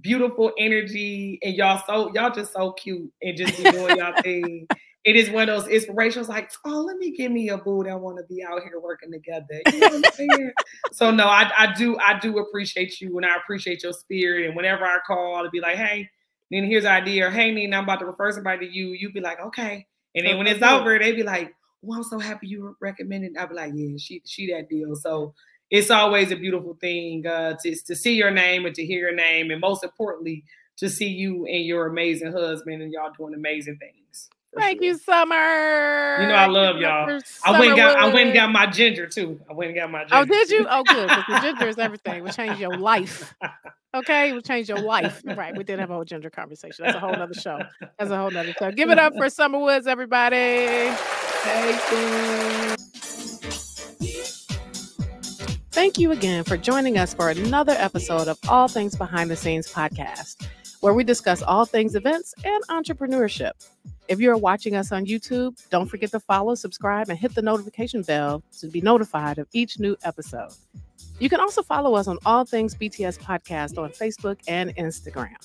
beautiful 0.00 0.52
energy, 0.58 1.38
and 1.42 1.54
y'all 1.54 1.82
so 1.86 2.12
y'all 2.14 2.30
just 2.30 2.52
so 2.52 2.72
cute 2.72 3.12
and 3.22 3.36
just 3.36 3.56
doing 3.56 3.98
y'all 3.98 4.14
thing. 4.22 4.66
It 5.04 5.16
is 5.16 5.30
one 5.30 5.48
of 5.48 5.62
those 5.62 5.72
inspirations, 5.72 6.28
like, 6.28 6.50
oh, 6.66 6.82
let 6.82 6.98
me 6.98 7.10
give 7.10 7.32
me 7.32 7.48
a 7.48 7.56
boo 7.56 7.82
that 7.84 7.98
want 7.98 8.18
to 8.18 8.24
be 8.24 8.42
out 8.42 8.62
here 8.62 8.78
working 8.80 9.10
together. 9.10 9.60
You 9.72 9.80
know 9.80 9.88
what 9.88 10.06
I'm 10.06 10.12
saying? 10.12 10.52
so 10.92 11.10
no, 11.10 11.26
I, 11.26 11.50
I 11.56 11.72
do 11.74 11.98
I 11.98 12.18
do 12.18 12.38
appreciate 12.38 13.00
you 13.00 13.16
and 13.16 13.26
I 13.26 13.36
appreciate 13.36 13.82
your 13.82 13.94
spirit. 13.94 14.46
And 14.46 14.56
whenever 14.56 14.84
I 14.84 14.98
call, 15.06 15.36
I'll 15.36 15.50
be 15.50 15.60
like, 15.60 15.76
hey, 15.76 16.08
then 16.50 16.64
here's 16.64 16.84
the 16.84 16.90
idea. 16.90 17.28
Or, 17.28 17.30
hey, 17.30 17.50
Nina, 17.50 17.78
I'm 17.78 17.84
about 17.84 18.00
to 18.00 18.06
refer 18.06 18.30
somebody 18.32 18.66
to 18.66 18.72
you. 18.72 18.88
you'd 18.88 19.14
be 19.14 19.20
like, 19.20 19.40
okay. 19.40 19.86
And 20.14 20.26
then 20.26 20.38
when 20.38 20.46
it's 20.46 20.62
over, 20.62 20.98
they 20.98 21.12
be 21.12 21.22
like, 21.22 21.54
well, 21.82 21.98
I'm 21.98 22.04
so 22.04 22.18
happy 22.18 22.48
you 22.48 22.76
recommended. 22.80 23.36
I'll 23.36 23.48
be 23.48 23.54
like, 23.54 23.72
yeah, 23.74 23.96
she 23.98 24.22
she 24.26 24.52
that 24.52 24.68
deal. 24.68 24.94
So 24.96 25.34
it's 25.70 25.90
always 25.90 26.30
a 26.30 26.36
beautiful 26.36 26.76
thing 26.80 27.26
uh, 27.26 27.56
to 27.62 27.76
to 27.86 27.94
see 27.94 28.14
your 28.14 28.30
name 28.30 28.66
and 28.66 28.74
to 28.74 28.84
hear 28.84 29.00
your 29.00 29.14
name, 29.14 29.50
and 29.50 29.60
most 29.60 29.84
importantly, 29.84 30.44
to 30.78 30.88
see 30.88 31.08
you 31.08 31.46
and 31.46 31.64
your 31.64 31.86
amazing 31.86 32.32
husband 32.32 32.82
and 32.82 32.92
y'all 32.92 33.12
doing 33.16 33.34
amazing 33.34 33.78
things. 33.78 34.28
Thank 34.56 34.82
you, 34.82 34.98
Sommer. 34.98 36.18
You 36.20 36.28
know 36.28 36.34
I 36.34 36.46
love 36.46 36.76
Give 36.76 36.82
it 36.82 36.88
up 36.88 37.08
y'all. 37.08 37.20
I 37.44 37.58
went 37.58 37.70
and 37.72 37.76
got 37.76 37.96
I 37.96 38.06
went 38.06 38.26
and 38.28 38.34
got 38.34 38.50
my 38.50 38.66
ginger 38.66 39.06
too. 39.06 39.40
I 39.48 39.52
went 39.52 39.70
and 39.70 39.78
got 39.78 39.90
my 39.90 40.04
oh, 40.10 40.24
ginger. 40.24 40.34
Oh, 40.34 40.38
did 40.38 40.50
you? 40.50 40.66
Oh, 40.68 40.82
good. 40.84 41.08
the 41.08 41.40
ginger 41.42 41.68
is 41.68 41.78
everything. 41.78 42.16
It 42.16 42.24
will 42.24 42.32
change 42.32 42.58
your 42.58 42.76
life. 42.76 43.34
Okay, 43.94 44.30
it 44.30 44.32
will 44.32 44.42
change 44.42 44.68
your 44.68 44.80
life. 44.80 45.22
Right. 45.24 45.56
We 45.56 45.64
did 45.64 45.78
have 45.78 45.90
a 45.90 45.94
whole 45.94 46.04
ginger 46.04 46.30
conversation. 46.30 46.84
That's 46.84 46.96
a 46.96 47.00
whole 47.00 47.12
nother 47.12 47.34
show. 47.34 47.60
That's 47.98 48.10
a 48.10 48.16
whole 48.16 48.30
nother 48.30 48.52
show. 48.58 48.70
Give 48.70 48.90
it 48.90 48.98
up 48.98 49.16
for 49.16 49.28
Sommer 49.30 49.58
Woods, 49.58 49.86
everybody. 49.86 50.66
Thank 51.42 51.92
you. 51.92 52.76
Thank 55.72 55.98
you 55.98 56.12
again 56.12 56.44
for 56.44 56.56
joining 56.56 56.98
us 56.98 57.14
for 57.14 57.30
another 57.30 57.72
episode 57.72 58.28
of 58.28 58.38
All 58.48 58.68
Things 58.68 58.96
Behind 58.96 59.30
the 59.30 59.36
Scenes 59.36 59.72
podcast, 59.72 60.46
where 60.80 60.92
we 60.92 61.04
discuss 61.04 61.42
all 61.42 61.64
things 61.64 61.94
events 61.94 62.34
and 62.44 62.62
entrepreneurship. 62.68 63.52
If 64.10 64.18
you're 64.18 64.36
watching 64.36 64.74
us 64.74 64.90
on 64.90 65.06
YouTube, 65.06 65.56
don't 65.70 65.86
forget 65.86 66.10
to 66.10 66.18
follow, 66.18 66.56
subscribe, 66.56 67.10
and 67.10 67.16
hit 67.16 67.32
the 67.32 67.42
notification 67.42 68.02
bell 68.02 68.42
to 68.58 68.66
be 68.66 68.80
notified 68.80 69.38
of 69.38 69.46
each 69.52 69.78
new 69.78 69.96
episode. 70.02 70.50
You 71.20 71.28
can 71.28 71.38
also 71.38 71.62
follow 71.62 71.94
us 71.94 72.08
on 72.08 72.18
All 72.26 72.44
Things 72.44 72.74
BTS 72.74 73.20
Podcast 73.20 73.78
on 73.78 73.90
Facebook 73.90 74.40
and 74.48 74.74
Instagram. 74.74 75.36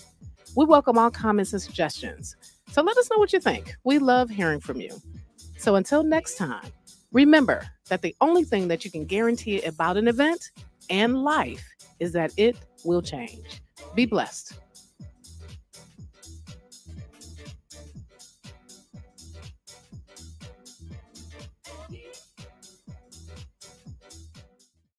We 0.55 0.65
welcome 0.65 0.97
all 0.97 1.11
comments 1.11 1.53
and 1.53 1.61
suggestions. 1.61 2.37
So 2.71 2.81
let 2.81 2.97
us 2.97 3.07
know 3.11 3.19
what 3.19 3.33
you 3.33 3.39
think. 3.39 3.75
We 3.83 3.99
love 3.99 4.31
hearing 4.31 4.61
from 4.61 4.81
you. 4.81 4.99
So 5.59 5.75
until 5.75 6.01
next 6.01 6.35
time, 6.35 6.65
remember 7.11 7.67
that 7.89 8.01
the 8.01 8.15
only 8.19 8.45
thing 8.45 8.67
that 8.69 8.83
you 8.83 8.89
can 8.89 9.05
guarantee 9.05 9.61
about 9.61 9.95
an 9.95 10.07
event 10.07 10.49
and 10.89 11.21
life 11.21 11.63
is 11.99 12.13
that 12.13 12.31
it 12.35 12.57
will 12.83 13.03
change. 13.03 13.61
Be 13.93 14.07
blessed. 14.07 14.53